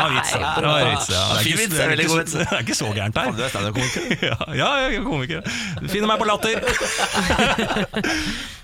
vits, 0.09 0.33
ja. 0.35 0.55
Det 0.59 0.65
var 0.65 0.85
vits, 0.91 1.09
ja. 1.09 1.23
Det 1.31 1.41
er 1.41 1.51
ikke- 1.51 1.69
det 1.69 1.79
er 1.81 1.91
ikke 1.97 2.09
så- 2.09 2.37
Det 2.37 2.47
er 2.51 2.61
ikke 2.61 2.75
så 2.75 2.93
gærent 2.93 3.15
her. 3.17 3.31
du 3.31 3.43
er 3.43 3.49
standup-komiker. 3.49 4.01
Ja, 4.61 4.69
jeg 4.77 4.95
er 4.95 5.03
komiker. 5.03 5.41
Finner 5.89 6.07
meg 6.07 6.19
på 6.19 6.25
latter. 6.25 6.55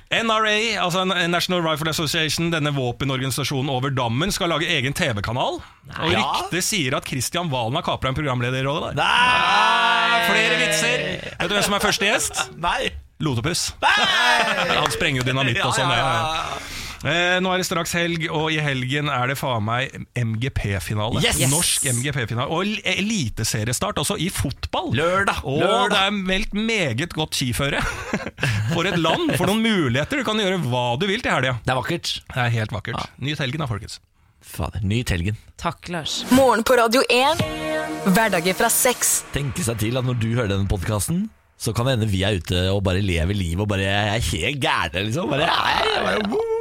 NRA, 0.09 0.77
altså 0.79 1.03
National 1.27 1.61
Rifle 1.67 1.89
Association, 1.91 2.49
denne 2.53 2.71
våpenorganisasjonen 2.71 3.69
over 3.69 3.89
dammen, 3.91 4.31
skal 4.31 4.47
lage 4.53 4.63
egen 4.71 4.93
TV-kanal. 4.95 5.59
Og 5.99 6.13
ryktet 6.13 6.63
sier 6.63 6.95
at 6.95 7.03
Kristian 7.07 7.49
Valen 7.51 7.75
har 7.75 7.83
kapra 7.83 8.07
en 8.13 8.15
programlederrolle 8.15 8.93
der. 8.95 9.03
Nei! 9.03 9.86
Flere 10.27 10.57
vitser! 10.61 11.05
Vet 11.39 11.49
du 11.49 11.55
hvem 11.57 11.65
som 11.67 11.75
er 11.77 11.83
første 11.83 12.07
gjest? 12.09 12.41
Nei! 12.61 12.89
Lotepus. 13.23 13.71
Han 13.81 14.91
sprenger 14.93 15.23
jo 15.23 15.29
dynamitt 15.31 15.57
og 15.65 15.73
sånn. 15.73 15.89
Ja, 15.89 15.97
Ja, 15.97 16.09
ja, 16.09 16.17
ja, 16.17 16.41
ja. 16.57 16.73
Eh, 17.07 17.35
nå 17.45 17.51
er 17.53 17.61
det 17.61 17.65
straks 17.67 17.91
helg, 17.93 18.23
og 18.33 18.47
i 18.51 18.55
helgen 18.61 19.05
er 19.13 19.29
det 19.29 19.35
faen 19.37 19.61
meg 19.63 19.93
MGP-finale. 20.17 21.21
Yes! 21.21 21.37
Norsk 21.51 21.85
MGP-finale. 21.93 22.49
Og 22.49 22.63
el- 22.65 22.81
eliteseriestart, 22.89 23.99
også 24.01 24.17
i 24.21 24.31
fotball. 24.33 24.89
Lørdag, 24.97 25.43
Og 25.45 25.61
lørdag. 25.61 25.93
det 25.93 25.99
er 26.07 26.17
meldt 26.31 26.53
meget 26.57 27.13
godt 27.13 27.37
skiføre. 27.37 27.83
For 28.73 28.89
et 28.89 28.97
land, 28.97 29.29
for 29.37 29.45
noen 29.49 29.61
muligheter. 29.63 30.23
Du 30.23 30.25
kan 30.27 30.41
gjøre 30.41 30.57
hva 30.65 30.85
du 30.99 31.05
vil 31.09 31.21
til 31.21 31.31
helga. 31.37 31.55
Det 31.63 31.73
er 31.75 31.79
vakkert. 31.79 32.15
Det 32.33 32.43
er 32.47 32.53
helt 32.57 32.73
vakkert. 32.75 33.05
Nyt 33.21 33.45
helgen 33.45 33.61
da, 33.63 33.69
folkens. 33.69 33.99
Fader, 34.41 34.81
Nyt 34.85 35.13
helgen. 35.13 35.37
Takk, 35.61 35.87
Lars. 35.93 36.23
Morgen 36.33 36.65
på 36.65 36.75
Radio 36.81 37.05
1. 37.13 37.45
Hverdager 38.07 38.55
fra 38.57 38.69
sex. 38.71 39.21
Tenke 39.35 39.65
seg 39.65 39.79
til 39.81 39.99
at 39.99 40.07
når 40.07 40.19
du 40.21 40.29
hører 40.33 40.53
denne 40.53 40.69
podkasten, 40.69 41.25
så 41.57 41.73
kan 41.73 41.87
det 41.87 41.97
hende 41.97 42.11
vi 42.11 42.21
er 42.27 42.37
ute 42.39 42.67
og 42.73 42.83
bare 42.85 43.01
lever 43.03 43.37
livet 43.37 43.63
og 43.65 43.71
bare 43.71 43.87
er 43.87 44.29
helt 44.31 44.61
gærne, 44.63 45.07
liksom. 45.07 45.33
Bare, 45.33 45.49
jeg, 45.49 45.97
jeg, 45.97 46.29
woo! 46.31 46.56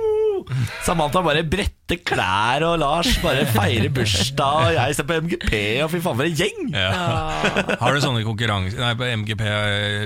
Samantha 0.86 1.22
bare 1.26 1.42
bretter 1.46 2.00
klær, 2.06 2.64
og 2.66 2.78
Lars 2.82 3.12
bare 3.22 3.44
feirer 3.50 3.90
bursdag, 3.94 4.68
og 4.68 4.74
jeg 4.74 4.96
ser 4.98 5.06
på 5.06 5.18
MGP, 5.22 5.52
og 5.84 5.90
fy 5.92 6.00
faen, 6.02 6.18
for 6.18 6.26
en 6.26 6.36
gjeng! 6.38 6.72
Ja. 6.74 6.88
Har 7.80 7.94
du 7.94 8.00
sånne 8.02 8.24
konkurranser 8.26 8.80
Nei, 8.82 8.92
på 8.98 9.06
MGP 9.22 9.44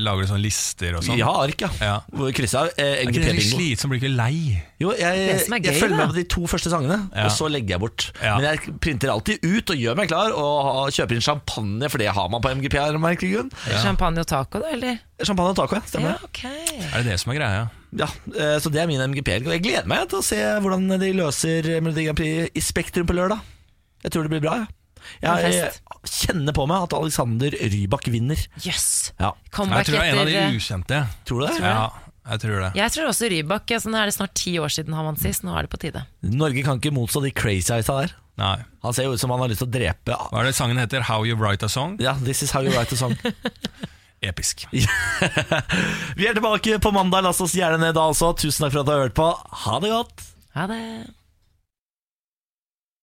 lager 0.04 0.26
du 0.26 0.30
sånne 0.30 0.44
lister 0.44 0.98
og 0.98 1.06
sånn? 1.06 1.18
Ja, 1.20 1.30
har 1.32 1.48
ark, 1.48 1.64
ja. 1.64 1.70
Ja. 1.80 1.94
Hvor 2.12 2.28
av 2.30 2.68
eh, 2.76 2.84
Er 2.84 3.08
det 3.08 3.08
MGP-bingo. 3.14 3.46
slitsomt? 3.54 3.92
Blir 3.94 4.02
ikke 4.02 4.12
lei? 4.12 4.60
Jo, 4.80 4.92
jeg, 4.96 5.24
gøy, 5.48 5.64
jeg 5.64 5.80
følger 5.80 5.96
med 5.96 6.12
på 6.12 6.18
de 6.20 6.26
to 6.36 6.44
første 6.50 6.72
sangene, 6.72 7.00
Ja. 7.14 7.26
og 7.28 7.34
så 7.36 7.48
legger 7.52 7.76
jeg 7.76 7.84
bort. 7.86 8.08
Ja. 8.20 8.36
Men 8.38 8.48
jeg 8.50 8.76
printer 8.84 9.12
alltid 9.14 9.44
ut 9.44 9.74
og 9.74 9.82
gjør 9.84 9.98
meg 10.00 10.12
klar, 10.12 10.36
og 10.36 10.92
kjøper 10.94 11.16
inn 11.18 11.24
champagne, 11.24 11.90
for 11.92 12.00
det 12.02 12.12
har 12.16 12.28
man 12.32 12.44
på 12.44 12.52
MGP. 12.60 12.78
en 12.80 13.00
merkelig. 13.00 13.46
Champagne 13.82 14.20
og 14.20 14.26
taco, 14.30 14.60
da, 14.62 14.72
eller? 14.76 15.00
Champagne 15.24 15.52
og 15.52 15.60
taco, 15.60 15.76
ja. 15.80 15.84
Stemmer 15.88 16.16
Ja, 16.16 16.32
det. 16.32 16.88
Er 16.92 17.02
det 17.02 17.12
det 17.12 17.20
som 17.20 17.32
er 17.32 17.40
greia? 17.40 17.68
Ja, 17.96 18.06
eh, 18.36 18.56
så 18.62 18.70
det 18.70 18.82
er 18.82 18.90
min 18.90 19.02
MGP-helg. 19.02 19.48
Og 19.48 19.56
jeg 19.56 19.64
gleder 19.64 19.88
meg 19.90 20.10
til 20.10 20.20
å 20.20 20.26
se 20.26 20.38
hvordan 20.62 20.86
de 21.00 21.14
løser 21.18 21.70
Melodi 21.82 22.06
Grand 22.06 22.20
Prix 22.20 22.52
i 22.54 22.62
Spektrum 22.64 23.08
på 23.08 23.16
lørdag. 23.18 23.40
Jeg 24.04 24.14
tror 24.14 24.26
det 24.26 24.34
blir 24.36 24.44
bra. 24.44 24.60
Ja. 25.24 25.36
Jeg, 25.42 25.56
jeg 25.56 26.12
kjenner 26.12 26.54
på 26.56 26.66
meg 26.70 26.86
at 26.86 26.94
Alexander 26.96 27.56
Rybak 27.72 28.06
vinner. 28.12 28.40
Yes. 28.62 29.10
Ja. 29.18 29.32
Jeg 29.50 29.56
tror 29.56 29.96
det 29.96 30.04
er 30.04 30.12
en 30.12 30.22
av 30.22 30.30
de 30.30 30.60
ukjente. 30.60 31.02
Tror 31.28 31.42
du 31.42 31.46
det? 31.48 31.58
Ja, 31.64 31.90
jeg 32.30 32.42
tror 32.44 32.56
det. 32.62 32.70
Jeg 32.78 32.94
tror 32.94 33.10
også 33.10 33.30
Rybak. 33.32 33.74
Altså, 33.76 33.92
nå 33.92 34.00
er 34.00 34.10
det 34.10 34.16
snart 34.16 34.34
ti 34.38 34.54
år 34.62 34.72
siden 34.72 34.96
han 34.96 35.08
vant 35.10 35.22
sist. 35.22 35.44
Nå 35.46 35.56
er 35.56 35.66
det 35.66 35.72
på 35.72 35.80
tide. 35.82 36.04
Norge 36.30 36.64
kan 36.66 36.80
ikke 36.80 36.94
motstå 36.94 37.24
de 37.26 37.34
crazy 37.34 37.74
eyesa 37.74 38.02
der. 38.02 38.16
Nei. 38.40 38.56
Han 38.86 38.96
ser 38.96 39.08
jo 39.08 39.16
ut 39.16 39.20
som 39.20 39.32
han 39.34 39.42
har 39.42 39.50
lyst 39.52 39.60
til 39.60 39.68
å 39.68 39.72
drepe 39.74 40.14
Hva 40.16 40.38
er 40.40 40.46
det 40.48 40.54
sangen 40.56 40.78
heter? 40.80 41.02
How 41.04 41.26
You 41.28 41.36
Write 41.36 41.66
a 41.66 41.68
Song? 41.68 41.98
Ja, 42.00 42.14
this 42.24 42.40
is 42.46 42.54
how 42.54 42.62
you 42.64 42.72
write 42.72 42.94
a 42.94 42.96
song. 42.96 43.18
Episk. 44.20 44.66
Vi 46.18 46.26
er 46.28 46.36
tilbake 46.36 46.78
på 46.82 46.92
mandag. 46.92 47.24
La 47.24 47.32
oss 47.32 47.56
gjerne 47.56 47.80
ned 47.80 47.96
da 47.96 48.08
også. 48.12 48.34
Tusen 48.36 48.66
takk 48.66 48.74
for 48.74 48.82
at 48.82 48.88
du 48.88 48.92
har 48.92 49.06
hørt 49.06 49.16
på. 49.16 49.30
Ha 49.64 49.80
det 49.80 49.92
godt. 49.94 50.26
Ha 50.58 50.66
det. 50.68 50.82